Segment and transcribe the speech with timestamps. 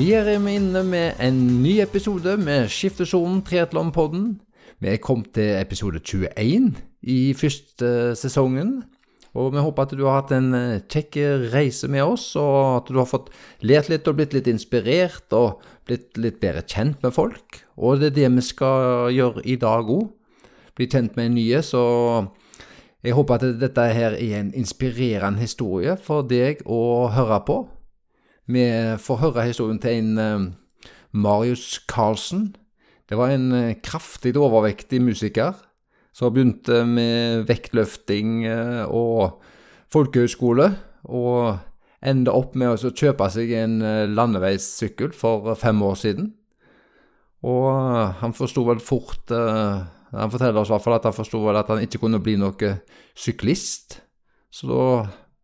[0.00, 4.38] Vi er inne med en ny episode med Skiftesonen Triatlonpodden.
[4.80, 6.70] Vi er kommet til episode 21
[7.02, 8.78] i første sesongen.
[9.36, 11.18] Og vi håper at du har hatt en eh, kjekk
[11.52, 13.28] reise med oss, og at du har fått
[13.60, 17.60] lært litt og blitt litt inspirert og blitt litt bedre kjent med folk.
[17.76, 20.06] Og det er det vi skal gjøre i dag òg.
[20.80, 21.82] Bli kjent med en nye, så
[23.04, 27.58] jeg håper at dette her er en inspirerende historie for deg å høre på.
[28.50, 28.64] Vi
[28.98, 30.46] får høre historien til en uh,
[31.12, 32.50] Marius Carlsen.
[33.08, 35.54] Det var en uh, kraftig overvektig musiker
[36.16, 39.38] som begynte med vektløfting uh, og
[39.94, 40.66] folkehøyskole,
[41.04, 41.60] og
[42.02, 43.80] enda opp med å kjøpe seg en
[44.14, 46.30] landeveissykkel for fem år siden.
[47.46, 47.66] Og
[48.20, 51.70] han forsto vel fort Han forteller oss i hvert fall at han forsto vel at
[51.72, 52.72] han ikke kunne bli noe
[53.16, 54.00] syklist.
[54.52, 54.82] Så da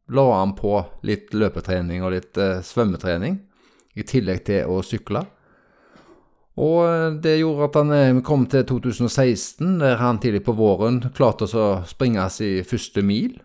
[0.08, 3.40] la han på litt løpetrening og litt eh, svømmetrening,
[3.96, 5.24] i tillegg til å sykle.
[6.62, 11.02] Og eh, det gjorde at han eh, kom til 2016, der han tidlig på våren
[11.16, 13.38] klarte å springe sin første mil.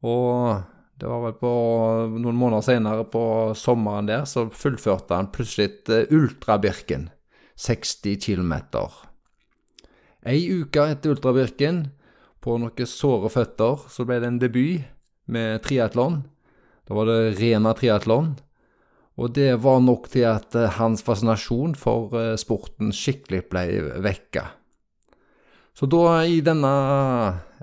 [0.00, 0.64] Og
[1.00, 1.52] det var vel på
[2.16, 7.08] noen måneder senere, på sommeren der, så fullførte han plutselig Ultrabirken.
[7.60, 8.54] 60 km.
[10.24, 11.90] Ei uke etter Ultrabirken,
[12.40, 14.86] på noen såre føtter, så ble det en debut
[15.32, 16.22] med triatlon.
[16.88, 18.34] Da var det Rena triatlon.
[19.20, 23.64] Og det var nok til at eh, hans fascinasjon for eh, sporten skikkelig ble
[24.04, 24.46] vekka.
[25.76, 26.70] Så da, i denne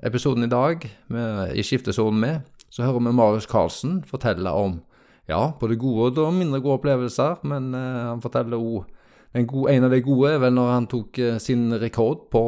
[0.05, 4.79] episoden i dag, med, i skiftesonen med, så hører vi Marius Karlsen fortelle om
[5.27, 8.85] ja, både gode og mindre gode opplevelser, men uh, han forteller òg
[9.37, 12.41] en av de gode er vel når han tok uh, sin rekord på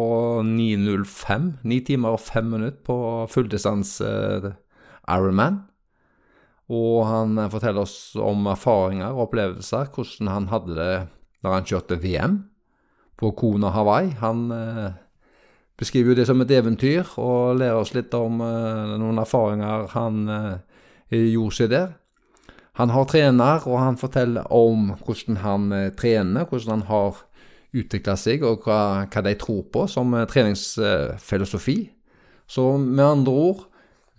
[0.47, 1.49] 9.05.
[1.67, 2.97] 9 timer og 5 minutter på
[3.29, 4.13] fulldistanse
[4.45, 4.53] uh,
[5.09, 5.63] Ironman.
[6.69, 10.95] Og han eh, forteller oss om erfaringer og opplevelser, hvordan han hadde det
[11.39, 12.41] da han kjørte VM
[13.19, 14.13] på Kona Hawaii.
[14.19, 14.97] Han eh,
[15.79, 20.21] beskriver jo det som et eventyr, og lærer oss litt om eh, noen erfaringer han
[20.35, 21.95] eh, gjorde seg der.
[22.79, 27.23] Han har trener, og han forteller om hvordan han eh, trener, hvordan han har
[27.75, 31.79] utvikla seg, og hva, hva, de tror på som eh, treningsfilosofi.
[32.49, 33.65] Så med andre ord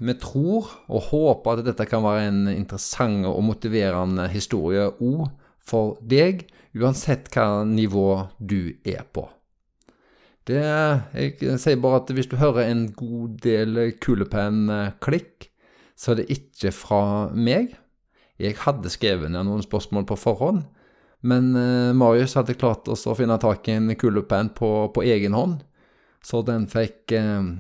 [0.01, 5.27] vi tror og håper at dette kan være en interessant og motiverende historie òg
[5.61, 9.27] for deg, uansett hva nivå du er på.
[10.49, 10.63] Det,
[11.15, 15.51] jeg sier bare at hvis du hører en god del kulepenn-klikk,
[15.95, 17.03] så er det ikke fra
[17.37, 17.75] meg.
[18.41, 20.65] Jeg hadde skrevet ned noen spørsmål på forhånd,
[21.21, 25.59] men uh, Marius hadde klart å finne tak i en kulepenn på, på egen hånd,
[26.25, 27.53] så den fikk uh,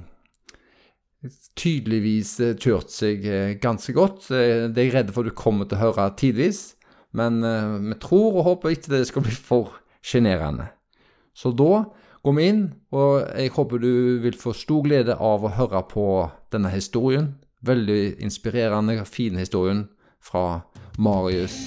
[1.58, 4.30] tydeligvis eh, kjørt seg eh, ganske godt.
[4.32, 6.74] Eh, det er jeg redd for du kommer til å høre tidvis,
[7.16, 10.68] men vi tror og håper ikke det skal bli for sjenerende.
[11.34, 11.88] Så da
[12.22, 12.60] går vi inn,
[12.94, 13.92] og jeg håper du
[14.22, 16.04] vil få stor glede av å høre på
[16.54, 17.32] denne historien.
[17.66, 19.88] Veldig inspirerende, fin historien
[20.22, 20.62] fra
[21.02, 21.58] Marius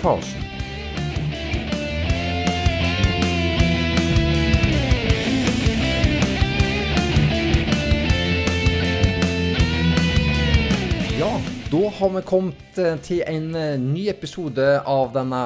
[0.00, 0.57] Karlsen.
[11.68, 15.38] Da har vi kommet eh, til en eh, ny episode av denne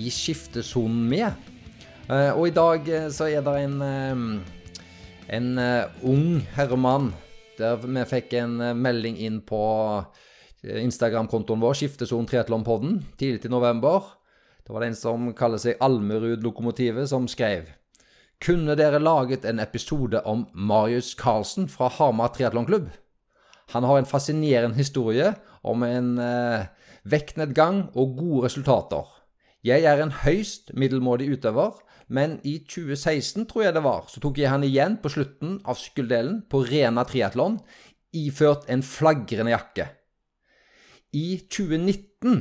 [0.00, 1.50] I skiftesonen med.
[2.08, 3.74] Eh, og i dag så er det en,
[5.36, 5.50] en
[6.08, 7.10] ung herremann
[7.58, 9.60] der vi fikk en melding inn på
[10.64, 14.06] Instagram-kontoen vår, Skiftesonen Triatlonpodden, tidlig i november.
[14.64, 17.68] Det var det en som kaller seg Almerud-lokomotivet, som skrev.
[18.40, 22.88] Kunne dere laget en episode om Marius Karlsen fra Hamar triatlonklubb?
[23.74, 25.34] Han har en fascinerende historie
[25.68, 26.68] om en eh,
[27.08, 29.04] vektnedgang og gode resultater.
[29.66, 31.76] Jeg er en høyst middelmådig utøver,
[32.08, 35.76] men i 2016, tror jeg det var, så tok jeg han igjen på slutten av
[35.80, 37.58] sykkeldelen på Rena triatlon,
[38.16, 39.90] iført en flagrende jakke.
[41.12, 42.40] I 2019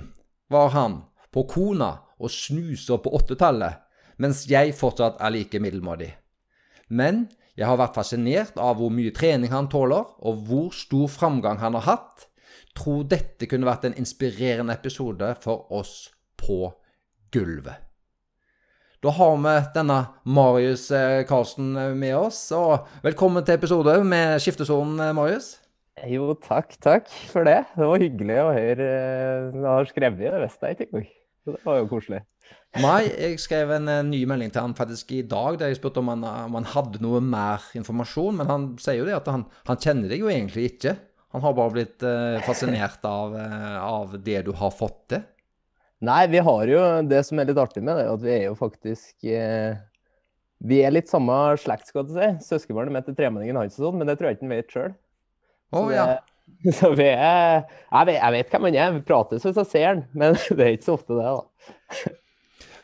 [0.51, 1.01] var han
[1.33, 3.83] på Kona og snuser på åttetallet,
[4.17, 6.13] mens jeg fortsatt er like middelmådig.
[6.87, 7.27] Men
[7.57, 11.77] jeg har vært fascinert av hvor mye trening han tåler, og hvor stor framgang han
[11.79, 12.26] har hatt.
[12.77, 16.67] Tror dette kunne vært en inspirerende episode for oss på
[17.33, 17.83] gulvet.
[19.01, 20.87] Da har vi denne Marius
[21.29, 25.55] Karlsen eh, med oss, og velkommen til episode med Skiftesonen, eh, Marius.
[26.05, 27.59] Jo, takk, takk for det.
[27.73, 28.89] Det var hyggelig å høre.
[29.53, 31.07] Du eh, har skrevet det, visste jeg engang.
[31.47, 32.21] Det var jo koselig.
[32.77, 36.03] Nei, jeg skrev en, en, ny melding til han faktisk i dag der jeg spurte
[36.03, 38.37] om han, om han, hadde noe mer informasjon.
[38.41, 40.97] Men han sier jo det at han, han kjenner deg jo egentlig ikke.
[41.35, 45.25] Han har bare blitt uh, fascinert av, uh, av, det du har fått til.
[46.07, 48.57] Nei, vi har jo det som er litt artig med det, at vi er jo
[48.57, 49.79] faktisk eh,
[50.61, 52.27] Vi er litt samme slekt, skal du si.
[52.45, 54.93] Søskenbarnet mitt er tremenningen hans og sånn, men det tror jeg ikke han vet sjøl.
[55.73, 56.05] Å ja.
[56.77, 59.87] Så vi er jeg vet, jeg vet hvem han er, vi prates hvis jeg ser
[59.89, 62.15] han, men det er ikke så ofte det, da.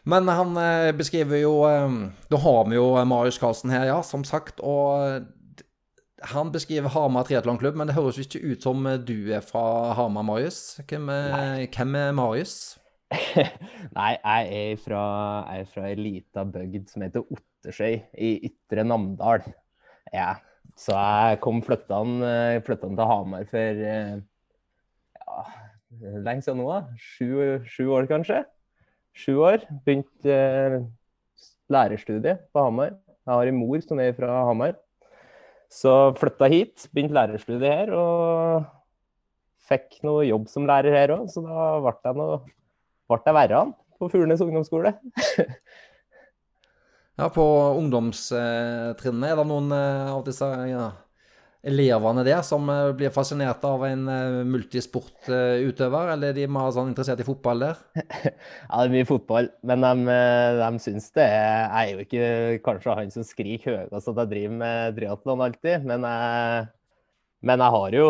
[0.04, 1.94] Men han eh, beskriver jo eh,
[2.28, 4.60] Da har vi jo Marius Karlsen her, ja, som sagt.
[4.60, 5.22] Og eh,
[6.32, 10.26] han beskriver Hamar triatlonklubb, men det høres jo ikke ut som du er fra Hamar,
[10.28, 10.80] Marius.
[10.88, 12.56] Hvem er, hvem er Marius?
[13.98, 15.04] Nei, jeg er fra,
[15.52, 19.46] jeg er fra ei lita bygd som heter Ottersøy i Ytre Namdal.
[20.14, 20.34] Ja.
[20.80, 25.44] Så jeg kom flytta til Hamar for ja,
[26.02, 26.80] lenge siden nå, da.
[26.98, 28.42] Sju, sju år, kanskje
[29.14, 29.64] sju år.
[29.86, 30.80] Begynte eh,
[31.72, 32.96] lærerstudiet på Hamar.
[33.24, 34.76] Jeg har en mor som er fra Hamar.
[35.74, 38.66] Så flytta hit, begynte lærerstudiet her og
[39.70, 41.26] fikk noe jobb som lærer her òg.
[41.34, 42.42] Så da ble jeg, noe,
[43.10, 44.94] ble værende på Fuglenes ungdomsskole.
[47.20, 47.46] ja, på
[47.80, 50.90] ungdomstrinnet, er det noen eh, av disse ja,
[51.64, 56.92] elevene der som eh, blir fascinert av en eh, multisportutøver, eller er de mer sånn
[56.92, 57.82] interessert i fotball der?
[58.04, 62.06] Ja, det er mye fotball, men de, eh, de syns det er Jeg er jo
[62.08, 66.68] ikke kanskje han som skriker høyest at jeg driver med triatlon alltid, men jeg,
[67.44, 68.10] men jeg har jo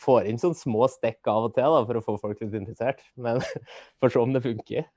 [0.00, 3.04] får inn sånne små stikk av og til da, for å få folk litt interessert.
[3.16, 3.40] Men
[4.00, 4.88] får se om det funker.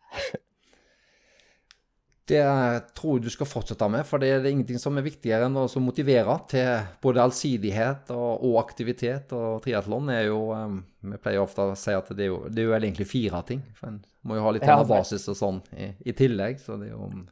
[2.30, 2.44] Det
[2.96, 5.66] tror jeg du skal fortsette med, for det er ingenting som er viktigere enn å
[5.84, 9.34] motivere til både allsidighet og, og aktivitet.
[9.36, 12.64] Og triatlon er jo um, Vi pleier ofte å si at det er jo, det
[12.64, 13.60] er jo egentlig fire ting.
[13.76, 16.64] For en må jo ha litt ja, basis og sånn i, i, tillegg.
[16.64, 17.10] så det er jo...
[17.12, 17.26] Um,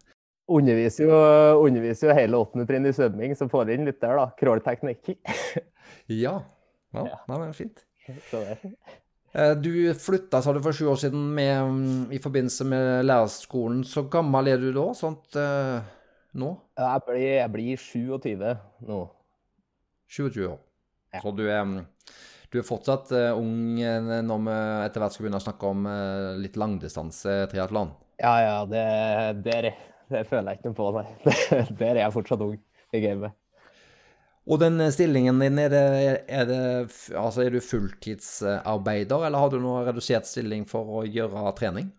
[0.52, 1.20] underviser jo,
[1.64, 4.28] underviser jo hele åttende trinn i svømming, så får du inn litt der, da.
[4.42, 5.14] Crawlteknikk.
[6.26, 6.42] ja.
[6.92, 7.22] Ja, ja.
[7.32, 7.86] Nei, men fint.
[8.28, 8.74] Så det.
[9.32, 13.84] Eh, du flytta, sa du, for sju år siden med, mm, i forbindelse med lærerskolen.
[13.88, 14.90] Så gammel er du da?
[14.98, 15.80] Sånt uh,
[16.36, 16.52] nå?
[16.76, 18.52] Jeg blir, jeg blir 27
[18.90, 19.00] nå.
[20.12, 20.60] 27 år.
[21.16, 21.24] Ja.
[21.24, 21.80] Så du er, mm,
[22.52, 24.58] du er fortsatt uh, ung når vi
[24.90, 27.96] etter hvert skal begynne å snakke om uh, litt langdistanse-triatlon?
[28.20, 28.58] Ja, ja.
[28.68, 28.86] Det,
[29.48, 29.76] det,
[30.12, 31.08] det, føler jeg ikke noe på, nei.
[31.80, 32.60] Der er jeg fortsatt ung
[32.92, 33.41] i gamet.
[34.50, 35.82] Og den stillingen din, er, det,
[36.26, 36.62] er, det,
[37.14, 41.92] altså er du fulltidsarbeider, eller har du noe redusert stilling for å gjøre trening?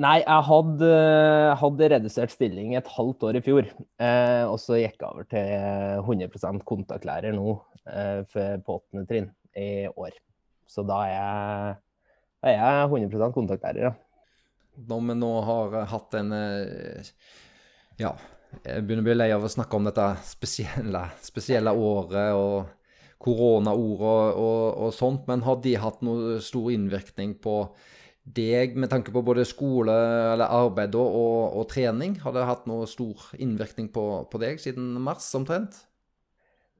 [0.00, 0.90] Nei, jeg hadde,
[1.60, 3.66] hadde redusert stilling et halvt år i fjor.
[4.00, 7.58] Eh, og så gikk jeg over til 100 kontaktlærer nå
[7.90, 9.28] eh, på åttende trinn
[9.58, 10.14] i år.
[10.70, 11.76] Så da er jeg,
[12.48, 13.92] er jeg 100 kontaktlærer, ja.
[14.88, 17.10] Når vi nå har hatt en eh,
[18.00, 18.14] ja,
[18.64, 22.70] jeg begynner å bli lei av å snakke om dette spesielle, spesielle året og
[23.20, 27.62] koronaordet og, og, sånt, men har de hatt noe stor innvirkning på
[28.30, 29.92] deg med tanke på både skole
[30.34, 32.16] eller arbeid og, og trening?
[32.24, 35.82] Har det hatt noe stor innvirkning på, på deg siden mars omtrent?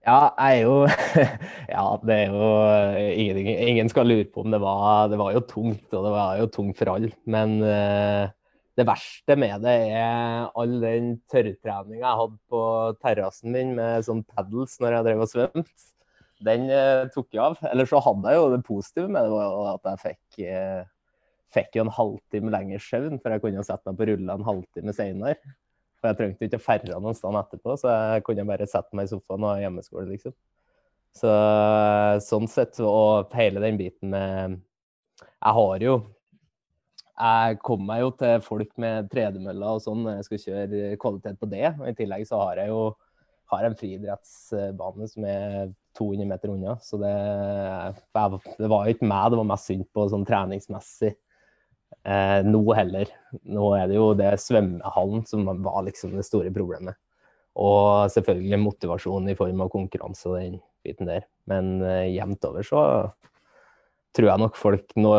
[0.01, 0.77] Ja, jeg er jo
[1.75, 2.45] Ja, det er jo
[3.37, 6.39] ingen, ingen skal lure på om det var Det var jo tungt, og det var
[6.41, 7.13] jo tungt for alle.
[7.29, 8.33] Men uh,
[8.79, 12.61] det verste med det er all den tørrtreninga jeg hadde på
[13.03, 15.89] terrassen min med sånn paddles når jeg drev og svømte.
[16.41, 17.59] Den eh, tok jeg av.
[17.69, 20.85] Eller så hadde jeg jo det positive med det, at jeg fikk, eh,
[21.53, 25.37] fikk en halvtime lengre søvn, for jeg kunne sette meg på rulla en halvtime senere.
[26.01, 29.11] For jeg trengte ikke å ferde noen sted etterpå, så jeg kunne bare sette meg
[29.11, 30.37] i sofaen og ha hjemmeskole, liksom.
[31.21, 31.31] Så
[32.25, 34.61] sånn sett, og hele den biten med
[35.19, 35.95] Jeg har jo
[37.21, 41.41] jeg kommer meg jo til folk med tredemøller og sånn når jeg skal kjøre kvalitet
[41.41, 41.67] på det.
[41.77, 42.83] Og I tillegg så har jeg jo
[43.51, 46.77] har en friidrettsbane som er 200 meter unna.
[46.83, 47.13] Så det,
[48.15, 53.13] det var jo ikke meg det var mest synd på sånn treningsmessig eh, nå heller.
[53.43, 56.99] Nå er det jo det svømmehallen som var liksom det store problemet.
[57.61, 61.27] Og selvfølgelig motivasjon i form av konkurranse og den biten der.
[61.51, 62.85] Men eh, jevnt over så
[64.17, 65.13] tror jeg nok folk nå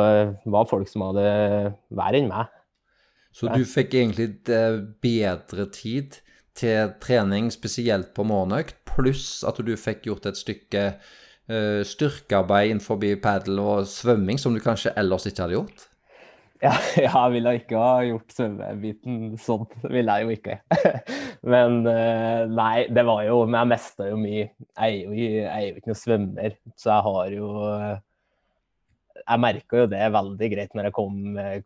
[0.54, 1.28] var folk som hadde
[1.96, 2.50] verre enn meg.
[3.32, 6.20] Så du fikk egentlig eh, bedre tid
[6.58, 13.00] til trening, spesielt på morgenøkt, pluss at du fikk gjort et stykke uh, styrkearbeid innenfor
[13.24, 15.88] padel og svømming som du kanskje ellers ikke hadde gjort?
[16.62, 19.64] Ja, jeg ville ikke ha gjort svømmebiten sånn.
[19.90, 20.60] Ville jeg jo ikke.
[21.56, 21.80] Men
[22.54, 24.44] nei, det var jo Men jeg mista jo mye.
[24.52, 27.50] Jeg er jo, jeg er jo ikke noen svømmer, så jeg har jo
[29.20, 31.16] jeg merka jo det veldig greit når jeg kom,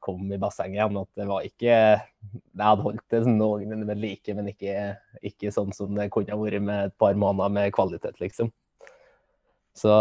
[0.03, 4.35] kom, i bassenget igjen, at det var ikke Jeg hadde holdt det noenlunde med like,
[4.37, 4.75] men ikke,
[5.21, 8.51] ikke, sånn som det kunne ha vært med et par måneder med kvalitet, liksom.
[9.75, 9.91] Så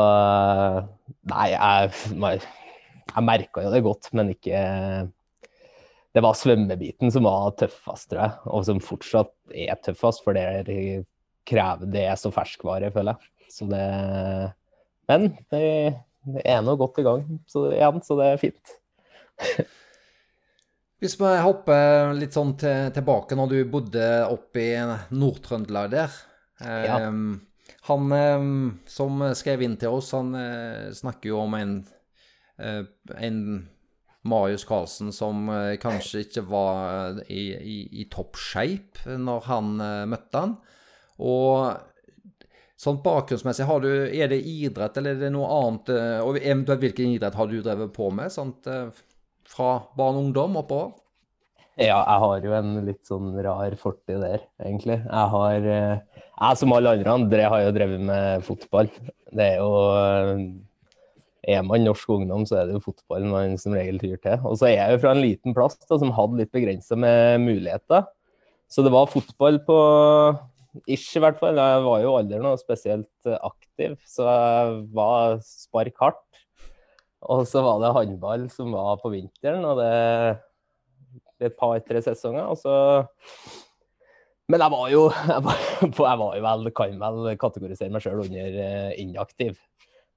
[1.30, 4.62] Nei, jeg, jeg merka jo det godt, men ikke
[6.14, 8.34] det var svømmebiten som var tøffest, tror jeg.
[8.54, 11.02] Og som fortsatt er tøffest, for det
[11.48, 13.50] krever det er så ferskvare, føler jeg.
[13.50, 13.86] Så det
[15.10, 15.64] Men det,
[16.24, 18.76] det er nå godt i gang så, igjen, så det er fint.
[21.02, 24.70] Hvis vi hopper litt sånn til, tilbake når du bodde oppe i
[25.12, 26.14] Nord-Trøndelag der.
[26.64, 27.10] Ja.
[27.10, 27.42] Um,
[27.88, 28.54] han um,
[28.88, 31.74] som skrev inn til oss, han uh, snakker jo om en,
[32.62, 32.84] uh,
[33.18, 33.40] en
[34.24, 39.74] Marius Carlsen som uh, kanskje ikke var i, i, i topp shape når han
[40.08, 40.56] møtte han.
[41.20, 41.74] Og
[42.80, 45.92] sånn bakgrunnsmessig, du, er det idrett eller er det noe annet?
[46.26, 48.32] Og eventuelt hvilken idrett har du drevet på med?
[48.34, 48.66] sånt
[49.54, 50.92] fra barn og ungdom oppover?
[51.74, 55.00] Ja, jeg har jo en litt sånn rar fortid der, egentlig.
[55.00, 58.90] Jeg har eh, Jeg som alle andre andre har jo drevet med fotball.
[59.34, 60.44] Det er jo eh,
[61.50, 64.38] Er man norsk ungdom, så er det jo fotball man som regel tyr til.
[64.46, 67.42] Og så er jeg jo fra en liten plass da, som hadde litt begrensa med
[67.42, 68.06] muligheter.
[68.70, 69.78] Så det var fotball på
[70.86, 71.58] ish, i hvert fall.
[71.60, 76.22] Jeg var jo aldri noe spesielt aktiv, så jeg var spark hardt.
[77.24, 79.92] Og så var det håndball som var på vinteren, og det
[81.42, 82.46] et par-tre sesonger.
[82.46, 82.74] Og så
[84.48, 85.02] Men jeg var jo
[85.32, 89.58] Jeg var, jeg var jo vel, kan vel kategorisere meg sjøl under uh, inaktiv.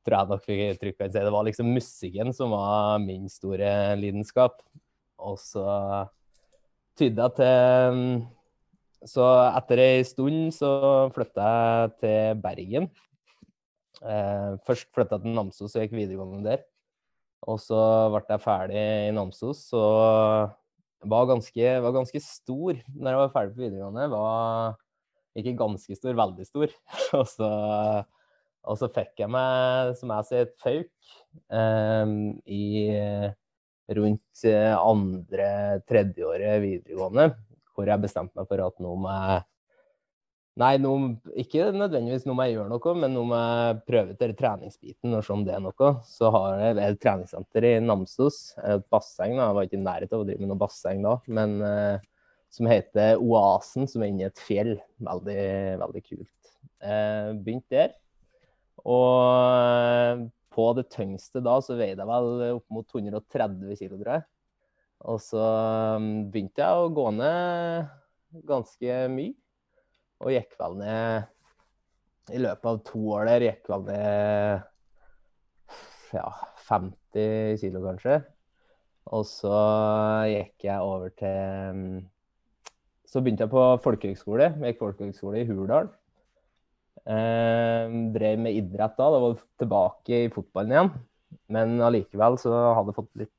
[0.05, 1.19] Tror jeg nok vi trygt kan si.
[1.19, 4.61] Det var liksom musikken som var min store lidenskap.
[5.17, 5.65] Og så
[6.97, 8.27] tydde jeg til
[9.07, 10.69] Så etter ei stund så
[11.15, 12.87] flytta jeg til Bergen.
[14.03, 16.65] Eh, først flytta jeg til Namsos og gikk videregående der.
[17.47, 17.79] Og så
[18.11, 23.55] ble jeg ferdig i Namsos, og var ganske, var ganske stor når jeg var ferdig
[23.55, 24.09] på videregående.
[24.11, 24.77] Var
[25.37, 26.77] ikke ganske stor, veldig stor.
[27.21, 27.51] og, så,
[28.67, 31.11] og så fikk jeg meg, som jeg sier, et fauk
[31.55, 32.15] eh,
[32.51, 32.63] i
[33.97, 35.49] rundt andre,
[35.87, 37.29] tredjeåret videregående,
[37.77, 39.45] hvor jeg bestemte meg for at nå må jeg
[40.57, 40.91] Nei, nå,
[41.37, 45.21] ikke nødvendigvis nå må jeg gjøre noe, men nå må jeg prøve til treningsbiten og
[45.21, 45.89] se om det er noe.
[46.09, 49.35] Så har jeg et treningssenter i Namsos, et basseng.
[49.37, 52.07] Jeg var ikke i nærheten av å drive med noe basseng da, men eh,
[52.57, 54.73] som heter Oasen, som er inni et fjell.
[55.05, 55.45] Veldig,
[55.83, 56.51] veldig kult.
[56.81, 57.93] Eh, begynte der.
[58.87, 59.13] Og
[59.53, 64.25] uh, på det tyngste da så veide jeg vel opp mot 130 kg, tror jeg.
[65.07, 65.43] Og så
[65.95, 67.91] um, begynte jeg å gå ned
[68.47, 69.35] ganske mye.
[70.17, 74.65] Og gikk vel ned I løpet av to år der gikk vel ned
[76.15, 76.27] ja,
[76.67, 78.17] 50 kilo, kanskje.
[79.15, 79.59] Og så
[80.27, 82.01] gikk jeg over til
[83.07, 84.51] Så begynte jeg på folkehøgskole.
[84.57, 85.93] Jeg gikk folkehøgskole i Hurdal.
[87.07, 89.07] Eh, drev med idrett da.
[89.13, 90.91] Da var jeg tilbake i fotballen igjen.
[91.55, 93.36] Men allikevel så hadde jeg fått litt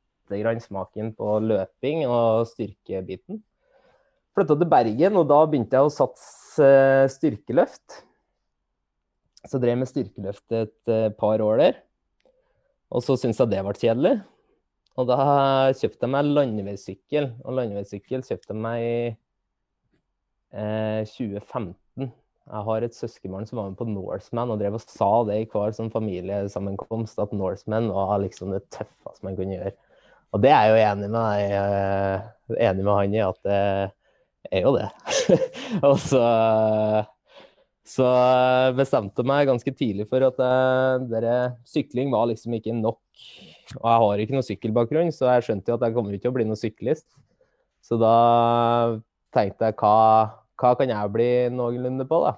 [0.62, 3.42] smaken på løping og styrkebiten.
[4.34, 8.00] Flytta til Bergen, og da begynte jeg å satse Eh, styrkeløft.
[9.46, 11.78] Så jeg drev med styrkeløft et eh, par år der.
[12.90, 14.14] Og så syntes jeg det ble kjedelig.
[14.98, 15.18] Og da
[15.78, 17.30] kjøpte jeg meg landeveissykkel.
[17.44, 18.96] Og landeveissykkel kjøpte jeg meg i
[20.58, 22.10] eh, 2015.
[22.48, 25.48] Jeg har et søskenbarn som var med på Norseman og drev og sa det i
[25.52, 29.74] hver sånn familiesammenkomst, at Norseman var liksom det tøffeste man kunne gjøre.
[30.34, 31.68] Og det er jeg jo enig med, jeg,
[32.52, 34.88] eh, enig med han i, at det er jo det.
[35.88, 36.24] og så,
[37.88, 38.08] så
[38.76, 41.36] bestemte jeg meg ganske tidlig for at eh, dere,
[41.68, 43.00] sykling var liksom ikke nok.
[43.78, 46.34] Og jeg har ikke noe sykkelbakgrunn, så jeg skjønte jo at jeg kommer ikke til
[46.34, 47.08] å bli noen syklist.
[47.84, 48.14] Så da
[49.34, 49.96] tenkte jeg hva,
[50.60, 52.36] hva kan jeg bli noenlunde på, da?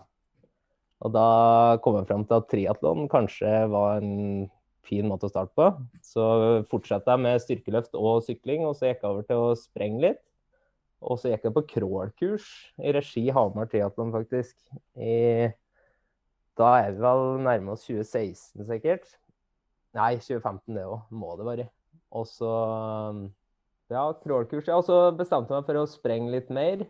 [1.00, 1.28] Og da
[1.82, 4.48] kom jeg fram til at triatlon kanskje var en
[4.90, 5.70] fin måte å starte på.
[6.04, 6.24] Så
[6.70, 10.20] fortsatte jeg med styrkeløft og sykling, og så gikk jeg over til å sprenge litt.
[11.00, 12.46] Og så gikk jeg på crawl-kurs
[12.84, 14.56] i regi Hamar Triatlon, faktisk.
[15.00, 15.48] I,
[16.60, 19.08] da er vi vel nærme oss 2016, sikkert.
[19.96, 21.06] Nei, 2015 det òg.
[21.10, 21.68] Må det være.
[22.14, 22.50] Og så
[23.90, 24.68] Ja, crawl-kurs.
[24.70, 26.84] Og så bestemte jeg meg for å sprenge litt mer.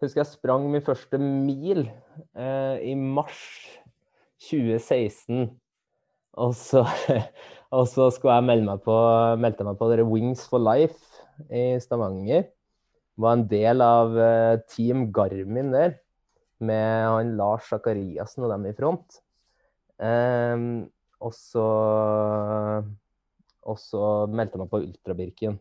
[0.00, 3.42] Husker jeg sprang min første mil eh, i mars
[4.46, 5.50] 2016.
[6.40, 6.82] Og så,
[7.76, 8.96] og så skulle jeg melde meg på,
[9.38, 12.48] meldte meg på Wings for Life i Stavanger
[13.20, 15.98] var en del av uh, Team Garmin der,
[16.64, 19.20] med han Lars Zakariassen og dem i front.
[19.98, 20.86] Um,
[21.22, 21.64] og så
[23.64, 25.54] Og så meldte jeg meg på Ultrabirken.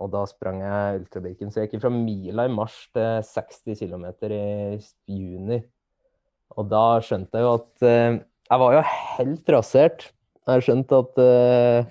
[0.00, 1.50] Og da sprang jeg Ultrabirken.
[1.50, 5.58] Så jeg gikk fra mila i mars til 60 km i juni.
[6.56, 8.82] Og da skjønte jeg jo at uh, Jeg var jo
[9.16, 10.04] helt rasert.
[10.46, 11.88] Jeg skjønte at uh,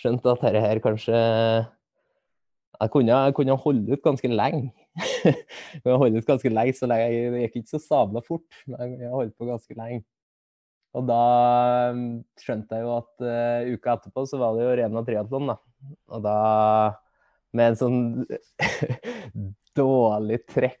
[0.00, 1.18] skjønt at dette her kanskje
[2.80, 4.70] jeg kunne, jeg kunne holde ut ganske lenge.
[5.84, 8.46] jeg holdt ut ganske lenge, så lenge, det gikk ikke så sabla fort.
[8.64, 10.00] Men jeg holdt på ganske lenge.
[10.96, 11.20] Og da
[11.92, 12.06] um,
[12.40, 15.58] skjønte jeg jo at uh, uka etterpå så var det jo Rena triatlon, da.
[16.10, 16.38] Og da
[17.54, 18.00] med en sånn
[19.78, 20.79] dårlig trekk,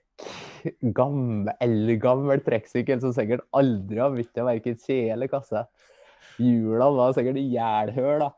[1.00, 5.64] gammel, eldgammel trekksykkel som sikkert aldri har bytta verken kje eller kasse.
[6.40, 8.30] Hjula var sikkert i jælhøl, da.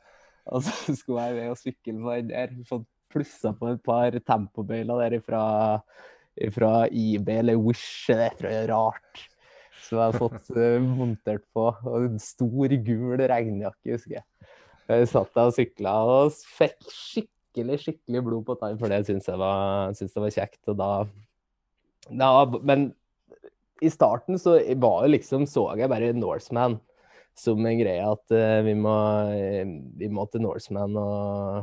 [0.50, 2.56] Og så skulle jeg ved og sykle på den der.
[2.68, 5.42] Fått plussa på et par tempobøyler der ifra,
[6.40, 8.08] ifra IB eller Wish.
[8.08, 9.26] Det tror jeg er rart.
[9.82, 11.68] Som jeg har fått uh, montert på.
[11.90, 14.26] Og en stor, gul regnjakke, husker jeg.
[14.90, 19.28] Jeg satt der og sykla og fikk skikkelig skikkelig blod på tann, for det syns
[19.28, 20.60] jeg var, var kjekt.
[20.72, 20.88] Og da,
[22.10, 22.30] da,
[22.62, 22.90] Men
[23.82, 26.78] i starten så var jo liksom, så jeg bare Norseman
[27.38, 28.96] som en greie at uh, vi, må,
[29.98, 31.62] vi må til Norseman og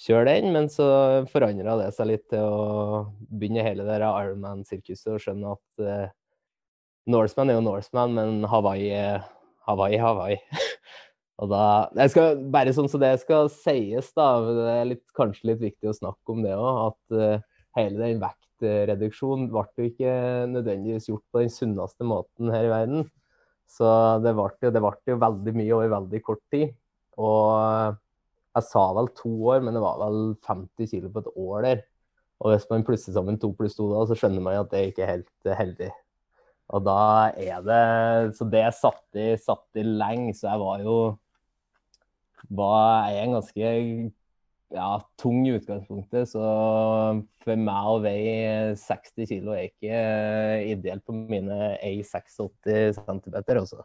[0.00, 0.52] kjøre den.
[0.54, 0.88] Men så
[1.32, 6.14] forandra det seg litt til å begynne hele det Ironman-sirkuset og skjønne at uh,
[7.10, 9.26] Norseman er jo Norseman, men Hawaii er
[9.66, 10.38] Hawaii, Hawaii.
[11.42, 11.64] og da
[11.98, 14.30] jeg skal, Bare sånn så det skal sies, da.
[14.46, 16.98] Det er litt, kanskje litt viktig å snakke om det òg.
[17.76, 20.14] Hele den vektreduksjonen ble jo ikke
[20.52, 23.06] nødvendigvis gjort på den sunneste måten her i verden.
[23.66, 23.86] Så
[24.24, 26.72] det ble, jo, det ble jo veldig mye over veldig kort tid.
[27.20, 27.96] Og
[28.56, 31.84] jeg sa vel to år, men det var vel 50 kg på et år der.
[32.40, 35.04] Og hvis man plusser sammen to pluss to da, så skjønner man at det ikke
[35.04, 35.90] er helt heldig.
[36.74, 37.00] Og da
[37.38, 40.96] er det Så det satt i, satt i lenge, så jeg var jo
[42.52, 43.70] var jeg en ganske
[44.74, 44.88] ja,
[45.20, 46.30] tung i utgangspunktet.
[46.30, 46.42] Så
[47.44, 50.00] for meg å veie 60 kg er ikke
[50.72, 53.38] ideelt på mine 1,86 cm.
[53.60, 53.84] Også.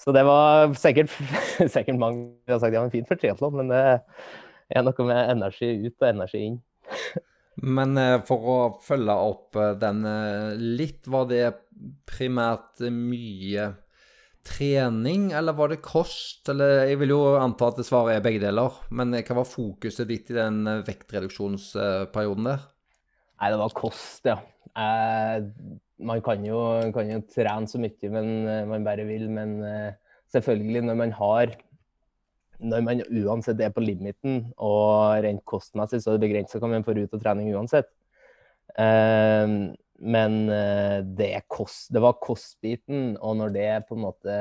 [0.00, 1.12] Så det var sikkert,
[1.74, 3.82] sikkert mange som har sagt ja, men fint for triatlon, men det
[4.70, 6.60] er noe med energi ut og energi inn.
[7.60, 11.42] Men eh, for å følge opp eh, den eh, litt, var det
[12.08, 13.66] primært mye
[14.46, 16.48] trening, eller var det kost?
[16.52, 20.08] Eller jeg vil jo anta at det svaret er begge deler, men hva var fokuset
[20.08, 22.66] ditt i den vektreduksjonsperioden der?
[23.40, 24.38] Nei, det var kost, ja.
[24.76, 25.36] Eh,
[26.06, 26.60] man kan jo,
[26.94, 28.30] kan jo, trene så mye men,
[28.70, 29.90] man bare vil, men eh,
[30.32, 31.56] selvfølgelig når man har
[32.60, 36.84] når man uansett er på limiten og rent kostmessig, så er det begrensa hva man
[36.84, 37.88] får ut av trening uansett.
[38.76, 44.36] Uh, men uh, det, kost, det, var kostbiten, og når det på en måte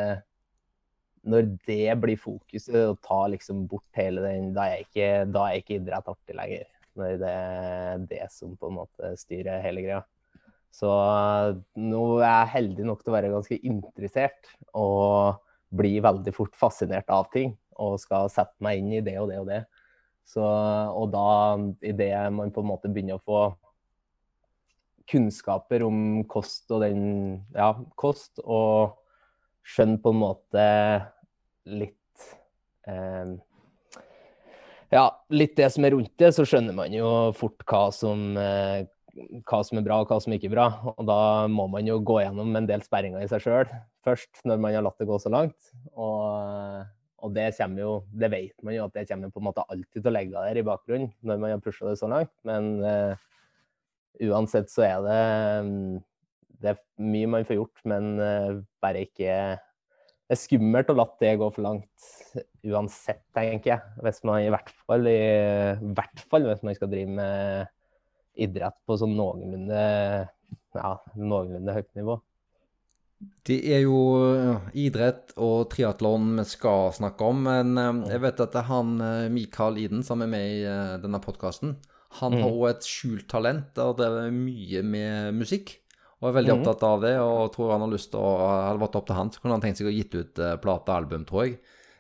[1.28, 5.60] Når det blir fokuset, å ta liksom bort hele den Da er ikke, da er
[5.60, 6.70] ikke idrett artig lenger.
[6.96, 10.00] Når det er det som på en måte styrer hele greia.
[10.72, 10.90] Så
[11.76, 15.42] nå er jeg heldig nok til å være ganske interessert og
[15.76, 19.40] bli veldig fort fascinert av ting og skal sette meg inn i det og det
[19.42, 19.64] og det.
[20.30, 23.42] Så, og da, idet man på en måte begynner å få
[25.10, 27.04] kunnskaper om kost og den
[27.56, 28.98] Ja, kost, og
[29.66, 30.66] skjønner på en måte
[31.70, 32.30] litt
[32.90, 33.36] eh,
[34.94, 38.88] Ja, litt det som er rundt det, så skjønner man jo fort hva som eh,
[39.50, 40.68] hva som er bra og hva som ikke er bra.
[40.94, 43.74] Og da må man jo gå gjennom en del sperringer i seg sjøl
[44.06, 45.74] først, når man har latt det gå så langt.
[45.98, 46.88] Og
[47.20, 49.98] og det kommer jo, det vet man jo at det kommer på en måte alltid
[49.98, 52.32] til å legge der i bakgrunnen når man har pusha det så langt.
[52.48, 53.20] Men uh,
[54.28, 55.20] uansett så er det
[55.64, 55.98] um,
[56.60, 61.08] Det er mye man får gjort, men uh, bare ikke Det er skummelt å la
[61.22, 62.10] det gå for langt
[62.68, 63.94] uansett, tenker jeg.
[64.06, 65.20] Hvis man i hvert fall, i,
[65.96, 67.72] hvert fall hvis man skal drive med
[68.40, 69.80] idrett på sånn noenlunde,
[70.78, 72.20] ja, noenlunde høyt nivå.
[73.20, 73.98] Det er jo
[74.80, 78.94] idrett og triatlon vi skal snakke om, men eh, jeg vet at det er han
[79.04, 81.76] eh, Mikael Iden som er med i eh, denne podkasten.
[82.18, 82.42] Han mm.
[82.44, 85.76] har òg et skjult talent og det er mye med musikk.
[86.20, 86.62] Og er veldig mm.
[86.62, 89.30] opptatt av det, og tror han har lyst til å Hadde vært opp til han,
[89.32, 91.60] så kunne han tenkt seg å gitt ut plate og album, tror jeg.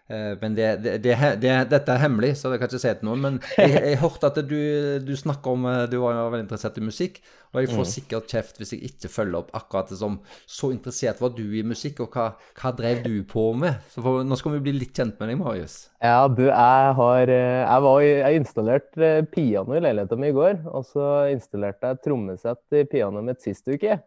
[0.10, 3.10] Eh, men det, det, det, dette er hemmelig, så det kan jeg ikke si til
[3.10, 3.26] noen.
[3.26, 4.62] Men jeg, jeg hørte at du,
[5.06, 7.20] du snakker om eh, Du var veldig interessert i musikk.
[7.50, 7.90] Og jeg får mm.
[7.90, 11.64] sikkert kjeft hvis jeg ikke følger opp akkurat det som Så interessert var du i
[11.66, 12.28] musikk, og hva,
[12.60, 13.80] hva drev du på med?
[13.90, 15.80] Så for, Nå skal vi bli litt kjent med deg, Marius.
[16.02, 20.64] Ja, du, jeg har eh, Jeg, var, jeg installerte piano i leiligheten min i går.
[20.74, 24.02] Og så installerte jeg trommesett i pianoet mitt sist uke.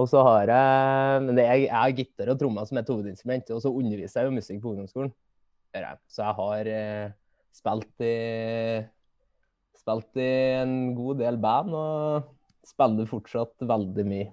[0.00, 3.60] Og så har jeg men er, jeg har gitar og trommer som et hovedinstrument, og
[3.62, 5.12] så underviser jeg jo musikk på ungdomsskolen.
[6.10, 7.12] Så jeg har eh,
[7.54, 8.14] spilt i
[9.80, 12.28] spilt i en god del band og
[12.66, 14.28] spiller fortsatt veldig mye,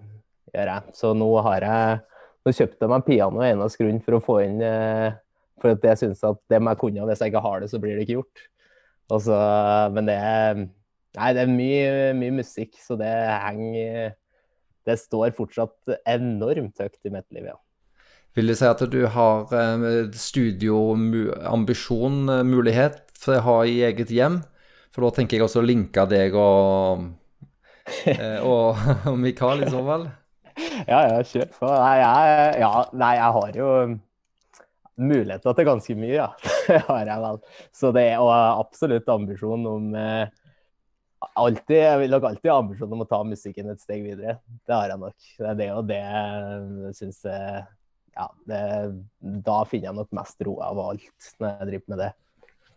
[0.53, 0.95] gjør jeg.
[0.97, 2.03] Så nå har jeg
[2.47, 5.15] nå kjøpte jeg meg piano eneste grunn for å få inn eh,
[5.60, 7.80] For at jeg syns at det må jeg kunne, hvis jeg ikke har det, så
[7.82, 8.43] blir det ikke gjort.
[9.23, 9.38] Så,
[9.95, 10.65] men det er
[11.17, 14.12] Nei, det er mye, mye musikk, så det henger
[14.88, 15.76] Det står fortsatt
[16.08, 17.58] enormt høyt i mitt liv, ja.
[18.38, 24.36] Vil du si at du har eh, studioambisjon-mulighet for å ha i eget hjem?
[24.93, 27.02] For da tenker jeg også å linke deg og,
[28.10, 28.76] eh, og,
[29.10, 30.06] og Mikael i så fall.
[30.88, 31.67] Ja, ja, kjør på.
[31.69, 33.67] Nei, jeg, ja, nei, jeg har jo
[34.97, 36.28] muligheter til ganske mye, ja.
[36.67, 37.38] Det har jeg vel.
[37.78, 40.26] Så det er absolutt ambisjon om eh,
[41.19, 44.38] alltid, Jeg vil nok alltid ha ambisjon om å ta musikken et steg videre.
[44.67, 45.17] Det har jeg nok.
[45.39, 46.03] Det er det og det
[46.97, 47.65] syns jeg
[48.17, 48.62] Ja, det,
[49.45, 52.13] da finner jeg nok mest ro av alt når jeg driver med det.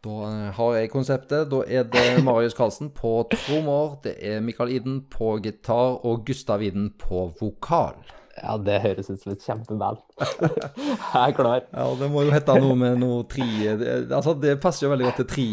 [0.04, 1.48] Da eh, har jeg konseptet.
[1.52, 6.64] Da er det Marius Karlsen på trommer, det er Mikael Iden på gitar og Gustav
[6.64, 8.00] Iden på vokal.
[8.40, 10.00] Ja, det høres ut som et kjempeband.
[10.20, 11.66] jeg er klar.
[11.74, 15.20] Ja, det må jo hete noe med noe tri Altså, det passer jo veldig godt
[15.20, 15.48] til tri.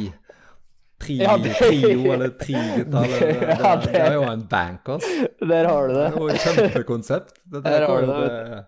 [1.00, 3.04] Tri, Ja, det- Trio eller trigitar.
[3.08, 5.04] Det, det, Ja, det, det- er jo en bankers.
[5.42, 6.20] Der har du Det det.
[6.20, 7.34] jo et kjempekonsept.
[7.46, 8.66] Det, Der har du det,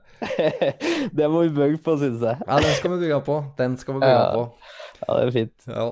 [1.17, 2.37] det må vi bygge på, syns jeg.
[2.47, 3.39] Ja, den skal vi bygge på.
[3.57, 4.31] Den skal vi bygge Ja.
[4.35, 4.45] på.
[5.07, 5.67] Ja, det er fint.
[5.67, 5.89] Ja.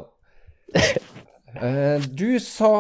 [1.62, 2.72] Eh, Du sa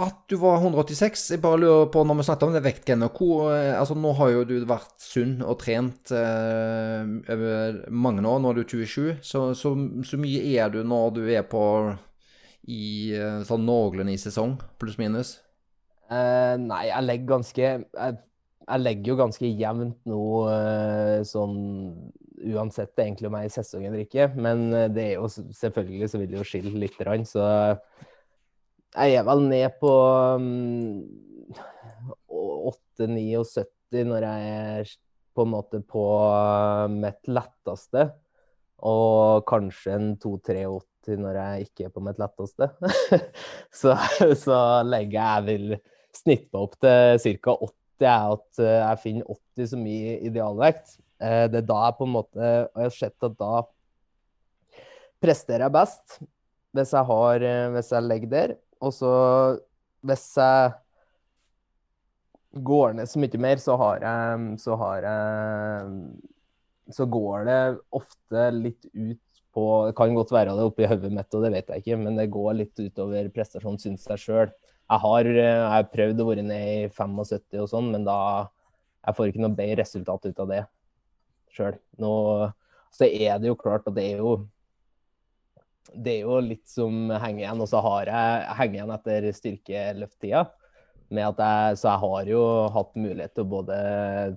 [0.00, 1.30] at du var 186.
[1.34, 4.44] Jeg bare lurer på når vi snakket om det vektgenet eh, altså Nå har jo
[4.48, 8.38] du vært sunn og trent eh, over mange år.
[8.40, 9.18] Nå er du 27.
[9.20, 9.74] Så, så,
[10.08, 11.64] så mye er du når du er på
[12.68, 15.38] i eh, sånn noenlunde i sesong, pluss minus?
[16.10, 18.16] Eh, nei, jeg legger ganske jeg,
[18.70, 21.58] jeg legger jo ganske jevnt nå, eh, sånn
[22.40, 24.30] uansett egentlig om jeg er i sesong eller ikke.
[24.36, 27.44] Men eh, det er jo selvfølgelig så vil det jo skille litt, grann, så
[28.90, 29.92] jeg er vel ned på
[30.40, 31.04] um,
[32.98, 34.96] 8-79 når jeg er
[35.36, 36.04] på en måte på
[36.90, 38.08] mitt letteste.
[38.86, 42.68] Og kanskje en 2-83 når jeg ikke er på mitt letteste.
[43.80, 43.96] så,
[44.38, 45.76] så legger jeg vil
[46.16, 47.54] snitte meg opp til ca.
[47.66, 47.76] 80.
[48.00, 50.98] er at eh, jeg finner 80 som i idealvekt.
[51.20, 53.54] Eh, Det er da jeg på en måte Og jeg har sett at da
[55.20, 56.20] presterer jeg best.
[56.76, 58.54] Hvis jeg, har, eh, hvis jeg legger der.
[58.80, 59.12] Og så
[60.06, 60.72] hvis jeg
[62.64, 65.98] går ned så mye mer, så har jeg Så har jeg
[66.94, 67.60] Så går det
[67.96, 71.70] ofte litt ut på Det kan godt være det oppi hodet mitt, og det vet
[71.72, 74.52] jeg ikke, men det går litt utover prestasjonen, syns jeg sjøl.
[74.90, 78.48] Jeg har, eh, jeg prøvd å være ned i 75 og sånn, men da
[79.00, 80.58] Jeg får ikke noe bedre resultat ut av det
[81.56, 81.78] sjøl.
[82.92, 84.34] Så er det jo klart at det er jo
[85.94, 87.62] det er jo litt som henger igjen.
[87.64, 90.42] Og så har jeg henger igjen etter styrkeløfttida.
[91.10, 93.76] Med at jeg, så jeg har jo hatt mulighet til å både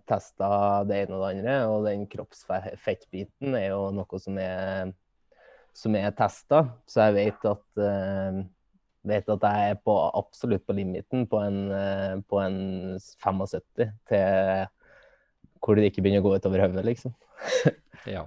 [0.09, 0.49] teste
[0.89, 1.57] det ene og det andre.
[1.69, 4.93] Og den kroppsfettbiten er jo noe som er,
[5.77, 6.63] som er testa.
[6.89, 8.41] Så jeg vet at, eh,
[9.13, 12.59] vet at jeg er på, absolutt på limiten på en, eh, på en
[13.21, 14.71] 75 til
[15.63, 17.13] hvor det ikke begynner å gå utover hodet, liksom.
[18.17, 18.25] Ja.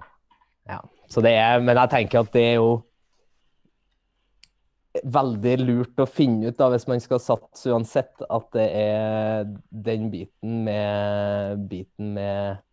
[0.67, 2.71] Ja, så det er, men jeg tenker at det er jo
[5.03, 10.09] veldig lurt å finne ut da, hvis man skal satse uansett, at det er den
[10.13, 12.63] biten med, biten med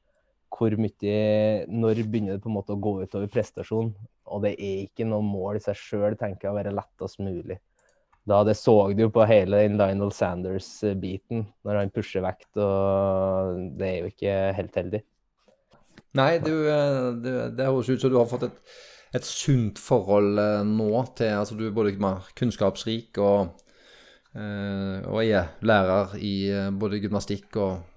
[0.55, 3.89] hvor mye Når begynner det på en måte å gå utover prestasjon?
[4.31, 7.59] Og det er ikke noe mål i seg sjøl, tenker jeg, å være lettest mulig.
[8.25, 13.91] Da Det så du jo på hele Lionel Sanders-biten, når han pusher vekt, og det
[13.91, 15.03] er jo ikke helt heldig.
[16.15, 18.61] Nei, du, du, det, det høres ut som du har fått et,
[19.15, 23.55] et sunt forhold eh, nå til Altså, du er både mer kunnskapsrik og,
[24.35, 27.91] eh, og er lærer i eh, både gymnastikk og,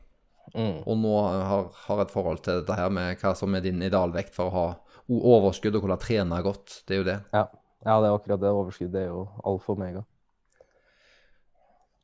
[0.55, 0.77] Mm.
[0.87, 4.33] og nå har, har et forhold til dette her med hva som er din idealvekt
[4.33, 4.67] for å ha
[5.11, 6.81] overskudd og kunne trene godt.
[6.87, 7.17] Det er jo det.
[7.35, 7.43] Ja.
[7.83, 8.53] ja, det er akkurat det.
[8.55, 10.03] Overskuddet er jo alfa og omega.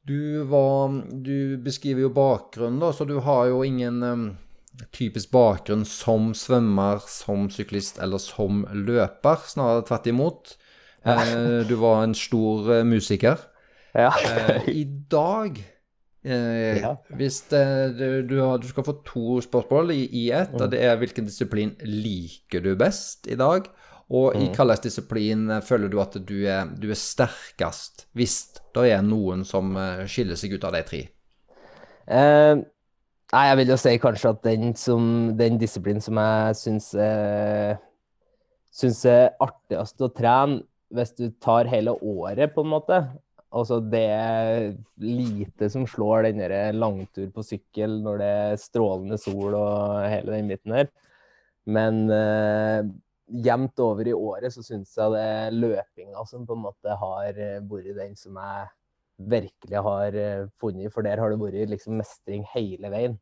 [0.03, 0.91] Du var
[1.23, 4.03] Du beskriver jo bakgrunnen, da, så du har jo ingen
[4.91, 9.43] typisk bakgrunn som svømmer, som syklist eller som løper.
[9.47, 10.55] Snarere tvert imot.
[11.05, 13.37] Eh, du var en stor eh, musiker.
[13.93, 14.09] Ja.
[14.25, 15.59] Eh, I dag
[16.25, 16.85] eh.
[17.19, 17.63] Hvis det,
[17.99, 20.61] du, du, har, du skal få to spørsmål i, i ett, Mm.
[20.61, 23.67] og det er hvilken disiplin liker du best i dag?
[24.09, 24.53] Og i Mm.
[24.55, 28.39] hvilken disiplin føler du at du er, du er sterkest, hvis
[28.75, 29.75] det er noen som
[30.07, 31.03] skiller seg ut av de tre?
[32.07, 32.55] Eh,
[33.33, 37.75] nei, jeg vil jo si kanskje at den, som, den disiplinen som jeg syns er,
[38.73, 40.61] syns er artigst å trene,
[40.93, 43.03] hvis du tar hele året, på en måte
[43.53, 49.19] Altså, det er lite som slår den der langtur på sykkel når det er strålende
[49.21, 50.87] sol og hele den biten her.
[51.69, 52.79] Men eh,
[53.45, 57.29] jevnt over i året så syns jeg det er løpinga som på en måte har
[57.69, 58.71] vært den som jeg
[59.17, 63.17] virkelig har eh, funnet, for der har det vært liksom mestring hele veien.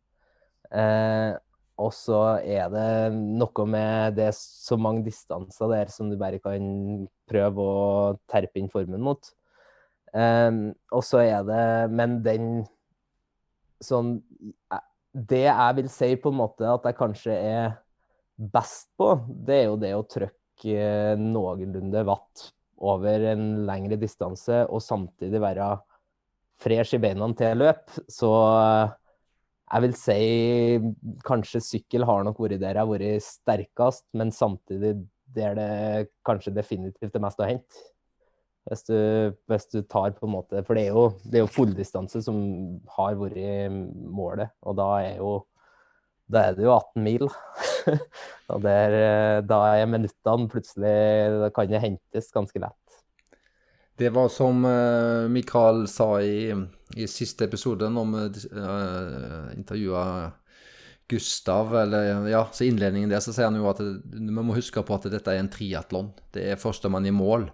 [0.71, 1.35] Eh,
[1.81, 7.07] og så er det noe med det så mange distanser der som du bare kan
[7.29, 7.85] prøve å
[8.29, 9.31] terpe inn formen mot.
[10.13, 10.51] Eh,
[10.91, 12.47] og så er det Men den
[13.79, 14.17] sånn
[15.15, 17.77] Det jeg vil si på en måte at jeg kanskje er
[18.35, 19.13] best på,
[19.45, 22.49] det er jo det å trykke noenlunde watt
[22.81, 25.75] over en lengre distanse og samtidig være
[26.61, 27.93] fresh i beina til løp.
[28.09, 28.31] Så
[29.71, 30.19] jeg vil si
[31.27, 34.97] kanskje sykkel har nok vært der jeg har vært sterkest, men samtidig
[35.31, 35.71] der det
[36.27, 37.87] kanskje definitivt er mest å hente.
[38.69, 38.97] Hvis du,
[39.49, 42.35] hvis du, tar på en måte For det er jo, det er jo fulldistanse som
[42.93, 43.73] har vært
[44.05, 45.39] målet, og da er jo
[46.31, 47.27] da er det jo 18 mil.
[48.51, 48.95] og der,
[49.47, 50.93] da er minuttene plutselig
[51.41, 52.77] Da kan det hentes ganske lett.
[54.01, 56.49] Det var som uh, Mikael sa i,
[56.97, 60.05] i siste episode, når vi uh, intervjua
[61.11, 64.95] Gustav, eller ja, så innledningen der, så sier han jo at vi må huske på
[64.95, 66.13] at dette er en triatlon.
[66.31, 67.49] Det er førstemann i mål.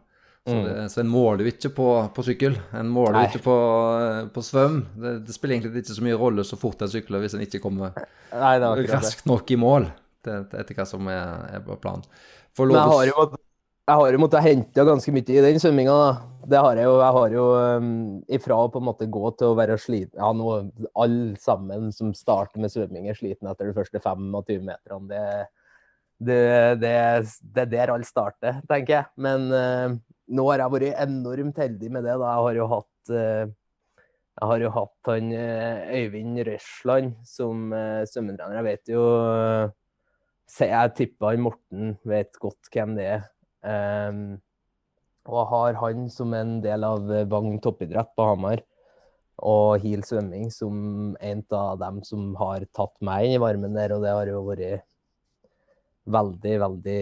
[0.47, 0.63] Så, mm.
[0.63, 2.53] det, så en måler jo ikke på, på, sykkel.
[2.79, 3.55] En måler jo ikke på,
[4.31, 4.77] på svøm.
[4.95, 7.59] Det, det, spiller egentlig ikke så mye rolle så fort en sykler hvis en ikke
[7.63, 7.97] kommer
[8.31, 8.53] Nei,
[8.87, 9.89] raskt nok i mål.
[10.23, 12.07] Det, det etter hva som er, er planen.
[12.57, 13.27] Men jeg har jo
[13.87, 15.99] jeg har jo måttet hente ganske mye i den svømminga.
[16.51, 16.95] Det har jeg jo.
[16.99, 17.91] Jeg har jo um,
[18.35, 20.55] ifra å på en måte gå til å være sliten Ja, nå
[20.91, 25.07] alle sammen som starter med svømming, er sliten etter de første 25 meterne.
[25.07, 25.23] Det,
[26.19, 26.41] det,
[26.83, 26.93] det,
[27.55, 29.09] det er der alle starter, tenker jeg.
[29.23, 29.95] Men uh,
[30.27, 32.15] nå har jeg vært enormt heldig med det.
[32.19, 32.33] da.
[32.33, 33.55] Jeg har jo hatt uh,
[34.37, 38.59] jeg har jo hatt han uh, Øyvind Røsland som uh, svømmetrener.
[38.59, 39.03] Jeg vet jo
[40.61, 43.25] Jeg tipper han Morten vet godt hvem det er.
[43.67, 44.37] Um,
[45.27, 48.61] og har han som en del av Vang toppidrett på Hamar
[49.43, 53.93] og Heal svømming som en av dem som har tatt meg inn i varmen der,
[53.93, 54.85] og det har jo vært
[56.07, 57.01] veldig, veldig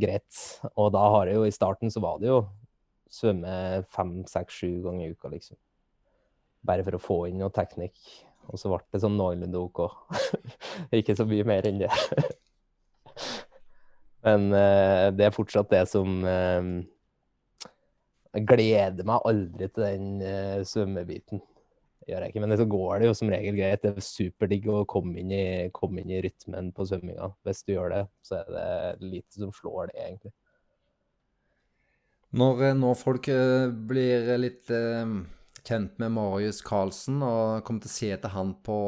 [0.00, 0.40] greit.
[0.74, 2.42] Og da har jeg jo i starten så var det jo
[3.12, 5.58] svømme fem, seks, sju ganger i uka, liksom.
[6.66, 7.98] Bare for å få inn noe teknikk.
[8.50, 9.84] Og så ble det sånn noenlunde OK.
[10.98, 11.92] Ikke så mye mer enn det.
[14.26, 16.62] Men uh, det er fortsatt det som uh,
[18.32, 21.42] Jeg gleder meg aldri til den uh, svømmebiten.
[22.08, 23.82] Gjør jeg ikke, Men så går det jo som regel greit.
[23.84, 27.30] Det er superdigg å komme inn, i, komme inn i rytmen på svømminga.
[27.46, 30.34] Hvis du gjør det, så er det lite som slår det, egentlig.
[32.32, 33.28] Når, når folk
[33.90, 34.70] blir litt
[35.62, 38.78] kjent med Marius Carlsen og kommer til å se etter han på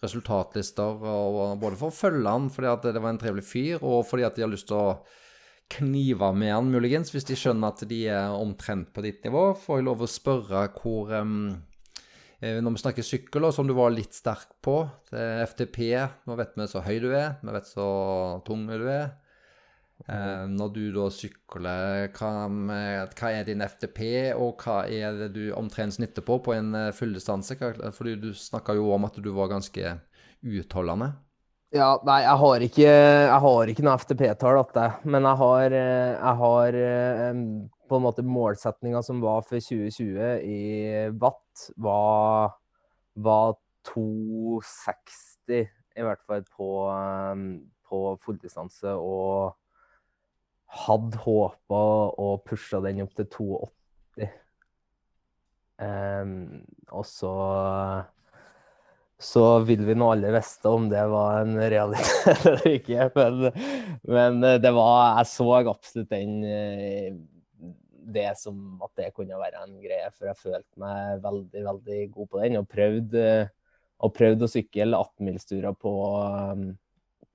[0.00, 4.06] resultatlister, og både for å følge han fordi at det var en trivelig fyr, og
[4.08, 4.94] fordi at de har lyst til å
[5.70, 9.50] knive med han, muligens, hvis de skjønner at de er omtrent på ditt nivå.
[9.60, 11.12] Får jeg lov å spørre hvor
[12.40, 14.78] Når vi snakker sykkel, som du var litt sterk på,
[15.12, 15.80] FTP
[16.24, 17.88] Nå vet vi så høy du er, vi vet så
[18.46, 19.10] tung du er.
[20.08, 20.56] Mm.
[20.56, 24.00] når du da sykler, hva, hva, er din FTP,
[24.32, 27.58] og hva er det du omtrent snitter på på en eh, fulldistanse?
[27.92, 29.98] Fordi du snakka jo om at du var ganske
[30.40, 31.12] utholdende.
[31.70, 34.56] Ja, nei, jeg har ikke, jeg har ikke noe FTP-tall
[35.06, 37.42] men jeg har, eh, jeg har eh,
[37.90, 40.60] på en måte målsetninga som var for 2020 i
[41.18, 42.54] watt, var,
[43.18, 43.56] var
[43.90, 45.66] 260
[45.98, 46.68] i hvert fall på,
[47.90, 48.94] på fulldistanse.
[48.94, 49.56] og
[50.70, 51.82] hadde håpa
[52.14, 54.30] å pushe den opp til 2,80.
[55.80, 56.60] Um,
[56.92, 57.34] og så
[59.20, 63.08] så vil vi nå alle vite om det var en realitet eller ikke.
[63.16, 63.42] Men,
[64.08, 67.18] men, det var Jeg så absolutt den eh,
[68.00, 72.30] det som at det kunne være en greie, for jeg følte meg veldig, veldig god
[72.30, 72.58] på den.
[72.60, 73.24] Og prøvde,
[74.00, 75.94] og prøvde å sykle 18-milsturer på,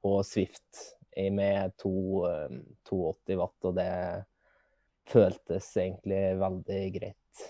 [0.04, 3.92] på Swift med 280 eh, watt, og det
[5.08, 7.46] føltes egentlig veldig greit.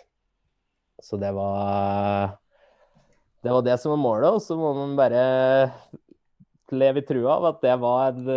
[1.01, 2.36] Så det var
[3.45, 5.23] det var det som var målet, og så må man bare
[6.73, 8.30] leve i trua av at det var en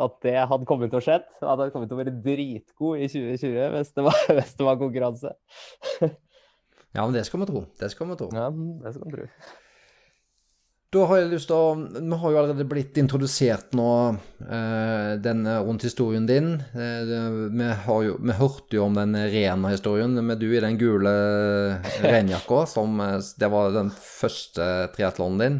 [0.00, 1.18] at det hadde kommet til å skje.
[1.42, 4.78] Han hadde kommet til å være dritgod i 2020 hvis det var, hvis det var
[4.80, 5.34] konkurranse.
[6.00, 7.66] ja, men det skal vi tro.
[7.80, 8.30] Det skal vi tro.
[8.36, 9.28] Ja, det skal vi tro.
[10.92, 13.92] Da har jeg lyst til å Vi har jo allerede blitt introdusert nå,
[14.44, 16.50] eh, den rundt historien din.
[16.76, 17.12] Eh,
[17.48, 17.68] vi,
[18.04, 21.14] jo, vi, hørte jo om den Rena-historien med du i den gule
[22.04, 22.66] renjakka.
[22.68, 25.58] som eh, Det var den første triatlonen din.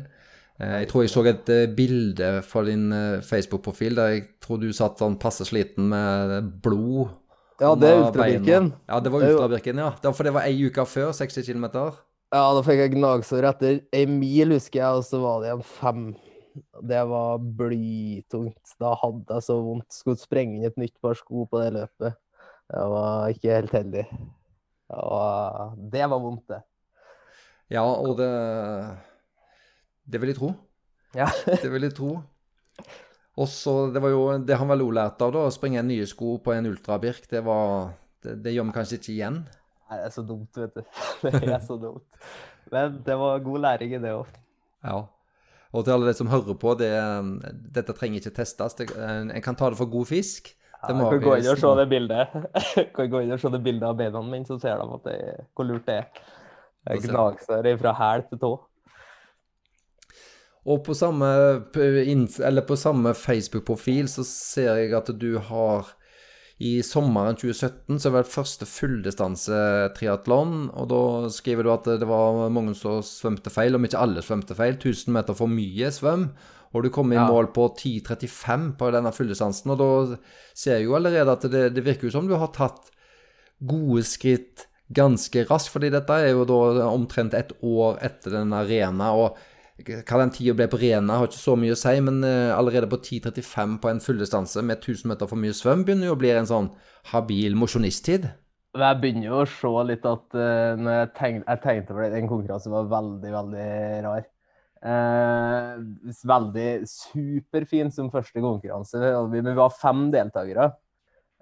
[0.62, 4.60] Eh, jeg tror jeg så et eh, bilde fra din eh, Facebook-profil der jeg tror
[4.62, 7.10] du satt sånn passe sliten med blod
[7.62, 8.72] Ja, det er Ultrabirken.
[8.90, 9.90] Ja, det var Ultrabirken, ja.
[10.00, 11.66] Det var- For det var ei uke før 60 km.
[12.32, 15.64] Ja, da fikk jeg gnagsår etter ei mil, husker jeg, og så var det igjen
[15.68, 16.04] fem.
[16.82, 18.72] Det var blytungt.
[18.80, 19.92] Da hadde jeg så vondt.
[19.92, 22.16] Skulle sprenge inn et nytt par sko på det løpet.
[22.72, 24.04] Jeg var ikke helt heldig.
[24.08, 26.62] Det var, det var vondt, det.
[27.70, 28.30] Ja, og det
[30.04, 30.52] Det vil jeg tro.
[31.16, 31.28] Ja.
[31.62, 32.12] Det vil jeg tro.
[33.40, 36.04] Og så, det var jo det han vel òg lærte av, da, å springe nye
[36.08, 37.24] sko på en ultrabirk.
[37.30, 39.38] Det var Det, det gjør vi kanskje ikke igjen.
[39.90, 40.82] Nei, det er så dumt, vet du.
[41.24, 42.20] Det er så dumt.
[42.70, 44.28] Men det var god læring i det òg.
[44.84, 45.00] Ja.
[45.72, 46.92] Og til alle de som hører på, det,
[47.74, 48.76] dette trenger ikke testes.
[48.78, 50.52] Det, en kan ta det for god fisk.
[50.82, 52.36] Det Ja, må kan vi gå inn og se det bildet.
[52.96, 55.18] kan gå inn og se det bildet av beina mine, så ser de at det,
[55.56, 56.22] hvor lurt det er.
[57.04, 58.52] Gnagser fra hæl til tå.
[60.66, 61.28] Og på samme,
[62.78, 65.90] samme Facebook-profil så ser jeg at du har
[66.62, 71.00] i sommeren 2017 så var det første fulldistansetriatlon, og da
[71.34, 74.76] skriver du at det var mange som svømte feil, om ikke alle svømte feil.
[74.78, 76.28] 1000 meter for mye svøm,
[76.72, 77.26] og du kom i Ja.
[77.26, 79.70] mål på 10.35 på denne fulldistansen.
[79.74, 80.18] Og da
[80.54, 82.90] ser jeg jo allerede at det, det virker jo som du har tatt
[83.60, 89.12] gode skritt ganske raskt, fordi dette er jo da omtrent et år etter den arena,
[89.12, 89.36] og
[89.86, 92.88] hva den tida ble på Rena, har ikke så mye å si, men eh, allerede
[92.90, 96.32] på 10.35 på en fulldistanse med 1000 meter for mye svøm begynner jo å bli
[96.34, 96.70] en sånn
[97.12, 98.28] habil mosjonisttid.
[98.72, 102.12] Jeg begynner jo å se litt at uh, når jeg, tenkte, jeg tenkte over det,
[102.14, 103.66] den konkurransen var veldig, veldig
[104.06, 104.22] rar.
[104.82, 105.82] Uh,
[106.26, 109.02] veldig superfin som første konkurranse.
[109.34, 110.70] Vi, vi var fem deltakere.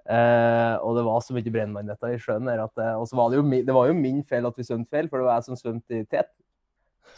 [0.01, 2.49] Uh, og det var så mye brennmannetter i sjøen.
[2.49, 5.61] det det var jo min feil at vi svømte feil, for det var jeg som
[5.61, 6.33] svømte i tet.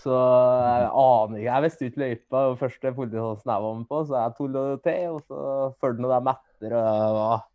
[0.04, 1.48] Så jeg aner ikke.
[1.48, 5.16] Jeg visste ikke løypa og første politidistansen jeg var med på, så jeg tulla til.
[5.16, 6.76] Og så fulgte nå dem etter.
[6.76, 7.48] og jeg var...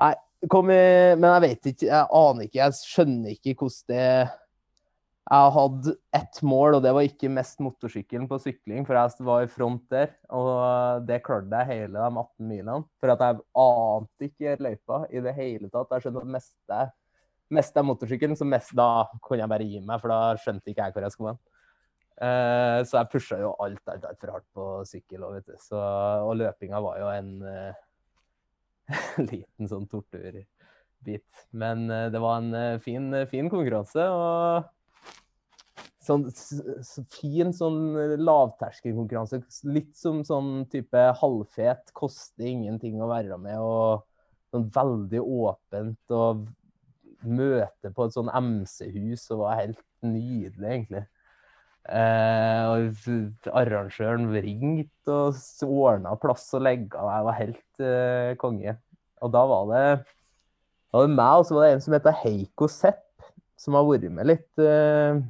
[0.00, 0.12] Nei,
[0.48, 0.82] kom i,
[1.16, 4.04] men jeg vet ikke, jeg aner ikke, jeg skjønner ikke hvordan det
[5.30, 9.44] Jeg hadde ett mål, og det var ikke mest motorsykkelen på sykling, for jeg var
[9.44, 10.16] i front der.
[10.34, 12.80] Og det klarte jeg hele de 18 milene.
[12.98, 15.92] For at jeg ante ikke løypa i det hele tatt.
[15.92, 16.80] Jeg skjønte at meste,
[17.60, 18.88] mest er motorsykkelen, så mest da
[19.22, 21.40] kunne jeg bare gi meg, for da skjønte ikke jeg hvor jeg skulle hen.
[22.20, 25.22] Eh, så jeg pusha jo alt, alt, alt for hardt på sykkel.
[25.24, 25.54] Og, vet du.
[25.62, 25.78] Så,
[26.26, 31.46] og løpinga var jo en uh, liten sånn torturbit.
[31.56, 34.04] Men uh, det var en fin, fin konkurranse.
[34.10, 34.68] og
[36.00, 37.92] Sånn s- s- fin sånn
[38.24, 39.42] lavterskelkonkurranse.
[39.68, 43.58] Litt som sånn type halvfet, koster ingenting å være med.
[43.60, 44.06] og
[44.50, 46.46] sånn veldig åpent og
[47.22, 51.02] møte på et sånn MC-hus og var helt nydelig, egentlig.
[51.88, 57.08] Eh, og arrangøren ringte og ordna plass og legge av.
[57.10, 58.76] Jeg var helt eh, konge.
[59.24, 59.84] Og da var det,
[60.90, 63.06] da var det meg, og så var det en som heter Heiko Sepp,
[63.60, 65.20] som har vært med litt eh,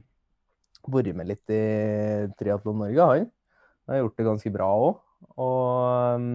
[0.90, 1.62] vært med litt i
[2.38, 3.28] Triatlon Norge, han.
[3.86, 5.00] Han har gjort det ganske bra òg.
[5.40, 6.30] Og um,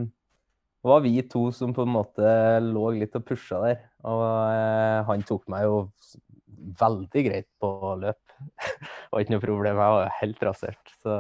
[0.86, 3.80] det var vi to som på en måte lå litt og pusha der.
[4.06, 4.21] Og
[5.08, 5.80] han tok meg jo
[6.82, 7.71] veldig greit på
[8.04, 8.24] løp.
[9.12, 10.93] var ikke noe problem, jeg var helt rasert.
[11.04, 11.15] Så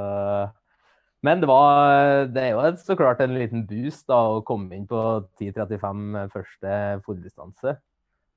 [1.25, 4.83] men det, var, det er jo så klart en liten boost da, å komme inn
[4.85, 4.99] på
[5.39, 6.73] 10.35 første
[7.07, 7.73] fulldistanse.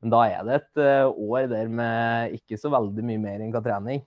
[0.01, 3.53] Men da er det et eh, år der med ikke så veldig mye mer enn
[3.53, 4.01] hva trening,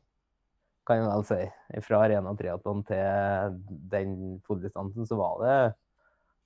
[0.88, 1.42] kan jeg vel si.
[1.86, 3.60] Fra Arena Triatlon til
[3.92, 4.16] den
[4.48, 5.58] fulldistansen så var det,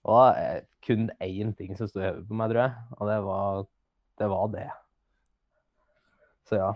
[0.06, 2.88] var eh, kun én ting som sto i hodet på meg, tror jeg.
[2.98, 3.64] Og det var
[4.20, 4.32] det.
[4.36, 4.70] Var det.
[6.50, 6.74] Så ja.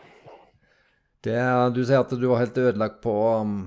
[1.26, 1.38] Det,
[1.76, 3.58] du sier at du var helt ødelagt på, um,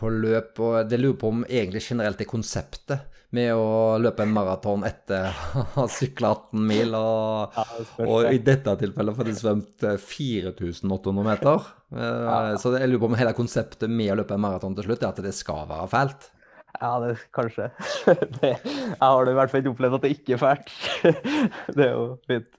[0.00, 4.32] på løp, og det lurer på om egentlig generelt det konseptet med å løpe en
[4.34, 9.32] maraton etter å ha sykla 18 mil, og, ja og i dette tilfellet får du
[9.38, 11.68] svømt eh, 4800 meter.
[11.94, 12.40] Eh, Ja.
[12.58, 15.12] Så jeg lurer på om hele konseptet med å løpe en maraton til slutt er
[15.12, 16.30] at det skal være fælt.
[16.80, 17.68] Ja, det kanskje.
[18.40, 20.74] det, jeg har det i hvert fall ikke opplevd at det ikke er fælt.
[21.76, 22.50] det er jo fint.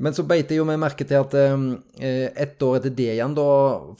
[0.00, 3.34] Men så beit jeg jo meg merke til at eh, ett år etter det igjen,
[3.36, 3.48] da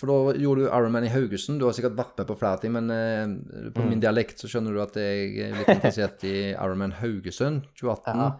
[0.00, 1.60] For da gjorde du Ironman i Haugesund.
[1.60, 4.76] Du har sikkert vært med på flere ting, men eh, på min dialekt så skjønner
[4.76, 8.24] du at jeg er litt interessert i Ironman Haugesund 2018.
[8.24, 8.32] Ja.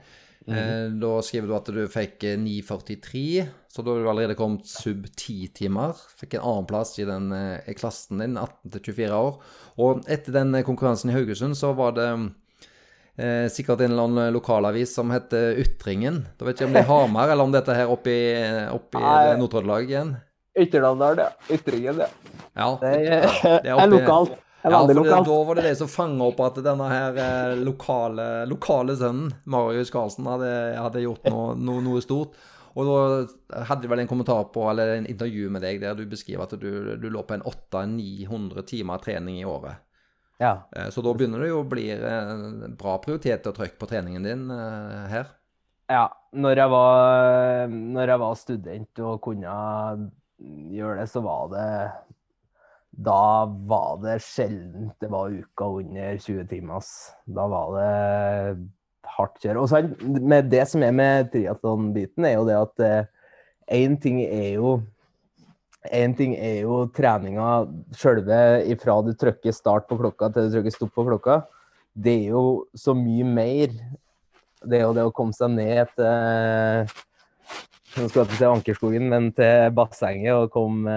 [0.48, 3.24] Eh, da skriver du at du fikk eh, 9,43,
[3.70, 6.00] så da har du allerede kommet sub 10 timer.
[6.18, 9.36] Fikk en annenplass i den eh, klassen din, 18 til 24 år.
[9.84, 12.08] Og etter den eh, konkurransen i Haugesund så var det
[13.20, 16.22] eh, sikkert en eller annen lokalavis som heter Ytringen.
[16.40, 18.20] Da vet ikke om det er Hamar, eller om dette her oppe i,
[18.72, 20.14] oppe i Nord-Trøndelag igjen.
[20.58, 21.30] Ytterdalen, ja.
[21.54, 22.08] Ytringen, ja.
[22.58, 23.26] Ja, Det er,
[23.64, 24.38] det er lokalt.
[24.60, 28.44] Ja, for det, da var det det som fanga opp at denne her eh, lokale,
[28.50, 32.36] lokale sønnen, Marius Karlsen, hadde, hadde gjort noe, noe, noe stort.
[32.78, 36.04] Og da hadde de vel en kommentar på, eller en intervju med deg der du
[36.10, 36.68] beskriver at du,
[37.00, 39.80] du lå på en 800-900 timer trening i året.
[40.40, 40.54] Ja.
[40.76, 42.30] Eh, Så da begynner det jo å bli eh,
[42.80, 45.34] bra prioritet og trøkk på treningen din eh, her.
[45.90, 49.54] Ja, når jeg var, når jeg var student og kunne
[50.70, 51.66] gjøre det, så var det
[53.04, 56.78] Da var det sjelden det var uka under 20 timer.
[56.78, 57.12] ass.
[57.26, 58.68] Da var det
[59.10, 59.60] hardt kjør.
[59.62, 62.82] Og så med det som er med triatlon-biten, er jo det at
[63.70, 64.80] én ting er jo
[65.88, 67.64] en ting er jo treninga
[67.96, 71.40] sjølve ifra du trykker start på klokka til du trykker stopp på klokka.
[71.96, 72.44] Det er jo
[72.76, 73.72] så mye mer
[74.60, 76.98] det er jo det å komme seg ned til
[77.90, 80.92] Nå skal jeg ikke til Ankerskogen, men til bassenget og komme,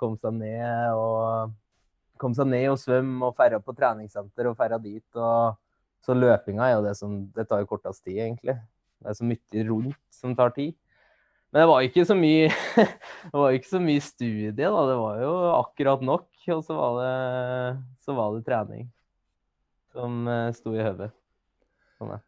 [0.00, 1.50] komme seg ned og
[2.20, 5.04] komme seg ned og svømme og ferde på treningssenter og ferde dit.
[5.20, 5.58] Og,
[6.00, 8.56] så løpinga er jo det som Det tar jo kortest tid, egentlig.
[9.00, 10.72] Det er så mye rundt som tar tid.
[11.50, 12.48] Men det var ikke så mye
[13.30, 14.86] Det var ikke så mye studie, da.
[14.90, 16.28] Det var jo akkurat nok.
[16.50, 17.14] Og så var det,
[18.06, 18.88] så var det trening
[19.92, 21.10] som eh, sto i hodet.
[21.98, 22.22] Sånn er.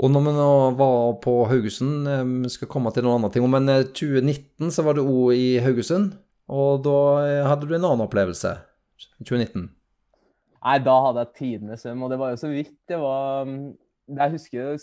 [0.00, 3.46] Og når vi nå var på Haugesund, eh, vi skal komme til noen andre ting,
[3.50, 6.14] men eh, 2019 så var du òg i Haugesund,
[6.50, 6.96] og da
[7.26, 8.54] eh, hadde du en annen opplevelse.
[9.26, 9.66] 2019.
[10.60, 13.70] Nei, da hadde jeg tidenes svøm, og det var jo så vidt det var mm,
[14.18, 14.74] Jeg husker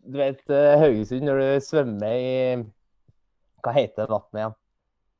[0.00, 2.36] Du vet eh, Haugesund, når du svømmer i
[3.64, 4.56] Hva heter vannet igjen?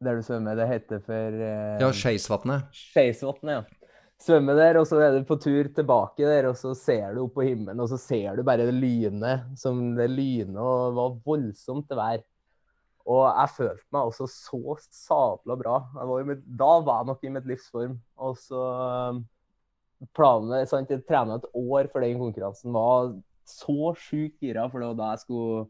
[0.01, 2.71] Der du svømmer, det heter for eh, Ja, Skeisvatnet.
[2.73, 3.81] Skeisvatnet, ja.
[4.21, 7.39] Svømme der, og så er du på tur tilbake der, og så ser du opp
[7.39, 11.17] på himmelen, og så ser du bare det lynet som det lynet, og det var
[11.25, 12.21] voldsomt vær.
[13.09, 15.79] Og jeg følte meg også så sabla bra.
[15.97, 17.97] Jeg var mitt, da var jeg nok i mitt livsform.
[18.21, 18.61] Og så
[19.17, 19.23] um,
[20.17, 22.77] planene sant, Jeg trena et år for den konkurransen.
[22.77, 23.15] Var
[23.49, 25.69] så sjukt gira, for da skulle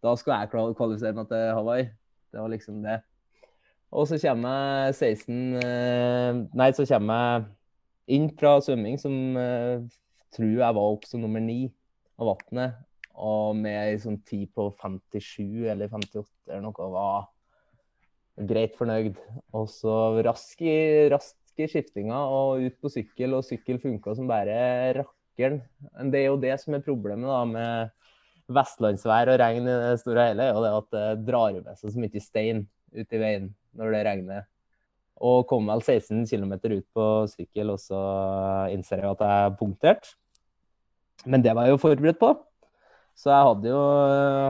[0.00, 1.90] Da skulle jeg kvalifisere meg til Hawaii.
[2.30, 3.00] Det var liksom det.
[3.90, 7.48] Og så kommer jeg 16 eh, Nei, så kommer jeg
[8.16, 9.82] inn fra svømming, som eh,
[10.34, 11.64] tror jeg var opp som nummer ni
[12.20, 12.78] av vannet.
[13.20, 17.28] Og med ei sånn tid på 57 eller 58 eller noe, var
[18.50, 19.18] greit fornøyd.
[19.56, 24.30] Og så rask i, rask i skiftinga og ut på sykkel, og sykkel funka som
[24.30, 24.56] bare
[25.00, 25.60] rakkeren.
[26.12, 27.96] Det er jo det som er problemet da med
[28.50, 31.78] vestlandsvær og regn i det store og hele, er jo det at det drar med
[31.78, 32.64] seg så mye stein
[32.96, 34.46] ut i veien når det regner.
[35.20, 38.00] Og kom vel 16 km ut på sykkel, og så
[38.72, 40.14] innser jeg at jeg er punktert.
[41.28, 42.32] Men det var jeg jo forberedt på.
[43.20, 43.80] Så jeg hadde jo,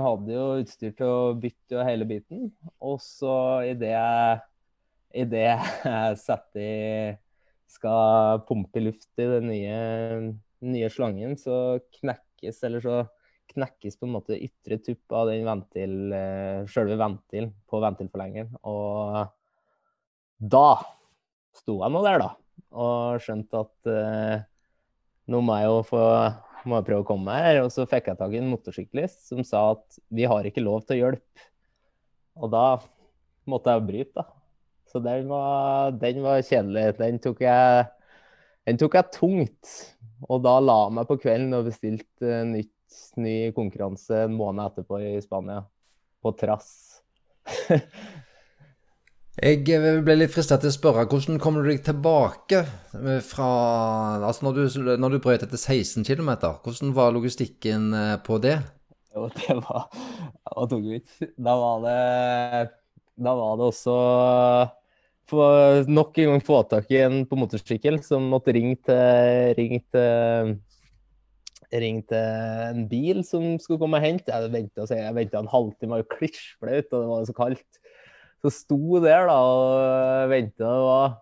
[0.05, 2.53] hadde jo utstyr til å bytte hele biten.
[2.79, 3.35] Og så
[3.67, 4.39] idet jeg,
[5.11, 7.17] i det jeg setter i
[7.71, 9.81] skal pumpe luft i den nye,
[10.63, 13.01] nye slangen, så knekkes eller så
[13.55, 18.55] knekkes på en måte ytre tupp av den ventil, eh, selve ventilen på ventilforlengeren.
[18.69, 19.31] Og
[20.41, 20.69] da
[21.57, 22.31] sto jeg nå der, da,
[22.81, 24.47] og skjønte at eh,
[25.31, 26.05] nå må jeg jo få
[26.69, 27.63] må jeg prøve å komme her.
[27.65, 30.85] Og så fikk jeg tak i en motorsyklist som sa at vi har ikke lov
[30.85, 31.47] til å hjelpe.
[32.41, 32.67] Og da
[33.51, 34.27] måtte jeg bryte, da.
[34.91, 36.97] Så den var, den var kjedelig.
[36.99, 37.85] Den tok, jeg,
[38.67, 39.75] den tok jeg tungt.
[40.27, 42.75] Og da la jeg meg på kvelden og bestilte eh, nytt,
[43.21, 45.63] ny konkurranse en måned etterpå i Spania.
[46.21, 47.01] På trass.
[49.41, 52.65] Jeg eh, ble litt fristet til å spørre, hvordan kommer du deg tilbake
[52.99, 53.47] eh, fra
[54.27, 56.35] Altså, når du, når du brøt etter 16 km,
[56.65, 58.59] hvordan var logistikken eh, på det?
[59.15, 61.17] Jo, det var, det var tungvint.
[61.41, 61.97] Da var det
[63.21, 63.97] Da var det også
[65.31, 69.79] for nok en gang få tak i en på motorsykkel som måtte ringe til, ringe
[69.95, 70.57] til
[71.73, 74.33] ringe til en bil som skulle komme og hente.
[74.33, 77.81] Jeg venta jeg en halvtime og klissblaut, og det var så kaldt.
[78.41, 80.71] Så sto der da og venta.
[80.87, 81.15] Var,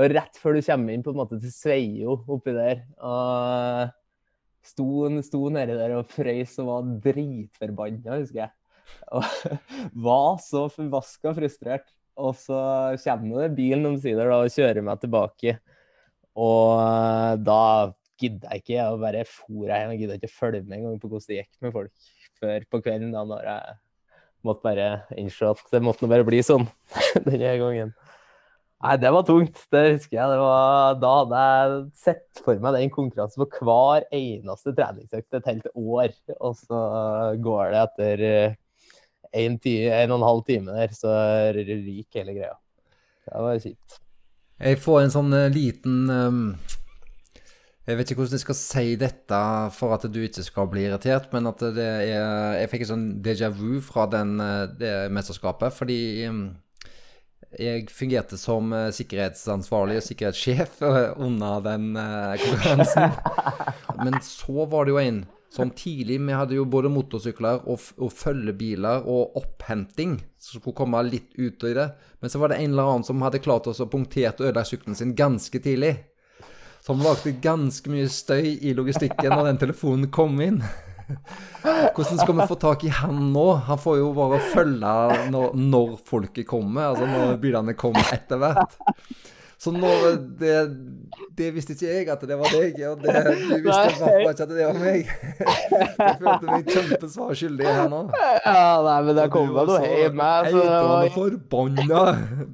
[0.00, 2.82] det rett før du kommer inn på en måte til Sveio oppi der.
[3.04, 3.92] Og
[4.66, 4.88] sto,
[5.26, 8.54] sto nedi der og frøys og var dritforbanna, husker jeg.
[9.12, 9.24] Og
[10.08, 11.92] var så forbaska frustrert.
[12.16, 12.58] Og så
[13.02, 15.58] kommer det bilen omsider og kjører meg tilbake.
[16.36, 17.60] Og da
[18.20, 18.76] gidder jeg ikke.
[18.76, 19.94] Jeg bare for hjem.
[19.94, 22.10] Jeg gidder ikke å følge med engang på hvordan det gikk med folk
[22.40, 23.14] før på kvelden.
[23.14, 23.78] da når jeg
[24.46, 26.68] måtte bare innse at det måtte bare bli sånn
[27.26, 27.96] denne gangen.
[28.84, 29.62] Nei, det var tungt.
[29.72, 30.30] Det husker jeg.
[30.30, 35.50] Det var, da hadde jeg sett for meg den konkurransen på hver eneste treningsøkt et
[35.50, 36.12] helt år.
[36.36, 36.80] Og så
[37.42, 38.56] går det etter eh,
[39.44, 41.14] en, ti, en og en halv time der, så
[41.56, 42.56] ryker hele greia.
[43.26, 44.02] Det var kjipt.
[44.56, 46.44] Jeg får en sånn eh, liten um,
[47.86, 49.40] Jeg vet ikke hvordan jeg skal si dette
[49.76, 53.04] for at du ikke skal bli irritert, men at det er Jeg fikk en sånn
[53.22, 56.40] déjà vu fra den, eh, det mesterskapet, fordi mm,
[57.62, 61.94] jeg fungerte som eh, sikkerhetsansvarlig og sikkerhetssjef eh, under den
[62.42, 63.14] konkurransen.
[64.02, 65.22] Men så var det jo en
[65.56, 71.00] som tidlig Vi hadde jo både motorsykler og, og følgebiler og opphenting som skulle komme
[71.06, 71.86] litt ut i det.
[72.20, 74.98] Men så var det en eller annen som hadde klart å punktere og ødelegge sykkelen
[74.98, 75.94] sin ganske tidlig.
[76.86, 80.60] Som lagde ganske mye støy i logistikken når den telefonen kom inn.
[81.64, 83.46] Hvordan skal vi få tak i han nå?
[83.66, 84.92] Han får jo bare følge
[85.34, 88.78] når, når folket kommer, altså når bilene kommer etter hvert.
[89.56, 89.88] Så nå
[90.36, 90.52] det,
[91.38, 94.18] det, visste ikke jeg at det var deg, og det, du visste i hvert fall
[94.20, 95.08] ikke at det var meg.
[95.16, 98.02] Jeg følte meg kjempesvar skyldig her nå.
[98.44, 100.52] Ja, nei, men det kom vel noe hjem jeg.
[100.52, 102.04] Så det var forbanna.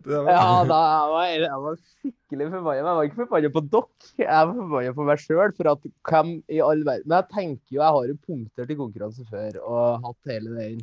[0.07, 2.79] Ja, da, jeg var, jeg var skikkelig forbanna.
[2.79, 5.55] Jeg var ikke forbanna på dere, jeg var forbanna på meg sjøl.
[5.59, 8.79] For at hvem i all verden Men jeg tenker jo, jeg har jo punkter til
[8.79, 10.83] konkurranse før og hatt hele den.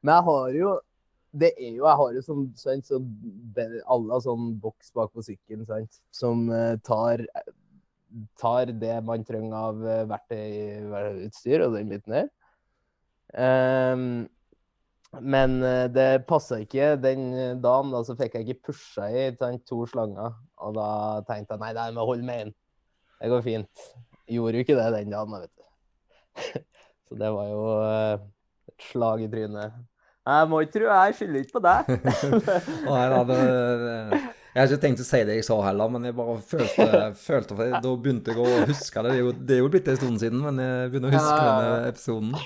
[0.00, 0.76] Men jeg har jo
[1.38, 2.82] det er jo Jeg har jo sånn, sånn
[3.58, 7.24] alle har sånn boks bak på sykkelen sant, som uh, tar,
[8.40, 12.28] tar det man trenger av uh, verktøyutstyr og den biten der.
[13.34, 14.26] Um,
[15.24, 17.28] men uh, det passa ikke den
[17.62, 17.92] dagen.
[17.94, 19.28] Da så fikk jeg ikke pusha i
[19.68, 20.36] to slanger.
[20.64, 20.88] Og da
[21.28, 22.56] tenkte jeg nei, nei, med må holde med én.
[23.18, 23.86] Det går fint.
[24.28, 25.64] Gjorde jo ikke det den dagen, vet du.
[27.08, 27.62] så det var jo
[28.68, 29.78] et slag i trynet.
[30.28, 31.88] Jeg må ikke tro jeg skylder ikke på deg.
[32.88, 33.38] Nei, da, det,
[34.52, 37.56] jeg har ikke tenkt å si det jeg sa heller, men jeg bare følte, følte
[37.56, 37.80] for det.
[37.84, 39.12] Da begynte jeg å huske det.
[39.12, 41.36] Det er jo, det er jo blitt en stund siden, men jeg begynner å huske
[41.36, 41.52] ja.
[41.62, 42.32] denne episoden.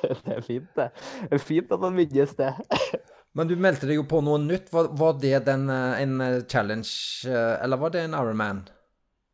[0.00, 0.86] Det er fint, det.
[1.28, 2.50] Det er fint at man minnes det.
[3.36, 4.68] Men du meldte deg jo på noe nytt.
[4.72, 6.14] Var, var det den, en
[6.50, 6.90] challenge,
[7.30, 8.62] eller var det en Ironman?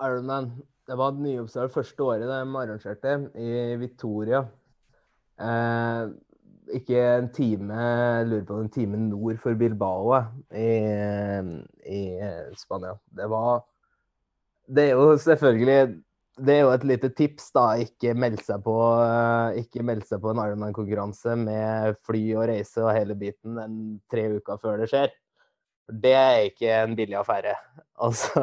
[0.04, 0.50] Ironman.
[0.86, 4.44] Det var nyoppstart første året de arrangerte, i Victoria.
[5.40, 6.02] Eh,
[6.74, 7.76] ikke en time
[8.26, 10.16] lurer på en time nord for Bilbao
[10.50, 10.70] i,
[11.86, 12.02] i
[12.58, 12.96] Spania.
[13.06, 13.64] Det var
[14.66, 16.02] Det er jo selvfølgelig
[16.36, 17.64] det er jo et lite tips, da.
[17.80, 18.74] Ikke melde seg på,
[19.56, 23.78] ikke meld seg på en Ironman-konkurranse med fly og reise og hele biten en
[24.12, 25.14] tre uker før det skjer.
[25.86, 27.56] Det er ikke en billig affære.
[28.06, 28.42] Altså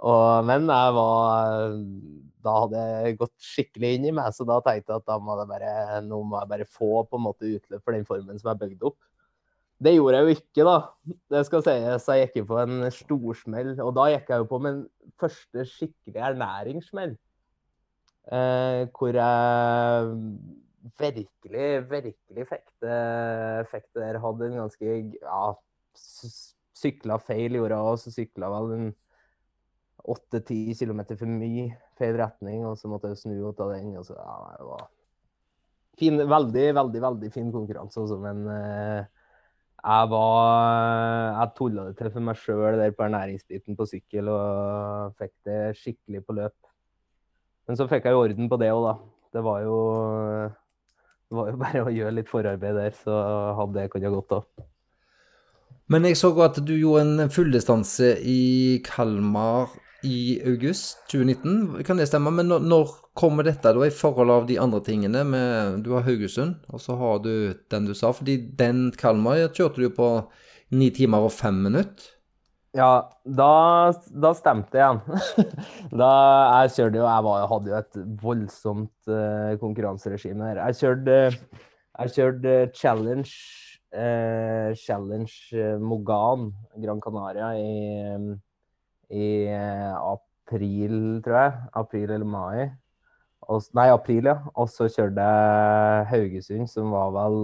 [0.00, 1.76] og, Men jeg var
[2.44, 5.36] da hadde jeg gått skikkelig inn i meg, så da tenkte jeg at da må
[5.48, 8.60] bare, nå må jeg bare få på en måte utløp for den formen som er
[8.60, 8.98] bygd opp.
[9.80, 10.76] Det gjorde jeg jo ikke, da.
[11.32, 12.08] Det skal sies.
[12.12, 13.70] Jeg gikk jo på en storsmell.
[13.80, 14.82] Og da gikk jeg jo på min
[15.20, 17.14] første skikkelig ernæringssmell.
[18.28, 20.10] Eh, hvor jeg
[21.00, 22.98] virkelig, virkelig fikk det,
[23.72, 24.20] fikk det der.
[24.20, 25.40] Hadde en ganske Ja,
[26.80, 28.90] sykla feil gjorde jeg òg, så sykla vel en
[30.08, 31.68] 8-10 kilometer for mye
[32.00, 33.92] feil retning, og så måtte jeg snu og ta den.
[34.00, 34.86] Og så, ja, det var
[36.00, 39.08] fin, veldig, veldig veldig fin konkurranse, også, men eh,
[39.80, 45.14] jeg var Jeg tulla det til for meg sjøl der på ernæringsbiten på sykkel og
[45.20, 46.56] fikk det skikkelig på løp.
[47.68, 48.94] Men så fikk jeg jo orden på det òg, da.
[49.30, 49.78] Det var jo
[51.30, 53.16] det var jo bare å gjøre litt forarbeid der, så
[53.56, 54.64] hadde det kunnet gått òg.
[55.90, 59.72] Men jeg så at du gjorde en fulldistanse i Kalmar
[60.06, 61.82] i august 2019.
[61.84, 62.32] Kan det stemme?
[62.34, 65.24] Men når, når kommer dette da i forhold av de andre tingene?
[65.28, 67.32] Med, du har Haugesund, og så har du
[67.72, 68.12] den du sa.
[68.16, 70.10] Fordi den Kalmar kjørte du på
[70.76, 72.16] ni timer og fem minutter.
[72.76, 73.52] Ja, da,
[74.22, 75.16] da stemte jeg
[76.02, 76.10] da
[76.62, 80.60] jeg kjørte jo Jeg var, hadde jo et voldsomt uh, konkurranseregime her.
[80.68, 81.16] Jeg kjørte,
[81.98, 83.32] jeg kjørte challenge
[83.90, 88.38] uh, Challenge Mogan Gran Canaria i
[89.10, 91.56] i eh, april, tror jeg.
[91.82, 92.70] April eller mai.
[93.50, 94.38] Og, nei, april, ja.
[94.54, 97.38] Og så kjørte jeg Haugesund, som var vel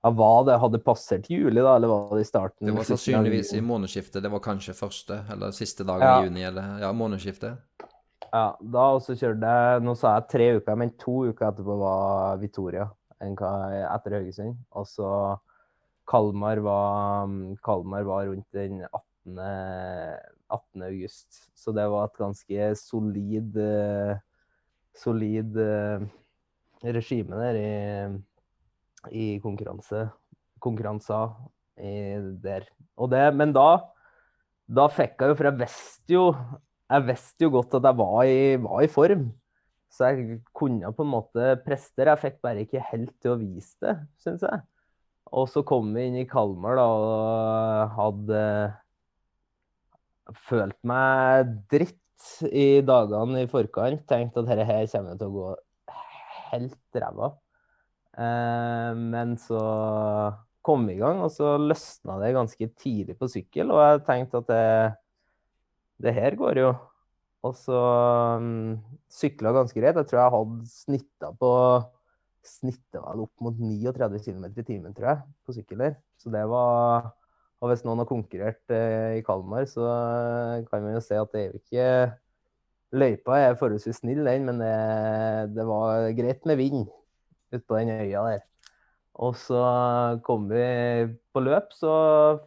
[0.00, 2.66] ja, hva det hadde passert juli, da, eller var det i starten?
[2.66, 4.22] Det var sannsynligvis i månedsskiftet.
[4.24, 6.14] Det var kanskje første eller siste dagen ja.
[6.16, 7.60] i juni, eller ja, månedsskiftet.
[8.30, 12.40] Ja, da også kjørte jeg Nå sa jeg tre uker, men to uker etterpå var
[12.40, 12.86] Victoria
[13.20, 14.56] etter Haugesund.
[14.78, 15.10] Og så
[16.10, 17.30] Kalmar var,
[17.62, 19.36] Kalmar var rundt den 18.
[20.50, 20.86] 18.
[20.88, 21.28] august.
[21.56, 24.16] Så det var et ganske solid, uh,
[24.96, 26.04] solid uh,
[26.84, 27.70] regime der i,
[29.10, 30.08] i konkurranse.
[30.60, 31.32] Konkurranser
[32.44, 32.66] der.
[33.00, 33.80] Og det, men da,
[34.68, 36.24] da fikk jeg jo For jeg visste jo
[36.90, 39.28] jeg visste jo godt at jeg var i, var i, form.
[39.90, 42.10] Så jeg kunne på en måte prester.
[42.10, 44.62] Jeg fikk bare ikke helt til å vise det, syns jeg.
[45.30, 48.40] Og så kom vi inn i Kalmar da, og hadde
[50.48, 51.98] følt meg dritt
[52.52, 55.50] i dagene i forkant tenkt at dette her kommer til å gå
[56.50, 57.30] helt ræva.
[58.20, 59.60] Eh, men så
[60.66, 63.72] kom vi i gang, og så løsna det ganske tidlig på sykkel.
[63.72, 64.64] Og jeg tenkte at det,
[66.06, 66.74] det her går jo.
[67.48, 67.78] Og så
[68.36, 68.76] um,
[69.08, 69.96] sykla ganske greit.
[69.96, 71.52] Jeg tror jeg hadde snitta på
[72.44, 75.84] snittet opp mot 39 km i timen, tror jeg, på sykkel.
[76.20, 77.10] Så det var
[77.60, 79.84] Og hvis noen har konkurrert eh, i Kalmar, så
[80.70, 81.88] kan man jo se at det er jo ikke
[82.90, 84.70] Løypa er forholdsvis snill, den, men det,
[85.54, 86.88] det var greit med vind
[87.54, 88.40] utpå den øya der.
[89.20, 89.60] Og så
[90.26, 90.64] kom vi
[91.34, 91.92] på løp, så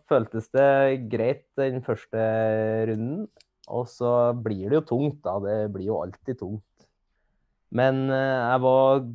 [0.09, 2.19] føltes det greit den første
[2.89, 3.27] runden.
[3.71, 5.37] Og så blir det jo tungt, da.
[5.43, 6.87] Det blir jo alltid tungt.
[7.73, 9.05] Men eh, jeg var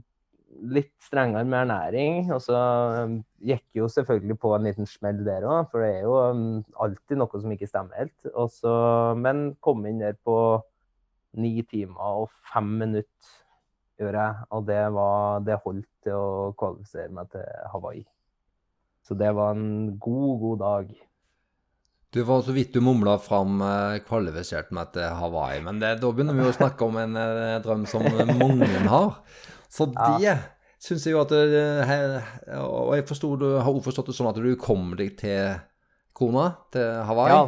[0.75, 2.29] litt strengere med ernæring.
[2.35, 2.59] Og så
[3.05, 6.47] um, gikk jo selvfølgelig på en liten smell der òg, for det er jo um,
[6.81, 8.31] alltid noe som ikke stemmer helt.
[8.35, 8.73] Også,
[9.21, 10.37] men kom inn der på
[11.39, 13.35] ni timer og fem minutter,
[14.01, 14.47] gjør jeg.
[14.55, 17.45] Og det, var, det holdt til å kvalifisere meg til
[17.75, 18.07] Hawaii.
[19.09, 20.97] Så det var en god, god dag.
[22.13, 26.09] Du var så vidt du mumla fram eh, kvalifisert meg til Hawaii, men det, da
[26.09, 28.05] begynner vi å snakke om en eh, drøm som
[28.41, 29.19] mange har.
[29.69, 30.37] Så det ja.
[30.81, 32.29] syns jeg jo at eh,
[32.65, 35.59] Og jeg forstod, du har forstått det sånn at du kom deg til
[36.19, 37.31] kona, til Hawaii.
[37.31, 37.43] Ja.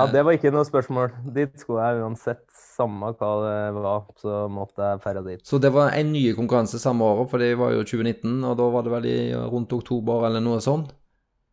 [0.00, 1.12] ja, det var ikke noe spørsmål.
[1.36, 2.44] Dit skulle jeg uansett.
[2.78, 5.40] Samme hva det var, så måtte jeg dra dit.
[5.46, 8.68] Så det var en ny konkurranse samme året, for det var jo 2019, og da
[8.70, 10.92] var det vel i rundt oktober eller noe sånt?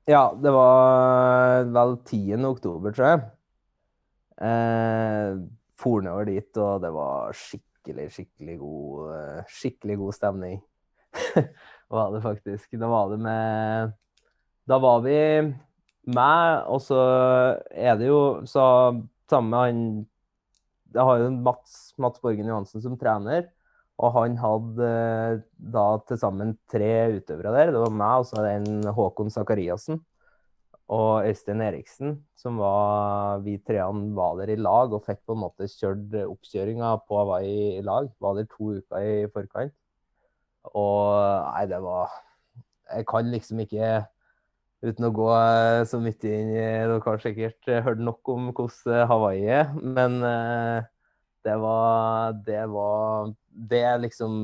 [0.06, 2.46] Ja, det var vel 10.
[2.46, 3.24] oktober, tror jeg.
[4.38, 5.38] Eh,
[5.82, 10.62] For nedover dit, og det var skikkelig skikkelig, skikkelig god, eh, skikkelig god stemning.
[11.88, 12.72] var det faktisk.
[12.80, 13.94] Da var det med
[14.66, 15.54] Da var vi
[16.06, 16.98] meg, og så
[17.72, 18.98] er det jo så
[19.30, 20.08] sammen med han
[20.96, 23.52] Jeg har jo Mats, Mats Borgen Johansen som trener.
[23.98, 27.72] Og han hadde eh, da til sammen tre utøvere der.
[27.72, 30.02] Det var meg og så en Håkon Sakariassen
[30.94, 35.42] og Øystein Eriksen, som var Vi treene var der i lag og fikk på en
[35.42, 38.12] måte kjørt oppkjøringa på Hawaii i lag.
[38.22, 39.74] Var der to uker i forkant.
[40.74, 41.16] Og
[41.54, 42.14] nei, det var
[42.94, 44.06] Jeg kan liksom ikke
[44.86, 45.30] Uten å gå
[45.90, 50.90] så mye inn i Dere har sikkert hørt nok om hvordan Hawaii er, men eh,
[51.46, 54.44] det var Det var Det er liksom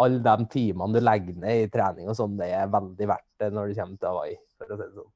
[0.00, 3.50] Alle de timene du legger ned i trening og sånn, det er veldig verdt det
[3.52, 5.12] når du kommer til Hawaii, for å si det sånn.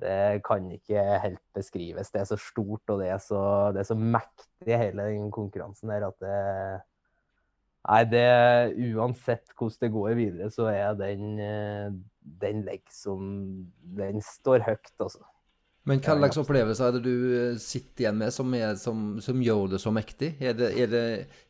[0.00, 2.12] Det kan ikke helt beskrives.
[2.12, 3.42] Det er så stort og det er så,
[3.74, 6.86] det er så mektig, hele den konkurransen der, at det
[7.80, 8.24] Nei, det
[8.92, 11.30] Uansett hvordan det går videre, så er den,
[12.42, 13.22] den liksom
[13.96, 15.24] Den står høyt, altså.
[15.88, 19.38] Men hva slags opplevelser er det du eh, sitter igjen med som, er, som, som
[19.40, 20.34] gjør det så mektig?
[20.36, 21.04] Er det, er, det,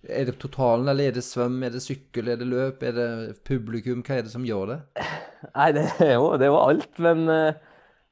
[0.06, 3.08] er det, totalen, eller er det svøm, er det sykkel, er det løp, er det
[3.48, 4.04] publikum?
[4.06, 4.78] Hva er det som gjør det?
[5.56, 7.69] Nei, det er jo, det er jo alt, men uh,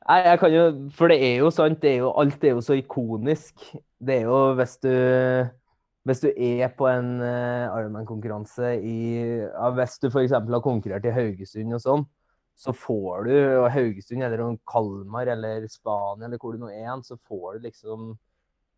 [0.09, 0.65] Nei, jeg kan jo
[0.97, 3.55] For det er jo sant, det er jo, alt er jo så ikonisk.
[4.01, 4.93] Det er jo hvis du
[6.09, 8.99] hvis du er på en uh, Ironman-konkurranse i
[9.45, 10.33] ja, Hvis du f.eks.
[10.33, 12.07] har konkurrert i Haugesund og sånn,
[12.59, 17.19] så får du og Haugesund eller Kalmar eller Spania eller hvor du nå er, så
[17.29, 18.15] får du liksom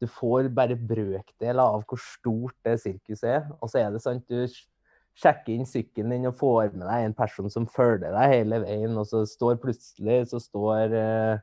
[0.01, 3.43] Du får bare brøkdeler av hvor stort det sirkuset er.
[3.61, 4.49] Og så er det sant, du
[5.21, 8.97] sjekker inn sykkelen din og får med deg en person som følger deg hele veien,
[8.99, 11.43] og så står plutselig så står uh,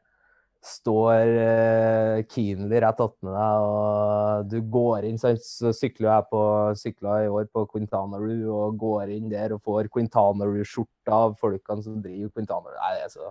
[0.68, 6.44] står uh, Keenly rett attmed deg, og du går inn Så, så sykler jeg på
[6.82, 12.02] sykla i år på Quintanaru og går inn der og får Quintanaru-skjorta av folkene som
[12.02, 12.76] driver Quintanaru.
[12.82, 13.30] Nei, er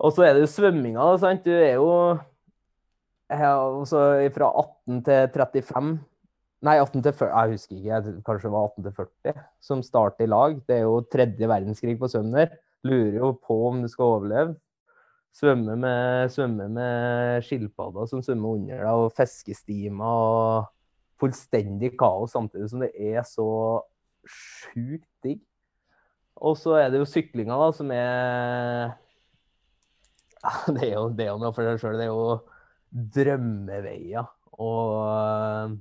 [0.00, 1.44] Og så er det jo svømminga, sant.
[1.44, 1.90] Du er jo
[4.34, 5.94] fra 18 til 35
[6.64, 10.24] Nei, 18 til 40, jeg husker ikke, kanskje det var 18 til 40 som startet
[10.24, 10.54] i lag.
[10.64, 12.54] Det er jo tredje verdenskrig på Sømner.
[12.88, 14.54] Lurer jo på om du skal overleve.
[15.34, 20.70] Svømme med, svømme med skilpadder som svømmer under deg, og fiskestimer og
[21.20, 23.48] fullstendig kaos samtidig som det er så
[24.24, 25.42] sjukt digg.
[26.40, 28.94] Og så er det jo syklinga, da, som er
[30.76, 32.00] Det det er jo noe for seg sjøl.
[32.00, 32.38] Det er jo
[33.16, 34.32] drømmeveier.
[34.64, 35.76] Og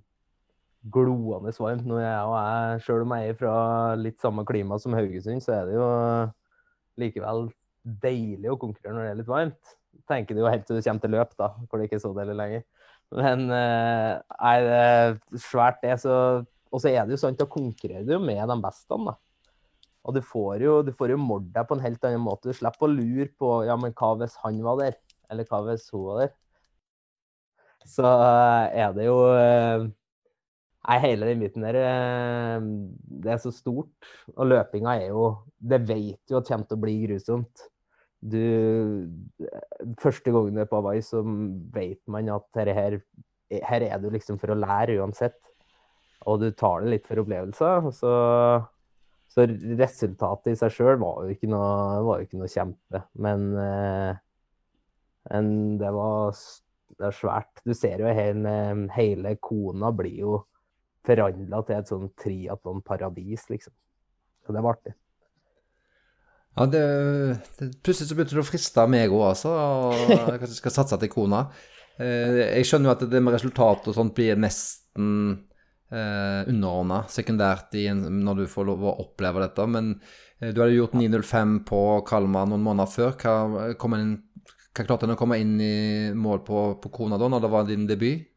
[0.91, 1.85] gloende varmt.
[1.87, 3.55] Når jeg og jeg, sjøl om jeg er fra
[3.99, 5.87] litt samme klima som Haugesund, så er det jo
[7.01, 7.47] likevel
[8.03, 9.75] deilig å konkurrere når det er litt varmt.
[10.09, 12.13] Tenker du jo helt til du kommer til løp, da, hvor det ikke er så
[12.17, 12.65] deilig lenger.
[13.13, 14.11] Men eh,
[14.41, 15.97] nei, det er svært det.
[16.01, 16.13] Så,
[16.73, 18.99] og så er det jo sånn, da konkurrerer du med de beste.
[19.07, 19.15] da.
[20.03, 22.49] Og du får jo, du jo målt deg på en helt annen måte.
[22.49, 24.97] Du slipper å lure på ja, men hva hvis han var der,
[25.31, 26.33] eller hva hvis hun var der.
[27.87, 28.09] så
[28.71, 29.17] er det jo
[30.83, 31.77] Nei, hele den biten der
[33.23, 33.91] Det er så stort.
[34.35, 35.29] Og løpinga er jo
[35.59, 37.69] Det vet jo at kommer til å bli grusomt.
[38.23, 39.07] Du
[39.99, 42.99] Første gangen du er på Hawaii, så vet man at her, her,
[43.63, 45.39] her er du liksom for å lære uansett.
[46.27, 47.89] Og du tar det litt for opplevelser.
[47.95, 48.11] Så,
[49.31, 49.47] så
[49.79, 53.03] resultatet i seg sjøl var, jo ikke noe, var jo ikke noe kjempe.
[53.19, 53.49] Men,
[55.27, 56.31] men det var
[56.99, 57.61] det er svært.
[57.65, 58.55] Du ser jo hele,
[58.95, 60.39] hele kona blir jo
[61.07, 63.73] forvandla til et sånn triatlonparadis, liksom.
[64.43, 64.95] Så det var artig.
[66.53, 66.81] Ja, det,
[67.57, 69.53] det, Plutselig så begynte det å friste meg òg, altså.
[70.27, 71.47] Kanskje jeg skal satse til kona.
[72.01, 75.07] Eh, jeg skjønner jo at det med resultat og sånt blir nesten
[75.93, 79.65] eh, underordna sekundært en, når du får lov å oppleve dette.
[79.69, 79.95] Men
[80.39, 83.17] eh, du hadde gjort 9.05 på Kalmar noen måneder før.
[83.17, 84.13] Hva, kom inn,
[84.73, 85.73] hva klarte du å komme inn i
[86.17, 88.29] mål på, på Kona da, når det var din debut?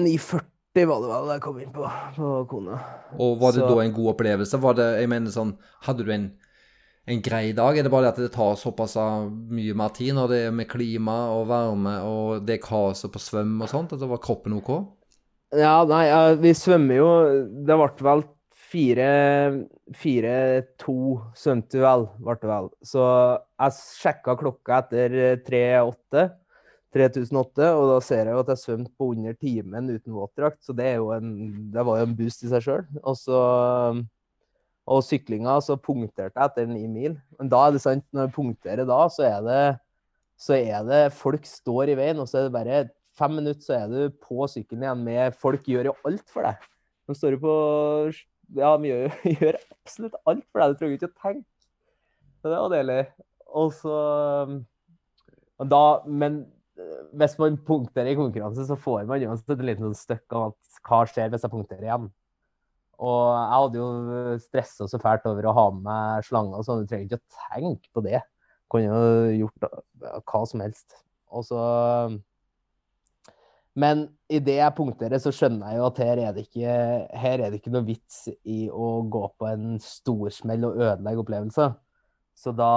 [0.00, 2.78] 9.40 det var det vel jeg kom inn på, på kona.
[3.20, 3.68] Og var det så...
[3.68, 4.60] da en god opplevelse?
[4.62, 5.52] Var det, jeg mener sånn,
[5.84, 6.26] Hadde du en,
[7.12, 7.76] en grei dag?
[7.76, 10.70] Er det bare det at det tar såpass mye mer tid når det er med
[10.70, 13.92] klima og varme og det kaoset på svøm og sånt?
[13.92, 14.70] At det var kroppen OK?
[15.52, 16.06] Ja, nei,
[16.40, 17.08] vi svømmer jo
[17.68, 18.22] Det ble vel
[19.92, 20.94] fire-to
[21.36, 22.70] svømte vel, ble det vel.
[22.88, 23.02] Så
[23.60, 26.22] jeg sjekka klokka etter tre-åtte.
[26.92, 30.74] 3008, og da ser jeg jo at jeg svømte på under timen uten våtdrakt, så
[30.76, 31.30] det, en,
[31.72, 32.82] det, var jo en boost i seg sjøl.
[33.00, 34.02] Og,
[34.92, 37.16] og syklinga, så punkterte jeg etter ni mil.
[37.38, 39.62] Men da er det sant, når jeg punkterer da, så er det,
[40.42, 42.82] så er det Folk står i veien, og så er det bare
[43.16, 46.68] fem minutter, så er du på sykkelen igjen med Folk gjør jo alt for deg.
[47.08, 47.56] De står jo på
[48.58, 50.74] Ja, de gjør, gjør absolutt alt for deg.
[50.74, 51.48] Du trenger ikke å tenke.
[52.42, 53.02] Så det var deilig.
[53.52, 53.96] Og så
[55.62, 56.42] da, Men
[57.12, 61.00] hvis man punkterer i konkurranse, så får man uansett et sånn støkk av at hva
[61.08, 62.10] skjer hvis jeg punkterer igjen.
[63.02, 66.84] Og jeg hadde jo stressa så fælt over å ha med meg slanger sånn.
[66.84, 68.20] Du trenger ikke å tenke på det.
[68.72, 69.66] Kunne jo gjort
[70.28, 71.00] hva som helst.
[71.32, 71.62] Og så
[73.74, 76.72] Men idet jeg punkterer, så skjønner jeg jo at her er det ikke,
[77.22, 81.72] her er det ikke noe vits i å gå på en storsmell og ødelegge opplevelser.
[82.36, 82.72] Så da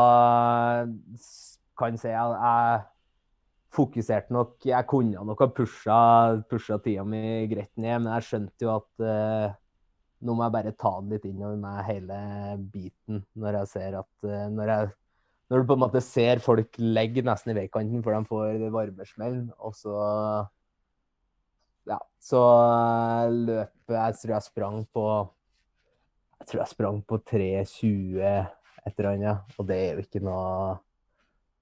[1.75, 2.85] kan jeg si at jeg
[3.75, 4.57] fokuserte nok.
[4.65, 5.99] Jeg kunne nok ha pusha,
[6.49, 9.55] pusha tida mi greit ned, men jeg skjønte jo at uh,
[10.25, 12.19] nå må jeg bare ta det litt innover meg, hele
[12.73, 14.91] biten, når jeg ser at uh, når, jeg,
[15.51, 19.39] når, du på en måte ser folk legge nesten i veikanten for de får varmesmell,
[19.59, 19.95] og så
[21.85, 22.39] Ja, så
[23.29, 25.03] løpet Jeg tror jeg sprang på
[26.39, 28.23] Jeg tror jeg sprang på 3.20
[28.85, 30.75] et eller annet, og det er jo ikke noe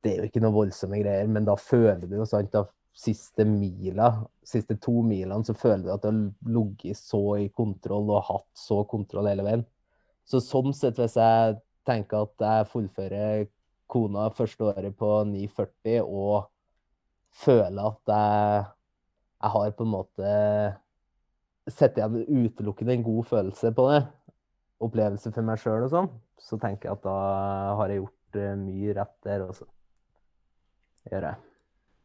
[0.04, 3.46] det er jo ikke noe voldsomme greier, men da føler du jo sant da siste
[3.48, 4.12] mila,
[4.46, 8.50] siste to milene, så føler du at du har ligget så i kontroll og hatt
[8.58, 9.66] så kontroll hele veien.
[10.30, 13.48] Så sånn sett, hvis jeg tenker at jeg fullfører
[13.92, 16.48] kona første året på 9,40 og
[17.44, 18.64] føler at jeg,
[19.44, 20.34] jeg har på en måte
[21.72, 24.02] sett igjen utelukkende en god følelse på det,
[24.84, 27.20] opplevelse for meg sjøl og sånn, så tenker jeg at da
[27.80, 29.68] har jeg gjort eh, mye rett der også
[31.10, 31.34] gjør det.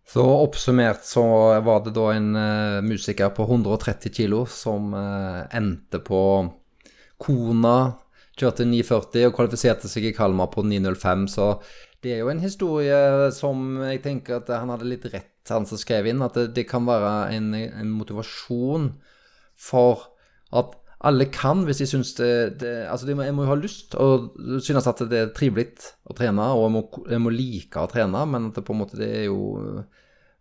[0.08, 1.22] Så oppsummert så
[1.60, 6.20] var det da en uh, musiker på 130 kilo som uh, endte på
[7.20, 7.76] Kona,
[8.38, 11.26] kjørte 940 og kvalifiserte seg i Kalmar på 905.
[11.28, 11.50] Så
[12.00, 15.80] det er jo en historie som jeg tenker at han hadde litt rett, han som
[15.80, 18.92] skrev inn, at det, det kan være en, en motivasjon
[19.58, 20.06] for
[20.56, 20.72] at
[21.06, 23.94] alle kan hvis de syns det, det Altså, de må, jeg må jo ha lyst
[23.98, 24.32] og
[24.64, 25.68] synes at det er trivelig
[26.08, 26.82] å trene, og jeg må,
[27.12, 29.84] jeg må, like å trene, men at det på en måte det er jo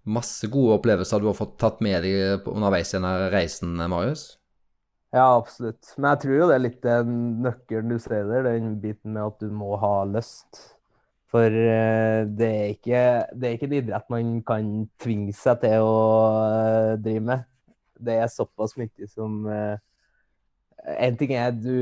[0.08, 4.32] masse gode opplevelser du har fått tatt med deg underveis i denne reisen, Marius?
[5.16, 5.93] Ja, absolutt.
[5.97, 9.30] Men jeg tror jo det er litt den nøkkelen du ser der, den biten med
[9.30, 10.64] at du må ha lyst.
[11.32, 13.01] For eh, det er ikke,
[13.36, 14.70] det er ikke en idrett man kan
[15.03, 15.97] tvinge seg til å
[16.47, 17.47] eh, drive med.
[17.99, 19.43] Det er såpass mye som
[20.88, 21.75] en ting er du,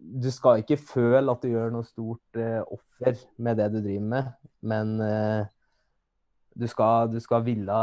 [0.00, 4.08] du skal ikke føle at du gjør noe stort uh, offer med det du driver
[4.14, 4.30] med,
[4.66, 5.44] men uh,
[6.58, 7.82] du, skal, du, skal ville,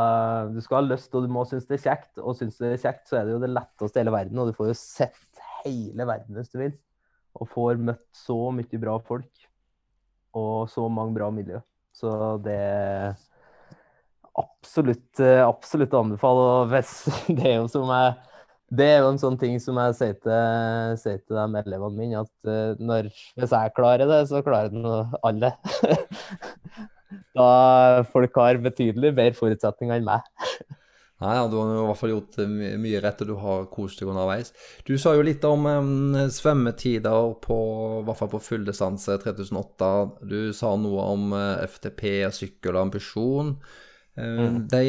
[0.51, 2.11] du skal ha lyst, og du må synes det er kjekt.
[2.19, 4.51] Og synes det er kjekt, så er det jo det letteste i hele verden, og
[4.51, 6.75] du får jo sett hele verden hvis du vil.
[7.38, 9.47] Og får møtt så mye bra folk
[10.38, 11.61] og så mange bra miljø.
[11.95, 12.11] Så
[12.45, 12.59] det
[14.38, 16.51] absolutt, absolutt anbefaler.
[16.67, 16.75] Og
[17.39, 18.37] det er jo som jeg
[18.68, 22.24] det er jo en sånn ting som jeg sier til, sier til de elevene mine,
[22.26, 23.07] at uh, når,
[23.39, 25.53] hvis jeg klarer det, så klarer det alle.
[27.38, 27.51] da
[28.11, 30.28] folk har betydelig bedre forutsetninger enn meg.
[31.18, 33.97] Nei, ja, Du har i hvert fall gjort eh, mye rett, og du har kost
[33.97, 34.51] deg underveis.
[34.86, 37.57] Du sa jo litt om um, svømmetider på
[38.03, 39.89] i hvert fall på fulldistanse 3008.
[40.30, 42.05] Du sa noe om uh, FTP,
[42.38, 43.55] sykkel og ambisjon.
[44.18, 44.55] Uh, mm.
[44.72, 44.86] de,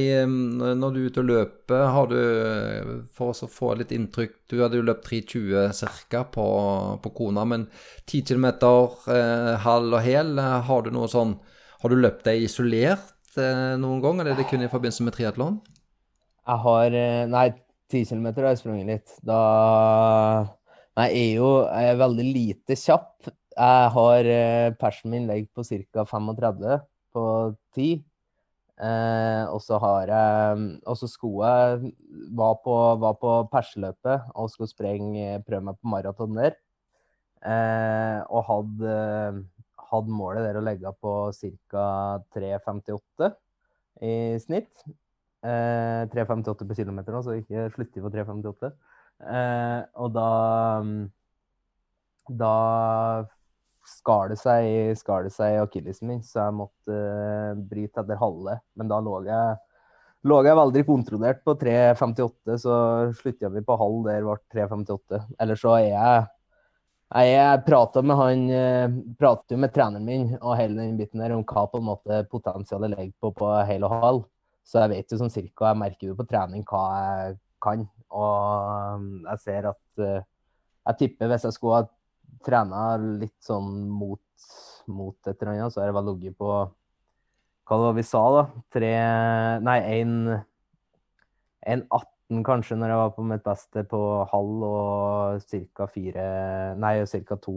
[0.81, 2.16] når du er ute og løper, har du
[3.12, 6.22] For å få litt inntrykk Du hadde jo løpt 3.20 ca.
[6.33, 6.47] På,
[7.05, 7.66] på Kona, men
[8.07, 11.37] 10 km eh, halv og hel, har du noe sånn
[11.83, 15.61] Har du løpt deg isolert noen gang, eller er det kun i forbindelse med triatlon?
[16.49, 17.49] Jeg har eh, Nei,
[17.93, 19.16] 10 km har jeg sprunget litt.
[19.26, 19.41] Da
[20.99, 23.29] Nei, jeg er jo jeg er veldig lite kjapp.
[23.59, 26.05] Jeg har eh, Persen min ligger på ca.
[26.09, 26.81] 35
[27.14, 27.24] på
[27.76, 28.03] 10.
[28.79, 31.51] Eh, og så har jeg Og så skoa
[32.31, 36.55] var på, var på perseløpet og skulle sprenge, prøve meg på maraton der.
[37.43, 38.95] Eh, og hadde,
[39.91, 41.85] hadde målet der å legge på ca.
[42.35, 43.33] 3,58
[44.07, 44.87] i snitt.
[45.43, 48.72] Eh, 3,58 på kilometer så ikke slutte på 3,58.
[49.18, 50.31] Eh, og da
[52.29, 52.55] Da
[53.89, 58.59] skar det seg, skar det seg akillesen min, så jeg måtte uh, bryte etter halve.
[58.78, 59.59] Men da lå jeg,
[60.28, 62.78] lå jeg veldig kontrollert på 3,58, så
[63.18, 65.22] slutta vi på halv, der ble 3,58.
[65.41, 66.26] Eller så er jeg
[67.09, 71.32] jeg prata med han, eh, prater jo med treneren min og hele den biten der
[71.32, 74.24] om hva på en måte potensialet ligger på på hel og halv.
[74.61, 77.86] Så jeg vet jo sånn cirka, jeg merker jo på trening hva jeg kan.
[78.12, 81.89] Og um, jeg ser at jeg tipper hvis jeg skulle ha
[82.45, 84.20] trena litt sånn mot,
[84.89, 86.49] mot et eller annet, så har jeg vel ligget på
[87.68, 88.45] Hva var det vi sa, da?
[88.72, 88.93] Tre
[89.64, 89.81] Nei,
[91.68, 94.01] en 18 kanskje når jeg var på mitt beste på
[94.31, 95.41] halv, og
[95.74, 95.87] ca.
[95.93, 96.26] fire
[96.81, 97.37] Nei, ca.
[97.37, 97.55] to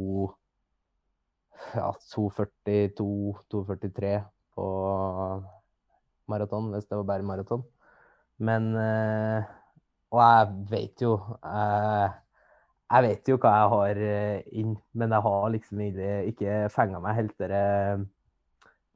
[1.75, 4.23] Ja, 2,42-2,43
[4.55, 4.65] på
[6.31, 7.61] maraton, hvis det var bare maraton.
[8.41, 9.41] Men eh,
[10.11, 12.09] Og jeg vet jo jeg,
[12.91, 17.19] jeg vet jo hva jeg har eh, inn, men jeg har liksom ikke fenga meg
[17.21, 17.61] helt det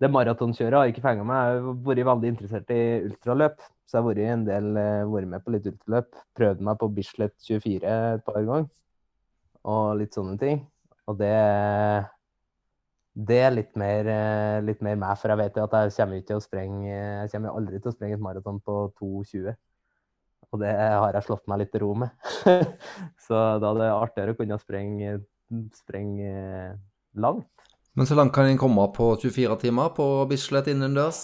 [0.03, 1.37] Det maratonkjøret har ikke fenga meg.
[1.53, 5.29] Jeg har vært veldig interessert i ultraløp, så jeg har vært, en del, eh, vært
[5.31, 6.09] med på litt ultraløp.
[6.35, 8.67] Prøvde meg på Bislett 24 et par ganger,
[9.63, 10.59] og litt sånne ting.
[11.07, 11.31] Og det
[13.15, 16.35] det er litt mer, eh, litt mer meg, for jeg vet jo at jeg kommer
[16.35, 19.55] å sprenge Jeg kommer aldri til å sprenge et maraton på 2,20.
[20.53, 22.13] Og det har jeg slått meg litt til ro med.
[23.25, 25.17] så da er det artigere å kunne sprenge,
[25.77, 26.31] sprenge
[27.19, 27.49] langt.
[27.95, 31.21] Men så langt kan en komme på 24 timer på Bislett innendørs,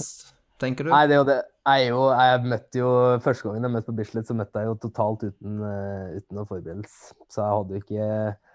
[0.62, 0.94] tenker du?
[0.94, 1.42] Nei, det er jo det.
[1.68, 2.92] Jeg, jo, jeg møtte jo,
[3.22, 6.48] Første gangen jeg møtte på Bislett, så møtte jeg jo totalt uten, uh, uten noen
[6.48, 7.18] forberedelse.
[7.28, 8.08] Så jeg hadde jo ikke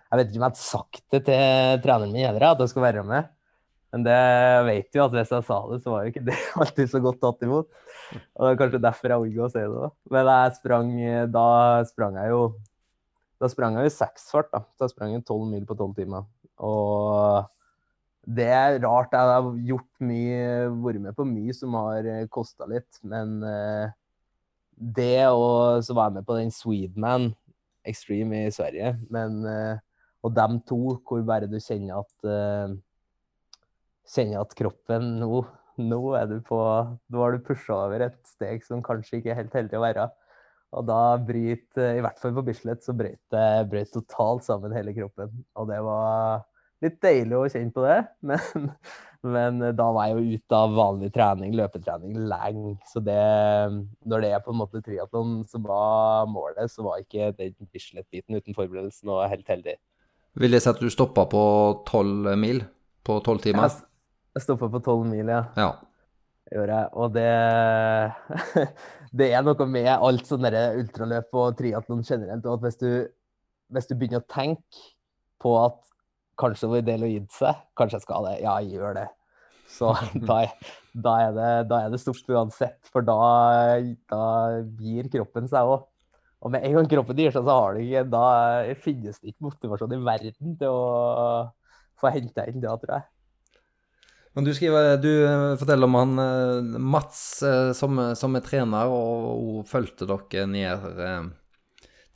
[0.07, 2.87] jeg vet ikke om jeg hadde sagt det til treneren min heller, at jeg skulle
[2.87, 3.27] være med.
[3.95, 6.37] Men det jeg vet jo at hvis jeg sa det, så var jo ikke det
[6.63, 7.69] alltid så godt tatt imot.
[8.15, 9.91] Og det er kanskje derfor jeg orker å si det.
[10.15, 10.91] Men jeg sprang,
[11.35, 11.47] da
[11.89, 12.41] sprang jeg jo
[13.37, 14.63] da sprang jeg jo seksfart, da.
[14.81, 16.25] Jeg sprang jeg tolv mil på tolv timer.
[16.65, 17.45] Og
[18.25, 19.13] det er rart.
[19.13, 20.47] Jeg har gjort mye,
[20.87, 23.01] vært med på mye som har kosta litt.
[23.05, 23.93] Men eh,
[24.77, 27.29] det og så var jeg med på den Swedeman
[27.87, 28.95] Extreme i Sverige.
[29.13, 29.85] Men eh,
[30.25, 32.83] og dem to, hvor bare du kjenner at
[34.07, 35.41] Kjenner at kroppen nå,
[35.81, 36.59] nå er du på
[37.13, 40.07] Nå har du pusha over et steg som kanskje ikke er helt heldig å være.
[40.77, 45.33] Og da bryter I hvert fall på Bislett så brøt det totalt sammen hele kroppen.
[45.57, 46.45] Og det var
[46.85, 47.99] litt deilig å kjenne på det,
[48.29, 48.69] men,
[49.25, 52.77] men da var jeg jo ute av vanlig trening, løpetrening, lenge.
[52.91, 53.17] Så det
[54.05, 58.37] Når det er på en måte triatlon som var målet, så var ikke den Bislett-biten
[58.37, 59.79] uten forberedelsen og helt heldig.
[60.37, 61.43] Vil det si at du stoppa på
[61.89, 62.61] tolv mil
[63.07, 63.71] på tolv timer?
[63.71, 63.87] Jeg,
[64.37, 65.43] jeg stoppa på tolv mil, ja.
[65.57, 65.71] ja.
[66.53, 66.89] Gjør jeg.
[67.01, 67.31] Og det
[69.17, 72.45] Det er noe med alt sånn ultraløp og triatlon generelt.
[72.45, 72.91] og at hvis du,
[73.73, 74.83] hvis du begynner å tenke
[75.41, 75.79] på at
[76.37, 79.07] kanskje det var ideelt å gi seg, kanskje jeg skal det, ja, jeg gjør det.
[79.73, 79.95] Så
[80.29, 80.39] da,
[80.93, 83.17] da, er, det, da er det stopp uansett, for da,
[84.13, 84.23] da
[84.83, 85.87] gir kroppen seg òg.
[86.45, 88.27] Og med en gang kroppen gir seg, så har du ikke, da
[88.85, 90.89] finnes det ikke motivasjon i verden til å
[91.97, 93.09] få henta inn det, tror jeg.
[94.37, 98.93] Men du, skriver, du eh, forteller om han eh, Mats eh, som, som er trener,
[98.93, 100.87] og hun fulgte dere ned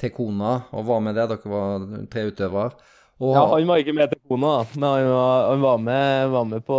[0.01, 1.31] til Kona og var med der.
[1.33, 2.89] Dere var tre utøvere.
[3.21, 3.35] Og...
[3.37, 6.65] Ja, han var ikke med til Kona, men han var, han var, med, var med,
[6.65, 6.79] på,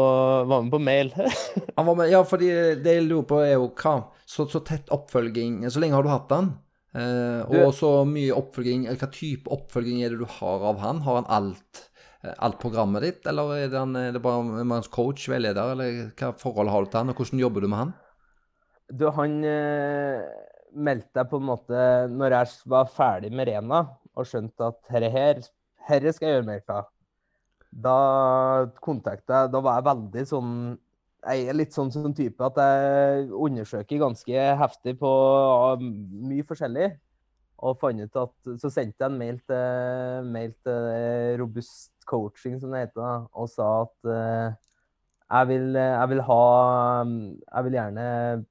[0.49, 1.11] var med på mail.
[1.77, 2.49] han var med, ja, fordi
[2.81, 3.95] det jeg lurer på, er jo hva
[4.31, 6.53] så, så tett oppfølging Så lenge har du hatt han?
[6.91, 11.03] Eh, og så mye oppfølging Hva type oppfølging er det du har av han?
[11.05, 11.90] Har han alt, eh,
[12.21, 16.31] alt programmet ditt, eller er det, han, er det bare hans coach, veileder, eller hva
[16.37, 17.93] forhold har du til han, og hvordan jobber du med han?
[18.91, 20.21] Du, han eh,
[20.75, 25.09] meldte jeg på en måte Når jeg var ferdig med Rena og skjønte at herre
[25.13, 25.37] her,
[25.87, 26.89] herre skal jeg gjøre mer av,
[27.71, 27.97] da
[28.83, 30.51] kontakta jeg Da var jeg veldig sånn
[31.23, 35.11] Jeg er litt sånn sånn type at jeg undersøker ganske heftig på
[35.79, 36.91] mye forskjellig.
[37.61, 42.73] Og fant ut at Så sendte jeg en mail til, mail til Robust Coaching, som
[42.73, 44.59] det heter, og sa at uh,
[45.31, 46.43] jeg vil, jeg vil, ha
[47.05, 48.05] Jeg vil gjerne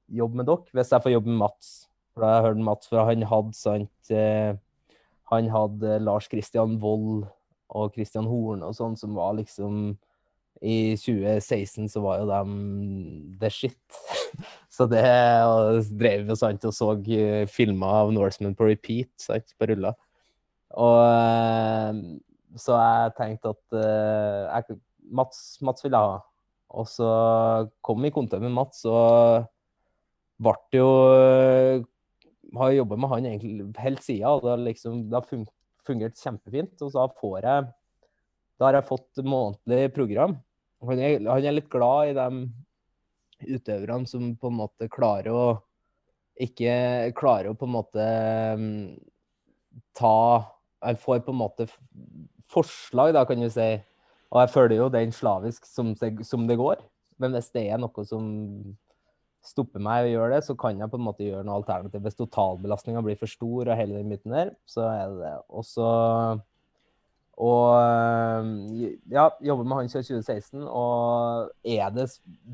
[0.09, 1.71] jobbe med dere hvis jeg får jobbe med Mats.
[2.11, 4.55] For da har jeg hørt Mats, for han hadde sant uh,
[5.31, 7.27] Han hadde Lars Christian Wold
[7.71, 9.93] og Christian Horn og sånn, som var liksom
[10.61, 12.51] I 2016 så var jo dem
[13.39, 14.01] the shit.
[14.75, 15.05] så det
[15.47, 16.91] og drev jo sant og så
[17.49, 19.93] filmer av Norseman på repeat sant, på rulla.
[20.81, 20.99] Og
[22.59, 24.77] så jeg tenkte at uh, jeg,
[25.11, 26.19] Mats, Mats ville jeg ha.
[26.81, 27.07] Og så
[27.83, 29.47] kom vi i kontakt med Mats, og
[30.41, 31.83] ble jo uh,
[32.57, 35.27] Har jobba med han egentlig helt siden, og det, liksom, har
[35.87, 36.75] fungert kjempefint.
[36.81, 37.69] Og så får jeg
[38.59, 40.37] Da har jeg fått månedlig program.
[40.85, 45.43] Han er, han er litt glad i de utøverne som på en måte klarer å
[46.41, 46.73] ikke
[47.17, 48.05] klarer å på en måte
[48.57, 48.65] um,
[49.97, 50.15] ta
[50.81, 51.67] Jeg får på en måte
[52.51, 53.71] forslag, da, kan du si.
[54.31, 56.83] Og jeg følger jo den slavisk som som det går.
[57.21, 58.23] Men hvis det er noe som
[59.45, 62.03] stopper meg å gjøre det, så kan jeg på en måte gjøre noe alternativ.
[62.05, 65.35] Hvis totalbelastninga blir for stor og hele den biten der, så er det det.
[65.49, 65.89] Og så
[67.41, 67.71] og
[69.09, 70.65] ja, jobber med han siden 2016.
[70.67, 72.07] Og er det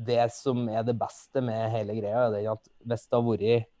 [0.06, 3.74] det som er det beste med hele greia, er at hvis det har vært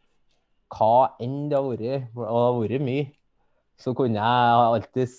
[0.68, 3.06] hva enn det har vært, og det har vært mye,
[3.78, 5.12] så kunne jeg alltid,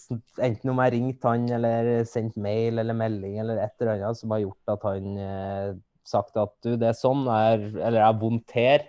[0.43, 4.33] enten om jeg ringte han eller sendt mail eller melding eller et eller annet som
[4.35, 5.69] har gjort at han eh,
[6.09, 8.83] sagt at du, det er sånn, er, eller jeg har vondt her,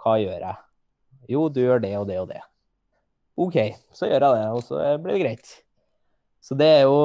[0.00, 0.60] hva gjør jeg?
[1.32, 2.42] Jo, du gjør det og det og det.
[3.40, 3.56] OK,
[3.96, 5.54] så gjør jeg det, og så blir det greit.
[6.44, 7.00] Så det er jo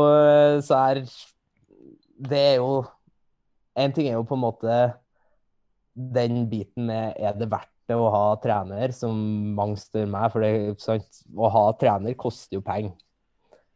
[0.64, 1.02] så er
[2.16, 2.86] Det er jo
[3.76, 4.76] En ting er jo på en måte
[5.96, 9.18] den biten med er det verdt det å ha trener som
[9.58, 10.30] mange stør meg.
[10.34, 11.02] For det,
[11.36, 12.96] å ha trener koster jo penger.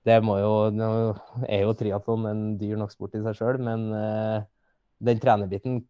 [0.07, 0.89] Det må jo, Nå
[1.45, 4.39] er jo triatlon en dyr nok sport i seg sjøl, men uh,
[5.05, 5.81] den trenerbiten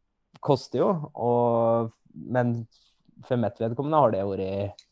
[0.44, 0.90] koster jo.
[1.14, 2.64] Og, men
[3.28, 4.86] for mitt vedkommende har det vært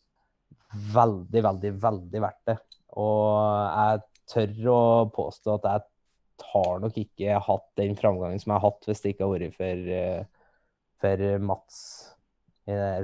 [0.94, 2.58] veldig, veldig, veldig verdt det.
[2.98, 3.28] Og
[3.74, 4.82] jeg tør å
[5.16, 9.16] påstå at jeg har nok ikke hatt den framgangen som jeg har hatt hvis det
[9.16, 10.54] ikke har vært for, uh,
[11.02, 11.82] for Mats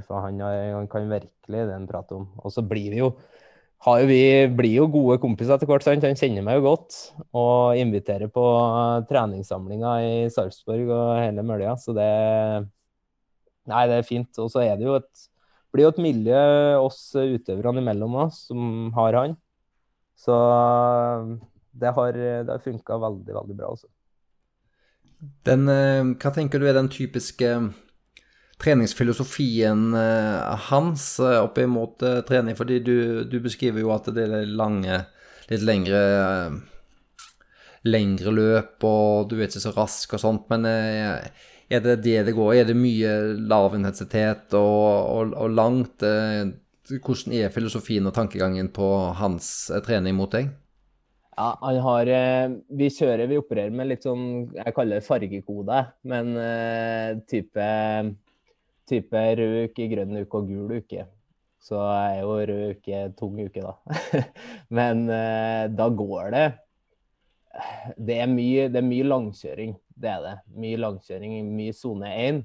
[0.08, 2.28] for han, han kan virkelig den prate om.
[2.44, 3.14] Og så blir vi jo
[3.84, 5.84] jo vi blir jo gode kompiser etter hvert.
[5.84, 6.06] sant?
[6.08, 6.96] Han kjenner meg jo godt
[7.36, 8.44] og inviterer på
[9.10, 11.76] treningssamlinger i Sarpsborg og hele mølja.
[11.80, 12.08] Så det
[13.64, 14.28] Nei, det er fint.
[14.44, 15.28] Og så er det jo et
[15.74, 16.44] blir jo et miljø
[16.84, 19.36] oss utøverne imellom oss som har han.
[20.20, 20.36] Så
[21.74, 23.90] det har, det har funka veldig, veldig bra, altså.
[25.50, 27.50] Eh, hva tenker du er den typiske
[28.64, 32.56] treningsfilosofien eh, hans eh, opp imot eh, trening?
[32.56, 32.98] Fordi du,
[33.28, 35.04] du, beskriver jo at det er lange,
[35.52, 36.04] litt lengre
[37.84, 42.36] lengre løp, og du er ikke så rask og sånt, men er det det det
[42.38, 43.12] går Er det mye
[43.44, 46.00] lav intensitet og, og, og langt?
[46.00, 48.88] Hvordan er filosofien og tankegangen på
[49.20, 50.48] hans trening mot deg?
[51.36, 52.14] Ja, han har
[52.72, 56.38] Vi kjører, vi opererer med litt sånn Jeg kaller det fargekode, men
[57.28, 57.68] type
[58.90, 61.06] type rød uke, grønn uke og gul uke.
[61.64, 64.24] Så er jo rød uke tung uke, da.
[64.78, 66.48] Men eh, da går det
[68.02, 70.34] det er, mye, det er mye langkjøring, det er det.
[70.58, 72.40] Mye langkjøring, mye sone 1.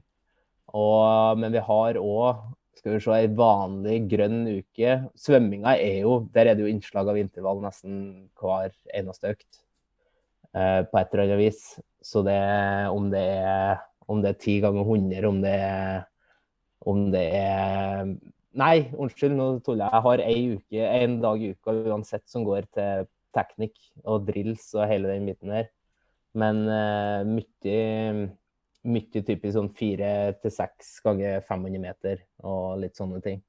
[1.41, 2.43] Men vi har òg
[2.79, 4.93] skal vi se, ei vanlig grønn uke.
[5.19, 9.63] Svømminga er jo Der er det jo innslag av intervall nesten hver eneste økt.
[10.55, 11.63] Eh, på et eller annet vis.
[12.05, 12.39] Så det,
[12.95, 13.25] om det
[14.31, 16.07] er 10 ganger 100, om det er
[16.87, 18.17] om det er
[18.59, 19.93] Nei, unnskyld, nå tuller jeg.
[19.93, 23.05] Jeg har ei uke, en dag i uka uansett som går til
[23.37, 25.69] teknikk og drills og hele den biten der.
[26.39, 28.25] Men uh, mye,
[28.89, 30.11] mye typisk sånn fire
[30.43, 33.45] til seks ganger 500 meter og litt sånne ting.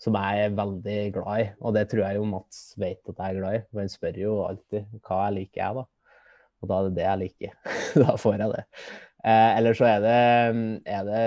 [0.00, 1.46] Som jeg er veldig glad i.
[1.60, 3.62] Og det tror jeg jo Mats vet at jeg er glad i.
[3.68, 5.86] For han spør jo alltid hva jeg liker, jeg, da.
[6.62, 7.56] Og da er det det jeg liker.
[8.04, 8.66] da får jeg det.
[9.26, 10.18] Eh, eller så er det,
[10.96, 11.22] er det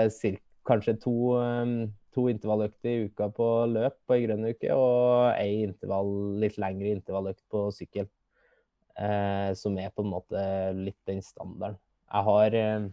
[0.70, 1.74] kanskje to, um,
[2.14, 6.94] to intervalløkter i uka på løp på ei grønn uke, og ei intervall, litt lengre
[6.94, 8.08] intervalløkt på sykkel.
[9.00, 10.40] Eh, som er på en måte
[10.76, 11.78] litt den standarden.
[12.10, 12.88] Jeg har, eh,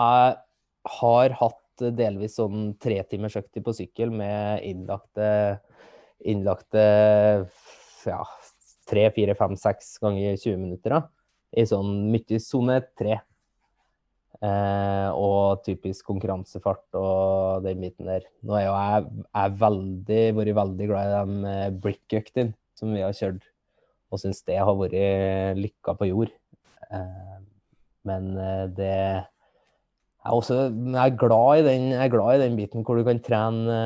[0.00, 0.36] jeg
[1.00, 5.60] har hatt delvis sånn tretimersøkter på sykkel med innlagte,
[6.26, 6.82] innlagte
[8.08, 8.20] ja,
[8.90, 10.96] tre, fire, fem, seks ganger 20 minutter.
[10.96, 11.02] da,
[11.54, 13.20] I sånn mye sone tre.
[14.40, 18.24] Eh, og typisk konkurransefart og den biten der.
[18.40, 19.56] Nå er jo jeg, jeg
[20.38, 23.44] vært veldig glad i de eh, brick-øktene som vi har kjørt,
[24.08, 24.96] og syns det har vært
[25.60, 26.32] lykka på jord.
[26.88, 27.36] Eh,
[28.08, 28.94] men eh, det
[30.20, 33.20] jeg er også jeg er den, jeg er glad i den biten hvor du kan
[33.24, 33.76] trene,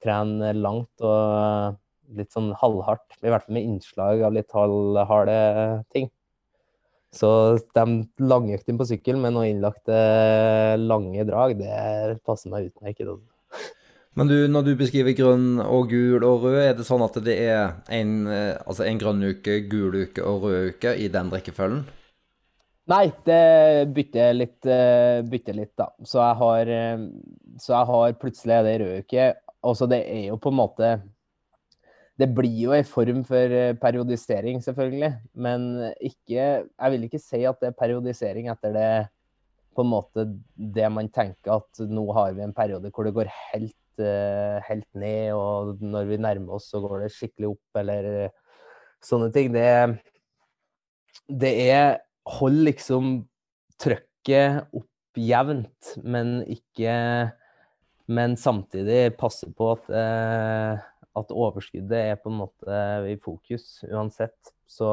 [0.00, 1.76] trene langt og
[2.16, 3.18] litt sånn halvhardt.
[3.20, 5.36] I hvert fall med innslag av litt halvharde
[5.92, 6.08] ting.
[7.16, 7.30] Så
[7.76, 7.86] de
[8.20, 9.96] langøktene på sykkel med noen innlagte
[10.82, 13.16] lange drag, det passer meg utmerket.
[14.16, 17.36] Men du, når du beskriver grønn og gul og rød, er det sånn at det
[17.36, 21.82] er en, eh, altså en grønn uke, gul uke og rød uke i den rekkefølgen?
[22.88, 25.90] Nei, det bytter litt, eh, bytter litt, da.
[26.06, 27.04] Så jeg har, eh,
[27.60, 29.26] så jeg har plutselig det rød uke.
[29.66, 30.90] Og det er jo på en måte
[32.16, 35.12] det blir jo en form for eh, periodisering, selvfølgelig.
[35.34, 35.68] Men
[36.00, 38.90] ikke Jeg vil ikke si at det er periodisering etter det
[39.76, 40.24] på en måte
[40.56, 44.88] det man tenker at nå har vi en periode hvor det går helt, eh, helt
[44.96, 48.30] ned, og når vi nærmer oss, så går det skikkelig opp, eller
[49.04, 49.52] sånne ting.
[49.52, 49.68] Det,
[51.28, 51.88] det er
[52.26, 53.10] Hold liksom
[53.78, 56.94] trøkket opp jevnt, men ikke
[58.10, 60.82] Men samtidig passe på at eh,
[61.16, 64.52] at overskuddet er på en måte i fokus uansett.
[64.68, 64.88] Så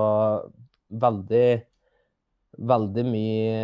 [0.94, 1.48] veldig
[2.54, 3.56] veldig mye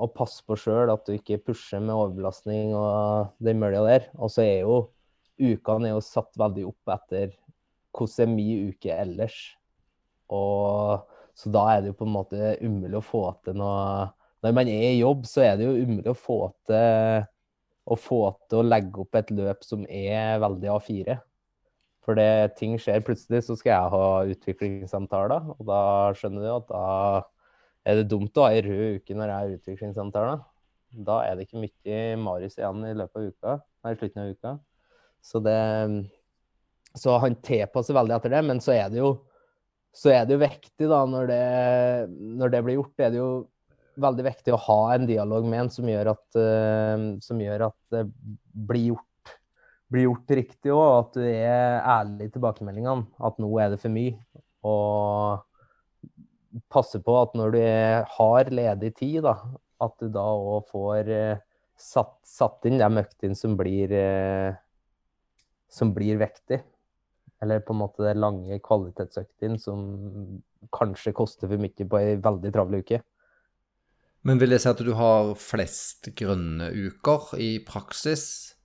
[0.00, 4.08] å passe på sjøl, at du ikke pusher med overbelastning og det mølja der.
[4.16, 4.80] Og så er jo
[5.40, 7.34] ukene er jo satt veldig opp etter
[7.96, 9.36] hvordan er min uke ellers.
[10.32, 11.04] Og
[11.36, 14.10] så da er det jo på en måte umulig å få til noe
[14.40, 17.26] Når man er i jobb, så er det jo umulig å få til
[17.90, 21.16] å få til å legge opp et løp som er veldig A4.
[22.06, 25.50] For det, ting skjer plutselig, så skal jeg ha utviklingssamtaler.
[25.58, 25.82] Og da
[26.16, 26.86] skjønner du at da
[27.88, 30.40] er det dumt å ha ei rød uke når jeg har utviklingssamtaler.
[31.06, 34.54] Da er det ikke mye Marius igjen i løpet av uka, nei, slutten av uka.
[35.20, 35.58] Så, det,
[36.98, 38.42] så han tilpasser veldig etter det.
[38.48, 39.12] Men så er det jo,
[40.08, 41.44] er det jo viktig, da, når det,
[42.40, 43.30] når det blir gjort, er det jo
[44.00, 47.78] veldig viktig å ha en dialog med en som gjør at, uh, som gjør at
[47.92, 48.04] det
[48.70, 49.09] blir gjort
[49.90, 53.06] blir gjort riktig òg, at du er ærlig i tilbakemeldingene.
[53.26, 54.16] At nå er det for mye.
[54.66, 55.42] Og
[56.70, 57.60] passe på at når du
[58.16, 59.36] har ledig tid, da,
[59.82, 61.42] at du da òg får eh,
[61.80, 64.58] satt, satt, inn de øktene som blir eh,
[65.70, 66.60] som blir vektig.
[67.40, 69.86] Eller på en måte det lange kvalitetsøktene som
[70.74, 73.00] kanskje koster for mye på ei veldig travel uke.
[74.28, 78.58] Men vil jeg si at du har flest grønne uker i praksis?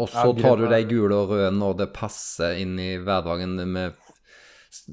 [0.00, 3.58] Og så ja, tar du de gule og røde når det passer inn i hverdagen
[3.60, 3.98] med,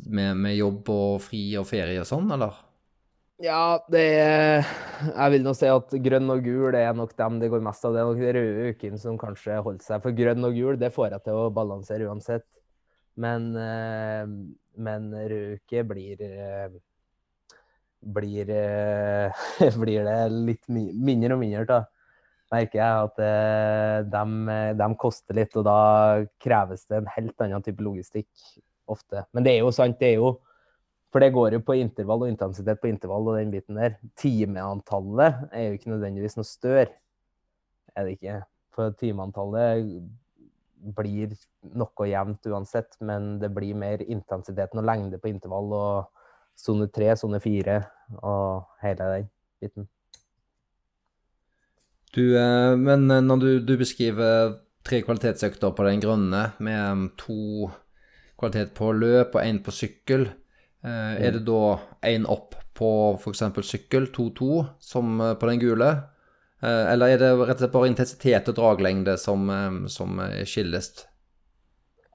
[0.10, 2.58] med, med, jobb og fri og ferie og sånn, eller?
[3.40, 4.66] Ja, det er
[5.06, 7.96] Jeg vil nå si at grønn og gul er nok dem det går mest av.
[7.96, 10.04] Det er nok de røde ukene som kanskje holder seg.
[10.04, 12.44] For grønn og gul, det får jeg til å balansere uansett.
[13.20, 14.28] Men, eh,
[14.84, 16.76] men rød uke blir eh,
[18.00, 19.32] blir, eh,
[19.82, 21.88] blir det litt mindre og mindre av
[22.54, 25.80] merker jeg at eh, de, de, koster litt, og da
[26.42, 28.30] kreves det en helt annen type logistikk
[28.90, 29.24] ofte.
[29.34, 30.38] Men det er jo sant, det er jo
[31.10, 33.96] For det går jo på intervall og intensitet på intervall og den biten der.
[34.14, 36.92] Timeantallet er jo ikke nødvendigvis noe større,
[37.98, 38.36] er det ikke.
[38.78, 39.90] For timeantallet
[41.00, 41.34] blir
[41.82, 46.24] noe jevnt uansett, men det blir mer intensiteten og lengde på intervall og
[46.60, 47.82] sone tre, sone fire
[48.22, 49.30] og hele den
[49.64, 49.90] biten.
[52.16, 54.56] Du, eh, men eh, når du, du, beskriver
[54.86, 57.70] tre kvalitetsøkter på den grønne, med mm, to
[58.40, 60.26] kvalitet på løp og én på sykkel,
[60.86, 61.78] eh, er det da
[62.10, 63.44] én opp på f.eks.
[63.68, 64.50] sykkel, 2-2,
[64.82, 65.92] som på den gule?
[66.60, 69.46] Eller er det rett og slett bare intensitet og draglengde som,
[69.92, 70.18] som
[70.48, 70.90] skilles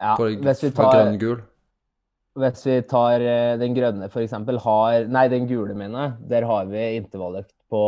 [0.01, 0.27] ja, på,
[0.77, 1.39] fra grønn gul?
[2.41, 3.25] Hvis vi tar
[3.61, 4.35] den grønne f.eks.,
[4.65, 6.17] har Nei, den gule, mener jeg.
[6.33, 7.85] Der har vi intervalløkt på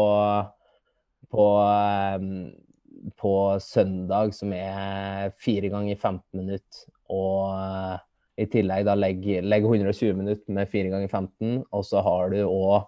[1.33, 2.53] på, ehm,
[3.21, 6.85] på søndag, som er fire ganger 15 minutter.
[7.13, 7.97] Og eh,
[8.45, 11.63] i tillegg da legg, legg 120 minutter med fire ganger 15.
[11.73, 12.85] Og så har du òg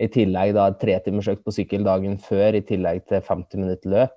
[0.00, 3.94] i tillegg da tre timers økt på sykkel dagen før, i tillegg til 50 minutter
[3.94, 4.16] løp.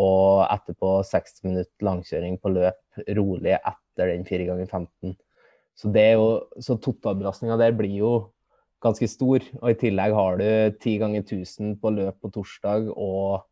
[0.00, 5.16] Og etterpå 60 minutter langkjøring på løp rolig etter den fire ganger 15.
[5.80, 6.12] Så, det
[6.60, 8.12] så totalbelastninga der blir jo
[8.82, 9.44] ganske stor.
[9.60, 13.46] Og i tillegg har du ti ganger 1000 på løp på torsdag og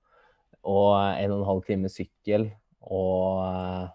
[0.69, 2.49] og en og en halv time sykkel.
[2.81, 3.89] Og,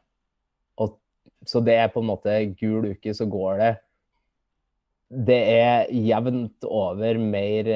[0.80, 1.00] og
[1.46, 3.74] Så det er på en måte gul uke, så går det
[5.14, 7.68] det er jevnt over mer,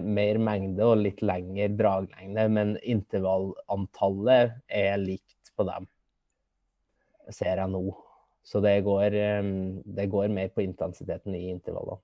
[0.00, 5.84] mer, mengde og litt lengre draglengde, men intervallantallet er likt på dem,
[7.28, 7.82] ser jeg nå.
[8.40, 9.18] Så det går,
[9.84, 12.00] det går mer på intensiteten i intervallene.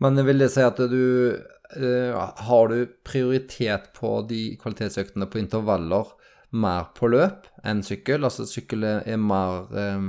[0.00, 1.02] Men vil det si at du
[1.36, 2.12] uh,
[2.46, 6.16] Har du prioritet på de kvalitetsøktene på intervaller
[6.50, 8.24] mer på løp enn sykkel?
[8.26, 10.08] Altså sykkel er mer um,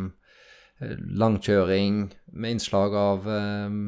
[1.21, 3.83] langkjøring med innslag av um,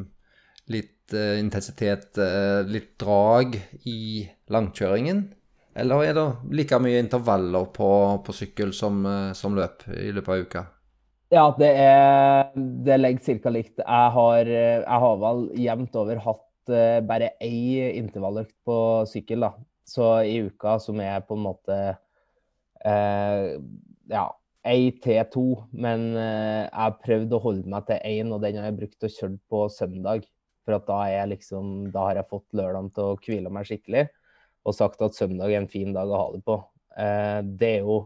[0.70, 3.58] litt uh, intensitet, uh, litt drag
[3.90, 5.26] i langkjøringen?
[5.74, 7.90] Eller er det like mye intervaller på,
[8.22, 9.02] på sykkel som,
[9.34, 10.66] som løp i løpet av uka?
[11.34, 12.52] Ja, det, er,
[12.86, 13.52] det ligger ca.
[13.54, 13.80] likt.
[13.80, 18.76] Jeg har, jeg har, vel jevnt over hatt uh, bare én intervalløkt på
[19.10, 19.48] sykkel.
[19.48, 19.50] da.
[19.88, 21.80] Så i uka som er på en måte
[22.86, 23.50] uh,
[24.14, 24.28] ja,
[24.70, 25.48] én til to.
[25.74, 29.10] Men uh, jeg har prøvd å holde meg til én, og den har jeg brukt
[29.10, 30.30] og kjørt på søndag.
[30.64, 31.02] For da,
[31.34, 34.06] liksom, da, har jeg fått lørdagen til å hvile meg skikkelig,
[34.70, 36.62] og sagt at søndag er en fin dag å ha det på.
[37.60, 38.04] det er jo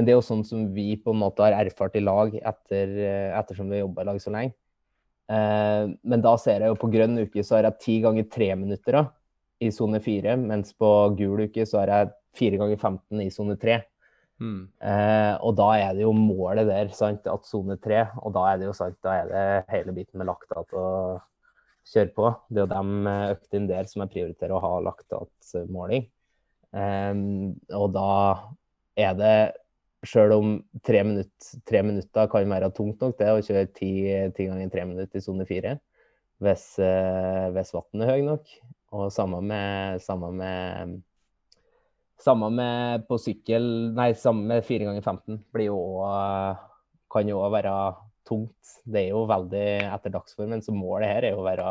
[0.00, 2.92] men det er jo sånn som vi på en måte har erfart i lag etter,
[3.04, 4.54] eh, ettersom vi har jobba i lag så lenge.
[5.28, 8.48] Eh, men da ser jeg jo på grønn uke så har jeg ti ganger tre
[8.56, 9.02] minutter da,
[9.60, 13.58] i sone fire, mens på gul uke så har jeg fire ganger 15 i sone
[13.60, 13.82] tre.
[14.40, 14.62] Mm.
[14.88, 18.62] Eh, og da er det jo målet der, sant, at sone tre, og da er
[18.62, 19.44] det jo sant, da er det
[19.74, 20.86] hele biten med laktat å
[21.92, 22.30] kjøre på.
[22.48, 26.08] Det er jo de eh, øktene der som jeg prioriterer å ha laktatmåling.
[26.72, 27.12] Eh,
[27.76, 28.14] og da
[28.96, 29.34] er det
[30.06, 30.54] Sjøl om
[30.86, 33.92] tre, minutt, tre, minutter kan være tungt nok, det å kjøre ti,
[34.36, 35.76] ti ganger tre minutter i sone fire.
[36.40, 38.52] Hvis, eh, hvis vannet er høy nok.
[38.96, 40.96] Og samme med, samme med
[42.20, 43.64] samme med på sykkel
[43.96, 46.66] Nei, samme med fire ganger 15 blir jo også,
[47.10, 47.76] kan jo òg være
[48.28, 48.74] tungt.
[48.86, 51.70] Det er jo veldig etter dagsformen, så målet her er jo å være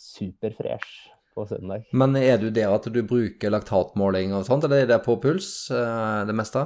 [0.00, 0.94] superfresh
[1.34, 1.84] på søndag.
[1.92, 5.50] Men er du det at du bruker laktatmåling og sånt, eller er det på puls
[5.74, 6.64] eh, det meste?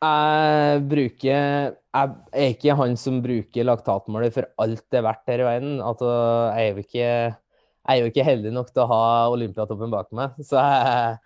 [0.00, 5.42] Jeg bruker Jeg er ikke han som bruker laktatmåler for alt det er verdt her
[5.42, 5.74] i verden.
[5.84, 6.08] Altså,
[6.54, 9.02] jeg er jo ikke, jeg er jo ikke heldig nok til å ha
[9.34, 10.38] Olympiatoppen bak meg.
[10.46, 11.18] Så jeg,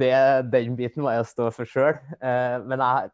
[0.00, 0.14] det,
[0.54, 2.00] den biten må jeg stå for sjøl.
[2.16, 3.12] Eh, men jeg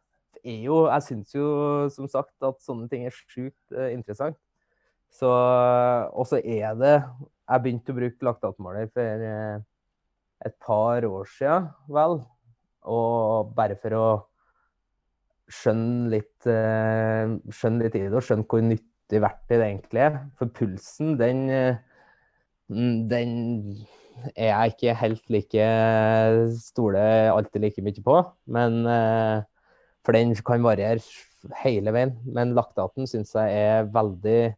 [0.53, 1.47] er jo Jeg syns jo
[1.91, 4.39] som sagt at sånne ting er sjukt eh, interessant.
[5.11, 9.57] Så Og så er det Jeg begynte å bruke laktatmåler for eh,
[10.47, 12.21] et par år siden, vel.
[12.87, 14.07] Og bare for å
[15.51, 20.21] skjønne litt, uh, skjønne litt i det, og skjønn hvor nyttig verktøy det egentlig er.
[20.39, 21.81] For pulsen, den, uh,
[23.11, 23.35] den
[24.37, 25.67] er jeg ikke helt like
[26.61, 28.19] stoler alltid like mye på.
[28.45, 29.43] Men uh,
[30.05, 31.01] For den kan variere
[31.63, 32.17] hele veien.
[32.25, 34.53] Men laktaten syns jeg er veldig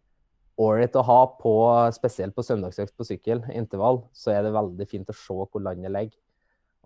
[0.62, 1.56] ålreit å ha på,
[1.96, 4.04] spesielt på søndagsøkt på sykkel, intervall.
[4.16, 6.18] Så er det veldig fint å se hvor landet ligger.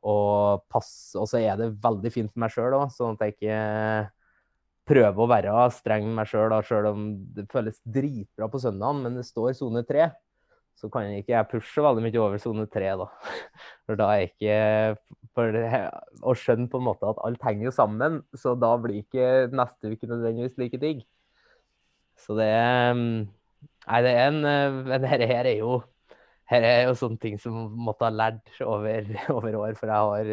[0.03, 3.35] Og, pass, og så er det veldig fint for meg sjøl òg, sånn at jeg
[3.35, 3.59] ikke
[4.89, 7.05] prøver å være streng med meg sjøl, sjøl om
[7.35, 10.09] det føles dritbra på søndagen, men det står sone tre.
[10.79, 13.07] Så kan jeg ikke jeg pushe veldig mye over sone tre, da.
[13.85, 14.55] For da er ikke
[15.35, 19.91] for Å skjønne på en måte at alt henger sammen, så da blir ikke neste
[19.93, 21.03] uke nødvendigvis like digg.
[22.19, 22.95] Så det er
[23.89, 25.79] Nei, det er en Men dette her er jo
[26.49, 29.05] her er jo sånne ting som måtte ha lært over,
[29.37, 30.31] over år, for jeg har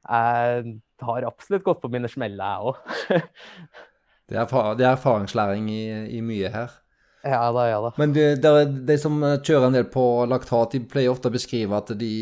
[0.00, 2.78] jeg har absolutt gått på mine smeller, jeg òg.
[4.30, 4.44] det,
[4.78, 5.82] det, er erfaringslæring i,
[6.16, 6.76] i, mye her.
[7.20, 7.90] Ja da, ja da.
[8.00, 8.52] Men de, de,
[8.88, 12.12] de, som kjører en del på laktat, de pleier ofte å beskrive at de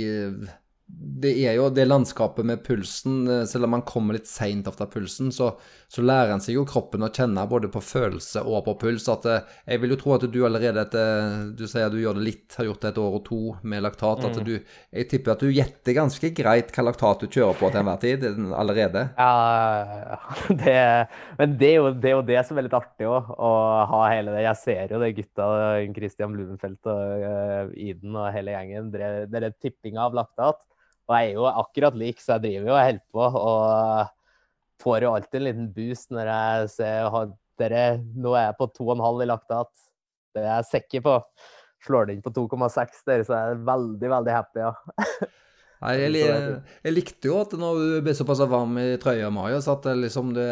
[0.89, 3.21] det er jo det landskapet med pulsen.
[3.29, 5.51] Eh, selv om man kommer litt seint av pulsen, så,
[5.91, 9.09] så, lærer en seg jo kroppen å kjenne både på følelse og på puls.
[9.13, 12.17] At eh, jeg vil jo tro at du allerede etter Du sier at du gjør
[12.19, 14.25] det litt, har gjort det et år og to med laktat.
[14.25, 14.31] Mm.
[14.31, 14.55] at du,
[14.97, 18.25] Jeg tipper at du gjetter ganske greit hva laktat du kjører på til enhver tid
[18.57, 19.05] allerede.
[19.19, 20.09] Ja,
[20.63, 20.79] det,
[21.41, 23.53] men det er, jo, det er, jo, det som er litt artig òg, å
[23.93, 24.47] ha hele det.
[24.47, 25.53] Jeg ser jo det gutta,
[25.99, 30.65] Christian Blumenfeldt og uh, Iden og hele gjengen, dere, dere tippinga av laktat.
[31.09, 33.27] Og jeg er jo akkurat lik, så jeg driver jo og holder på.
[33.41, 37.21] Og får jo alltid en liten boost når jeg ser
[37.59, 39.73] dere, Nå er jeg på 2,5 i laktat.
[40.37, 41.17] Det er jeg sikker på.
[41.87, 44.73] Slår det inn på 2,6 der, så er jeg veldig, veldig happy, ja.
[45.79, 49.85] Nei, jeg, jeg, likte jo at når du ble såpass varm i trøya, Marius, at
[49.95, 50.49] liksom det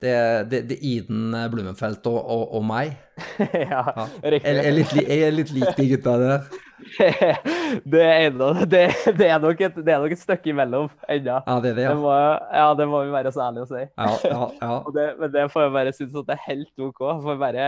[0.00, 0.12] Det,
[0.48, 2.94] det, det Iden Blummenfelt og, og, og meg.
[3.52, 4.06] ja, Ja.
[4.24, 4.48] riktig.
[4.48, 6.46] Jeg, jeg, er litt, jeg er litt lik de gutta der.
[7.92, 8.86] det, er ennå, det,
[9.18, 11.36] det, er nok et, det er nok et stykke imellom ennå.
[11.44, 11.96] Ja, det er det, Det ja.
[12.00, 13.82] må, ja, det må vi være så ærlige å si.
[13.84, 14.78] Ja, ja, ja.
[14.96, 17.02] Det, men det får jeg bare synes at det er helt OK.
[17.26, 17.66] For bare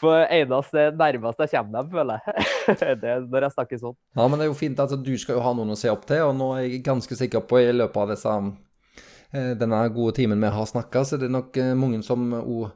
[0.00, 2.98] For eneste nærmeste jeg kommer dem, føler jeg.
[3.02, 3.96] det er når jeg snakker sånn.
[4.16, 6.06] Ja, men det er jo fint at du skal jo ha noen å se opp
[6.08, 8.34] til, og nå er jeg ganske sikker på i løpet av disse,
[9.30, 12.72] denne gode timen vi har snakka, så det er nok eh, mange som òg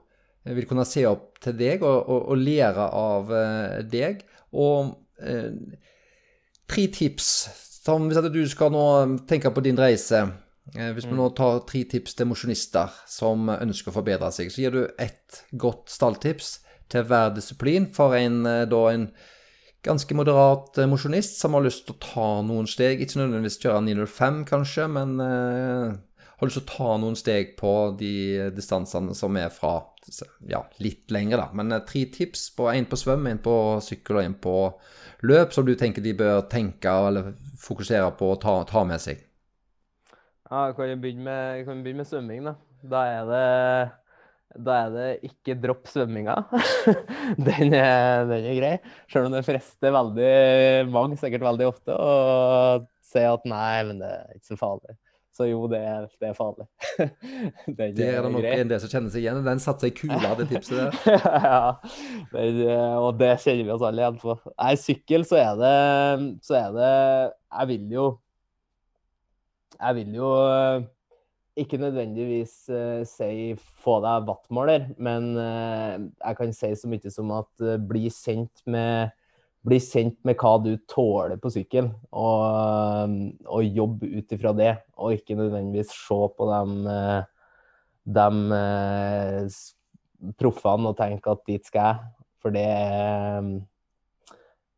[0.52, 4.24] vil kunne se opp til deg og, og, og lære av eh, deg.
[4.54, 4.92] Og
[5.24, 5.50] eh,
[6.70, 7.28] tre tips
[7.84, 8.86] som hvis at du skal nå
[9.28, 10.22] tenke på din reise.
[10.76, 14.64] Eh, hvis vi nå tar tre tips til mosjonister som ønsker å forbedre seg, så
[14.64, 16.58] gir du ett godt stalltips
[16.92, 19.08] til hver disiplin for en, eh, da en
[19.84, 23.00] ganske moderat eh, mosjonist som har lyst til å ta noen steg.
[23.00, 25.94] Ikke nødvendigvis kjøre 905, kanskje, men eh,
[26.38, 29.76] har lyst til å ta noen steg på de distansene som er fra
[30.50, 31.48] ja, litt lengre, da.
[31.56, 34.56] Men eh, tre tips på én på svøm, én på sykkel og én på
[35.24, 39.22] løp, som du tenker de bør tenke eller fokusere på å ta, ta med seg.
[40.50, 42.56] Ja, kan vi begynne med, kan begynne med svømming, da.
[42.84, 43.44] Da er det
[44.54, 46.36] da er det ikke dropp svømminga.
[47.46, 48.74] den, den er grei.
[49.10, 50.34] Selv om det frister veldig
[50.94, 54.94] mange, sikkert veldig ofte, å si at nei, men det er ikke så farlig.
[55.34, 56.66] Så jo, det er, det er farlig.
[57.76, 59.40] Det er det nok en del som kjenner seg igjen.
[59.42, 61.24] Den satte seg i kula, det tipset der.
[61.48, 61.62] ja,
[62.30, 62.44] det,
[63.00, 64.36] og det kjenner vi oss alle igjen på.
[64.52, 65.72] Nei, sykkel så er det
[66.46, 66.92] Så er det
[67.32, 68.04] Jeg vil jo
[69.80, 70.86] Jeg vil jo eh,
[71.64, 77.30] ikke nødvendigvis uh, si få deg wattmåler, men uh, jeg kan si så mye som
[77.36, 79.14] at uh, bli kjent med
[79.64, 83.14] bli kjent med hva du tåler på sykkel, og,
[83.48, 86.64] og jobbe ut ifra det, og ikke nødvendigvis se på de,
[86.94, 87.22] eh,
[88.18, 89.60] dem eh,
[90.40, 92.10] proffene og tenke at dit skal jeg.
[92.44, 93.54] For det er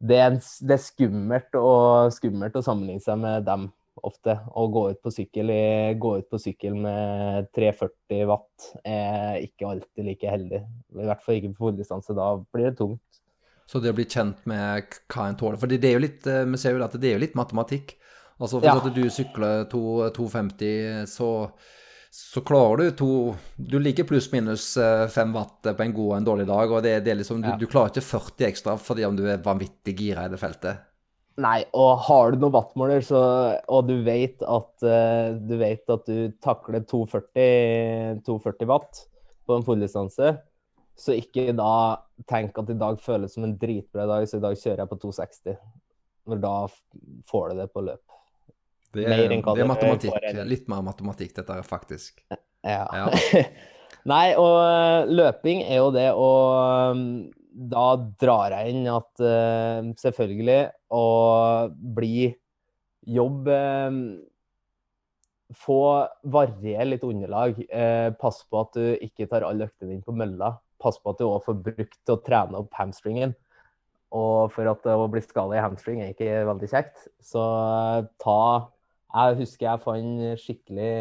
[0.06, 0.36] det er,
[0.68, 3.70] det er skummelt, å, skummelt å sammenligne seg med dem
[4.04, 4.36] ofte.
[4.52, 5.52] Å gå ut på sykkel,
[5.98, 10.60] gå ut på sykkel med 340 watt er ikke alltid like heldig.
[10.92, 12.16] I hvert fall ikke på fulldistanse.
[12.16, 13.22] Da blir det tungt.
[13.66, 16.44] Så det å bli kjent med hva en tåler For det er jo litt, eh,
[16.46, 17.96] vi ser jo at det er jo litt matematikk.
[18.38, 18.76] Altså hvis Ja.
[18.78, 21.50] at du sykler 250, så,
[22.12, 23.10] så klarer du to
[23.58, 26.98] Du ligger pluss-minus eh, 5 watt på en god og en dårlig dag, og det,
[27.04, 27.56] det er liksom, du, Ja.
[27.56, 30.84] du klarer ikke 40 ekstra fordi om du er vanvittig gira i det feltet.
[31.38, 33.18] Nei, og har du noen wattmåler, så,
[33.68, 39.02] og du vet at eh, du vet at du takler 240, 240 watt
[39.46, 40.30] på en fulldistanse,
[40.96, 41.72] så ikke da
[42.28, 45.00] tenk at i dag føles som en dritbra dag, så i dag kjører jeg på
[45.04, 45.56] 260.
[46.26, 46.54] For da
[47.30, 48.02] får du det på løp.
[48.96, 50.28] Det er, Mer enn hva det er matematikk.
[50.48, 52.22] Litt mer matematikk, dette her, faktisk.
[52.64, 52.86] Ja.
[52.86, 53.06] Ja.
[54.10, 57.02] Nei, og eh, løping er jo det, og um,
[57.56, 57.86] da
[58.20, 60.60] drar jeg inn at eh, selvfølgelig
[60.94, 61.04] å
[61.96, 62.30] bli
[63.16, 64.00] jobb eh,
[65.54, 65.78] Få
[66.26, 67.60] variere litt underlag.
[67.70, 70.56] Eh, pass på at du ikke tar alle øktene dine på mølla.
[70.82, 73.34] Pass på at du òg får brukt til å trene opp hamstringen.
[74.16, 77.08] Og for at å bli skada i hamstring er ikke veldig kjekt.
[77.24, 78.38] Så eh, ta
[79.16, 80.94] Jeg husker jeg fant skikkelig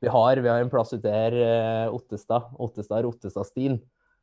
[0.00, 2.48] vi har, vi har en plass ute her, eh, Ottestad.
[2.58, 3.76] Ottestad Ottestadstien.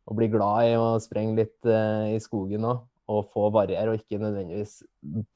[0.08, 2.86] Og blir glad i å sprenge litt eh, i skogen òg.
[3.08, 4.82] Og få variere, og ikke nødvendigvis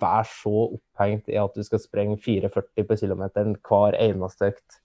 [0.02, 4.82] være så opphengt i at du skal sprenge 4,40 på kilometeren hver eneste økt.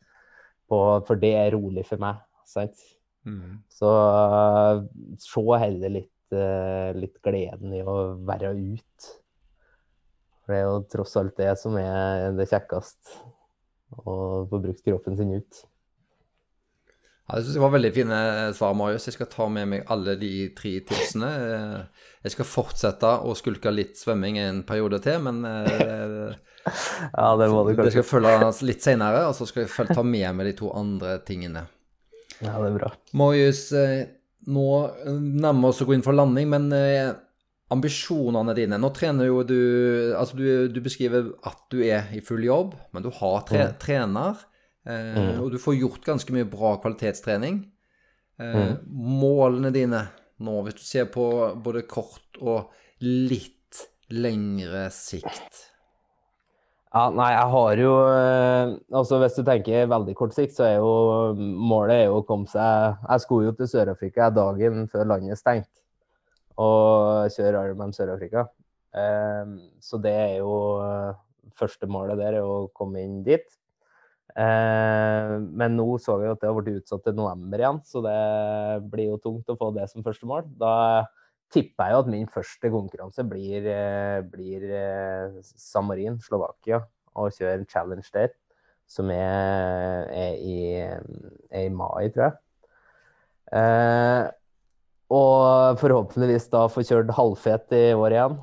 [0.70, 2.20] For det er rolig for meg.
[2.46, 2.78] Sant?
[3.26, 3.58] Mm.
[3.72, 4.82] Så eh,
[5.20, 7.96] se heller litt, eh, litt gleden i å
[8.26, 9.12] være ut.
[10.44, 13.16] For det er jo tross alt det som er det kjekkeste.
[13.98, 15.64] Å få brukt kroppen sin ut.
[17.26, 18.18] Ja, jeg synes det var veldig fine
[18.54, 19.08] svar, Marius.
[19.08, 21.30] Jeg skal ta med meg alle de tre tipsene.
[21.42, 27.62] Eh, Jeg skal fortsette å skulke litt svømming en periode til, men Ja, det må
[27.62, 28.02] du det kanskje.
[28.02, 31.66] skal følge litt senere, og så skal jeg ta med meg de to andre tingene.
[32.44, 32.90] Ja, det er bra.
[33.16, 34.06] Marius, eh,
[34.46, 34.66] nå
[35.06, 37.14] nærmer vi oss å gå inn for landing, men eh,
[37.74, 39.56] ambisjonene dine Nå trener jo du
[40.14, 43.78] Altså, du, du beskriver at du er i full jobb, men du har tre, Mm.
[43.82, 44.36] trener,
[44.86, 45.40] eh, Mm.
[45.42, 47.64] og du får gjort ganske mye bra kvalitetstrening.
[48.38, 48.76] Eh, Mm.
[48.86, 50.08] Målene dine
[50.40, 51.24] nå, hvis du ser på
[51.62, 53.52] både kort og litt
[54.10, 55.64] lengre sikt
[56.94, 60.76] Ja, nei, jeg har jo eh, Altså, hvis du tenker veldig kort sikt, så er
[60.78, 65.40] jo målet er jo å komme seg Jeg skulle jo til Sør-Afrika dagen før landet
[65.40, 65.82] stengte,
[66.56, 68.46] og kjøre Ironman Sør-Afrika.
[68.96, 71.12] Eh, så det er jo eh,
[71.56, 73.46] Første målet der er å komme inn dit.
[74.36, 78.16] Eh, men nå så vi at det har blitt utsatt til november igjen, så det
[78.92, 80.44] blir jo tungt å få det som første mål.
[80.60, 80.74] Da
[81.54, 86.82] tipper jeg jo at min første konkurranse blir, eh, blir eh, Samarin, Slovakia,
[87.14, 88.34] og kjøre challenge der.
[88.86, 90.56] Som er, er, i,
[91.50, 92.36] er i, mai, tror jeg.
[93.58, 94.28] Eh,
[95.16, 98.38] og forhåpentligvis da få kjørt halvfet i år igjen.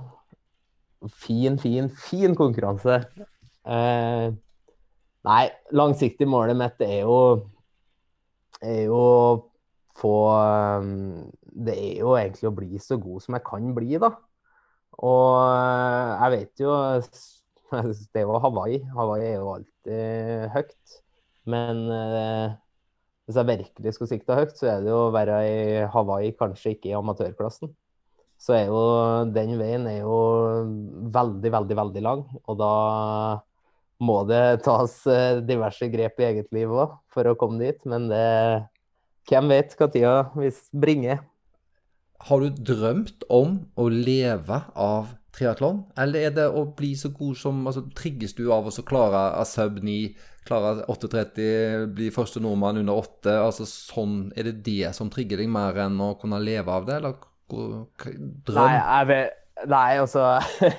[1.24, 3.02] Fin, fin, fin konkurranse.
[3.64, 4.28] Eh,
[5.28, 7.18] nei, langsiktig målet mitt er jo
[8.64, 9.04] er jo
[10.00, 14.14] få um, Det er jo egentlig å bli så god som jeg kan bli, da.
[15.02, 16.74] Og uh, jeg vet jo
[18.14, 18.82] Det jo Hawaii.
[18.94, 21.00] Hawaii er jo alltid høyt.
[21.50, 22.54] Men eh,
[23.26, 25.56] hvis jeg virkelig skulle sikta høyt, så er det jo å være i
[25.92, 27.72] Hawaii, kanskje ikke i amatørklassen.
[28.40, 28.84] Så er jo
[29.32, 30.20] den veien er jo
[31.16, 32.24] veldig, veldig, veldig lang.
[32.44, 32.74] Og da
[34.04, 37.80] må det tas uh, diverse grep i eget liv òg for å komme dit.
[37.90, 38.24] Men det
[39.30, 40.16] hvem vet hva tida
[40.76, 41.24] bringer.
[42.30, 47.38] Har du drømt om å leve av triatlon, eller er det å bli så god
[47.40, 49.96] som altså, Trigges du av å klare sub-9,
[50.48, 53.38] klare 8.30, bli første nordmann under 8?
[53.42, 57.00] Altså, sånn, er det det som trigger deg mer enn å kunne leve av det,
[57.02, 57.18] eller
[57.50, 58.60] drøm?
[58.62, 60.28] Nei, jeg vet, nei altså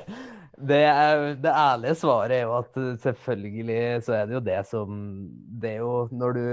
[0.71, 5.05] det, er, det, ærlige svaret er jo at selvfølgelig så er det jo det som
[5.61, 6.47] Det er jo når du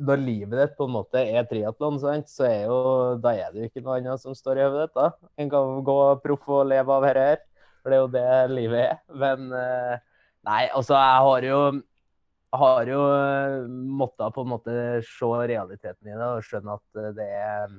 [0.00, 2.76] når livet ditt på en måte er triatlon, så er jo,
[3.20, 5.16] da er det jo ikke noe annet som står i hodet ditt.
[5.42, 7.40] En kan gå proff og leve av dette her.
[7.82, 8.98] For det er jo det livet er.
[9.22, 9.96] Men eh,
[10.48, 11.62] nei, altså, jeg har jo
[12.52, 13.54] har jo eh,
[14.02, 14.74] måttet på en måte
[15.08, 17.78] se realiteten i det og skjønne at eh, det er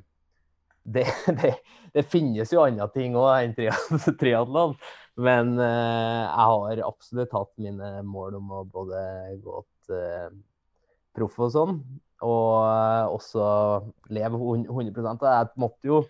[0.95, 1.03] det,
[1.39, 1.53] det,
[1.95, 3.53] det finnes jo andre ting òg enn
[4.21, 4.75] triatlon.
[5.15, 9.03] Men jeg har absolutt hatt mine mål om å både
[9.45, 10.41] gå til
[11.15, 11.77] proff og sånn.
[12.23, 13.45] Og eh, også
[14.15, 16.03] leve 100% Jeg måtte jo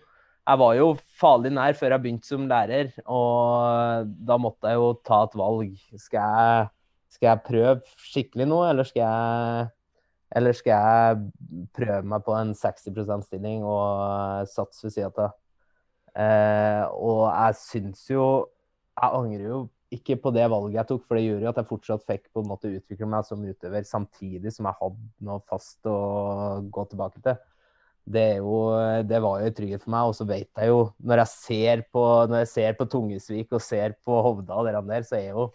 [0.44, 4.90] Jeg var jo farlig nær før jeg begynte som lærer, og da måtte jeg jo
[5.06, 5.78] ta et valg.
[5.96, 6.66] Skal jeg,
[7.16, 9.72] skal jeg prøve skikkelig nå, eller skal jeg
[10.34, 15.36] eller skal jeg prøve meg på en 60 %-stilling og satse ved sida av?
[16.14, 18.24] Eh, og jeg syns jo
[18.94, 19.56] Jeg angrer jo
[19.92, 22.42] ikke på det valget jeg tok, for det gjorde jo at jeg fortsatt fikk på
[22.42, 25.98] en måte utvikle meg som utøver samtidig som jeg hadde noe fast å
[26.72, 27.36] gå tilbake til.
[28.04, 28.56] Det, jo,
[29.08, 30.10] det var jo trygghet for meg.
[30.10, 32.04] Og så vet jeg jo, når jeg ser på,
[32.34, 35.48] jeg ser på Tungesvik og ser på Hovda og der, så er jo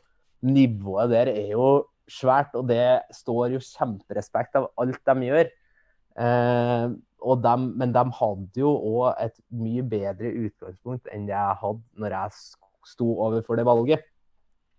[0.46, 1.68] nivået der er jo
[2.10, 2.56] svært.
[2.58, 5.52] Og det står jo kjemperespekt av alt de gjør.
[6.20, 6.88] Eh,
[7.20, 12.16] de, men de hadde jo òg et mye bedre utgangspunkt enn det jeg hadde når
[12.16, 12.38] jeg
[12.88, 14.09] sto overfor det valget.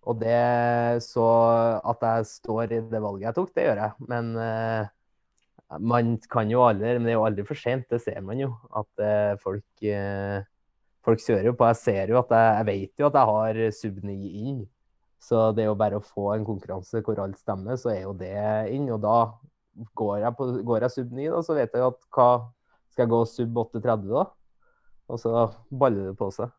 [0.09, 1.27] Og det Så
[1.93, 4.09] at jeg står i det valget jeg tok, det gjør jeg.
[4.09, 4.89] Men uh,
[5.79, 8.53] man kan jo aldri Men det er jo aldri for sent, det ser man jo.
[8.73, 10.41] At uh, folk, uh,
[11.05, 11.69] folk kjører jo på.
[11.71, 14.61] Jeg ser jo at jeg, jeg vet jo at jeg har sub 9 inn.
[15.21, 18.15] Så det er jo bare å få en konkurranse hvor alt stemmer, så er jo
[18.17, 18.41] det
[18.73, 18.89] inn.
[18.89, 19.19] Og da
[20.01, 22.31] går jeg, på, går jeg sub 9, da, så vet jeg at hva
[22.91, 24.25] Skal jeg gå sub 830 da?
[25.11, 26.51] Og så baller det på seg.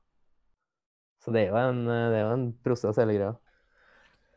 [1.21, 3.35] Så det er jo en, det er jo en prosess, hele greia.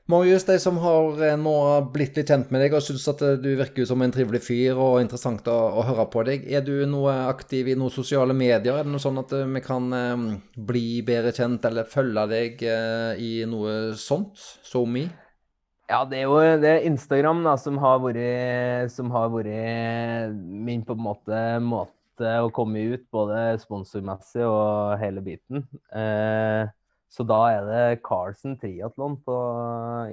[0.06, 1.52] Marius, de som har eh, nå
[1.94, 4.76] blitt litt kjent med deg og syns at eh, du virker som en trivelig fyr
[4.76, 8.76] og interessant å, å, høre på deg, er du noe aktiv i noen sosiale medier?
[8.76, 9.88] Er det noe sånn at eh, vi kan
[10.60, 12.66] bli bedre kjent eller følge deg
[13.16, 14.36] i noe sånt?
[14.68, 15.06] SoMe?
[15.88, 20.84] Ja, det er jo det er Instagram da, som har vært, som har vært min
[20.84, 25.64] på en måte måte å komme ut, både sponsormessig og hele biten.
[25.94, 26.68] Eh,
[27.10, 29.36] så da er det Carlsen Triatlon på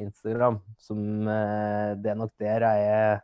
[0.02, 0.60] Instagram.
[0.82, 3.22] Som eh, Det er nok der jeg er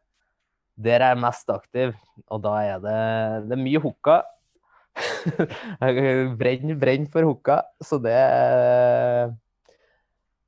[0.77, 1.93] der jeg er mest aktiv.
[2.29, 2.97] Og da er det,
[3.49, 4.21] det er mye hooka.
[5.81, 8.17] jeg brenner, brenner for hooka, så det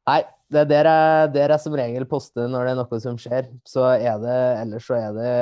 [0.10, 3.19] Nei, det er der jeg, der jeg, som regel poster når det er noe som
[3.21, 3.49] skjer.
[3.69, 5.34] Så er det, ellers så er det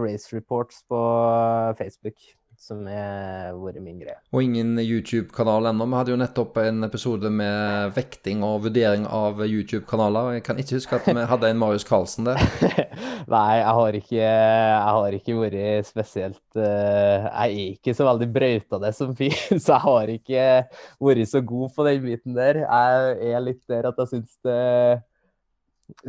[0.00, 1.00] race reports på
[1.78, 2.16] Facebook
[2.58, 4.16] som har vært min greie.
[4.32, 5.86] Og ingen YouTube-kanal ennå.
[5.90, 10.36] Vi hadde jo nettopp en episode med vekting og vurdering av YouTube-kanaler.
[10.38, 12.40] Jeg kan ikke huske at vi hadde en Marius Karlsen der.
[13.34, 18.30] Nei, jeg har, ikke, jeg har ikke vært spesielt uh, Jeg er ikke så veldig
[18.34, 20.46] brøytete som fyr, så jeg har ikke
[21.08, 22.64] vært så god på den biten der.
[22.64, 24.62] Jeg er litt der at jeg syns det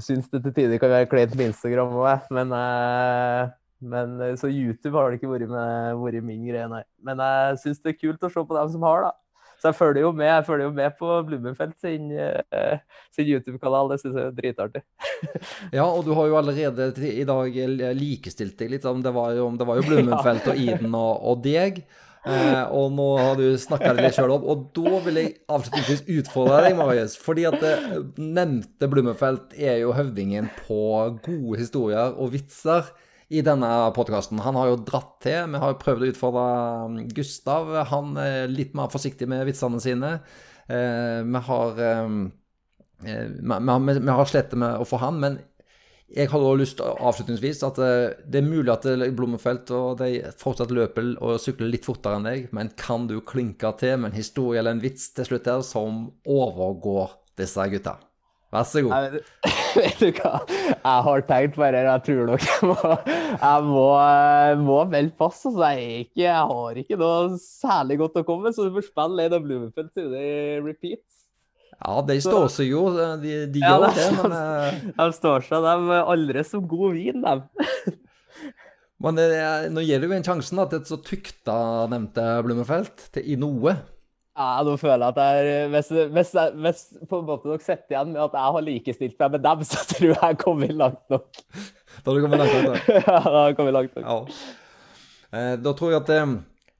[0.02, 3.50] syns det til tider kan være kleint med Instagram òg, men uh,
[3.80, 6.84] men, eh, så YouTube har det ikke vært, med, vært min greie, nei.
[7.06, 9.14] Men jeg syns det er kult å se på dem som har, da.
[9.58, 12.76] Så jeg følger jo med, jeg følger jo med på Blummenfelt sin, uh,
[13.16, 13.90] sin YouTube-kanal.
[13.90, 14.84] Det syns jeg er dritartig.
[15.80, 17.58] ja, og du har jo allerede i dag
[17.98, 18.86] likestilt deg litt.
[18.86, 21.82] Om det var jo, det var jo Blummenfelt og Iden og, og deg.
[22.28, 24.46] Eh, og nå har du snakka det litt sjøl opp.
[24.52, 27.18] Og da vil jeg avslutningsvis utfordre deg, Marius.
[27.24, 27.76] Fordi at det
[28.20, 30.82] nevnte Blummenfelt er jo høvdingen på
[31.26, 32.92] gode historier og vitser
[33.30, 34.40] i denne podkasten.
[34.44, 35.50] Han har jo dratt til.
[35.52, 37.74] Vi har jo prøvd å utfordre Gustav.
[37.92, 40.14] Han er litt mer forsiktig med vitsene sine.
[40.68, 42.22] Eh, har um,
[43.04, 45.40] eh, vi, vi har slettet med å få han, men
[46.08, 50.72] jeg har også lyst avslutningsvis at eh, det er mulig at Blommenfelt og de fortsatt
[50.72, 54.64] løper og sykler litt fortere enn deg, men kan du klinke til med en historie
[54.64, 57.98] eller en vits til slutt her som overgår disse gutta?
[58.56, 59.18] Vær så god.
[59.76, 62.94] vet du hva, jeg har tenkt på det, og Jeg tror nok jeg må,
[63.42, 63.88] jeg må,
[64.64, 65.42] må melde pass.
[65.50, 68.88] Altså, jeg, ikke, jeg, har ikke noe særlig godt å komme med, så du får
[68.88, 70.24] spille en av Blommenfelt sine
[70.64, 71.04] repeats.
[71.78, 72.88] Ja, de står seg jo.
[73.22, 76.96] De, de ja, gjør det, men eh, De står seg, de er aldri som god
[76.96, 77.94] vin, de.
[79.04, 79.28] men det,
[79.76, 81.60] nå gir det jo en sjansen til et så tykta
[81.92, 83.76] nevnte Blummenfelt til i noe.
[84.38, 88.12] Ja, nå føler jeg at jeg, hvis, hvis, hvis på en måte dere sitter igjen
[88.14, 91.42] med at jeg har likestilt meg med dem, så tror jeg jeg kommer langt nok.
[91.98, 92.92] Da har du kommet langt nok?
[93.00, 94.06] ja, da har jeg kommet langt nok.
[94.06, 94.54] Ja.
[95.34, 96.22] Eh, da tror jeg at det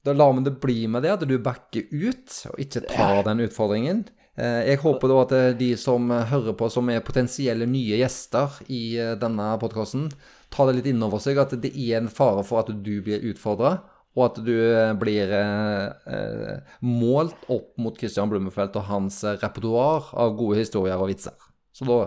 [0.06, 3.42] da lar vi det bli med det, at du backer ut og ikke tar den
[3.44, 4.06] utfordringen.
[4.38, 8.60] Eh, jeg håper da at eh, de som hører på, som er potensielle nye gjester
[8.70, 10.06] i eh, denne podkasten,
[10.54, 13.26] tar det litt inn over seg at det er en fare for at du blir
[13.32, 13.80] utfordra,
[14.16, 14.54] og at du
[14.98, 16.54] blir eh,
[16.86, 21.36] målt opp mot Christian Blummenfelt og hans repertoar av gode historier og vitser.
[21.76, 21.98] Så da,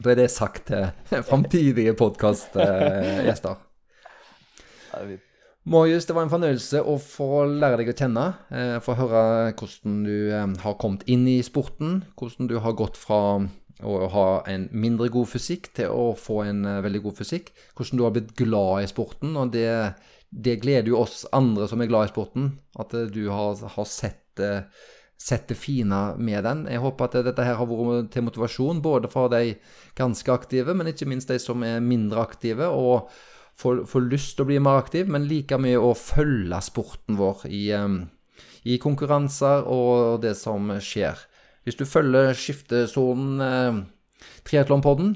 [0.00, 0.88] da er det sagt til
[1.28, 3.60] framtidige podkastgjester.
[4.96, 5.20] Eh,
[5.62, 8.24] Marius, det var en fornøyelse å få lære deg å kjenne.
[8.50, 12.00] Eh, få høre hvordan du eh, har kommet inn i sporten.
[12.18, 13.20] Hvordan du har gått fra
[13.82, 17.52] å ha en mindre god fysikk til å få en eh, veldig god fysikk.
[17.78, 19.36] Hvordan du har blitt glad i sporten.
[19.38, 19.70] Og det,
[20.32, 22.46] det gleder jo oss andre som er glad i sporten,
[22.80, 24.40] at du har, har sett,
[25.20, 26.64] sett, det fine med den.
[26.72, 29.58] Jeg håper at dette her har vært til motivasjon, både for de
[29.98, 32.70] ganske aktive, men ikke minst de som er mindre aktive.
[32.72, 33.12] og
[33.60, 37.44] får, får, lyst til å bli mer aktiv, men like mye å følge sporten vår
[37.52, 37.66] i,
[38.64, 41.20] i konkurranser og det som skjer.
[41.62, 43.82] Hvis du følger Skiftesonen eh,
[44.48, 45.14] Triatlonpodden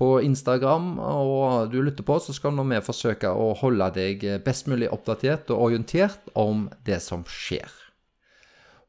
[0.00, 4.70] på Instagram og du lytter på, så skal nå vi forsøke å holde deg best
[4.70, 7.68] mulig oppdatert og orientert om det som skjer.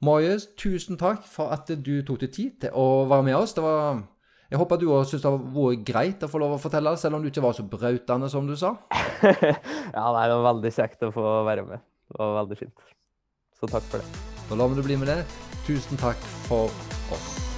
[0.02, 3.54] Marius, tusen takk for at du tok deg tid til å være med oss.
[3.54, 4.00] Det var
[4.52, 7.16] jeg håper du òg syns det har vært greit å få lov å fortelle, selv
[7.16, 8.74] om du ikke var så brautende som du sa.
[9.96, 11.86] ja, nei, det var veldig kjekt å få være med.
[12.12, 12.90] Det var veldig fint.
[13.56, 14.26] Så takk for det.
[14.50, 15.22] Da lar vi det bli med det.
[15.70, 16.68] Tusen takk for
[17.16, 17.51] oss.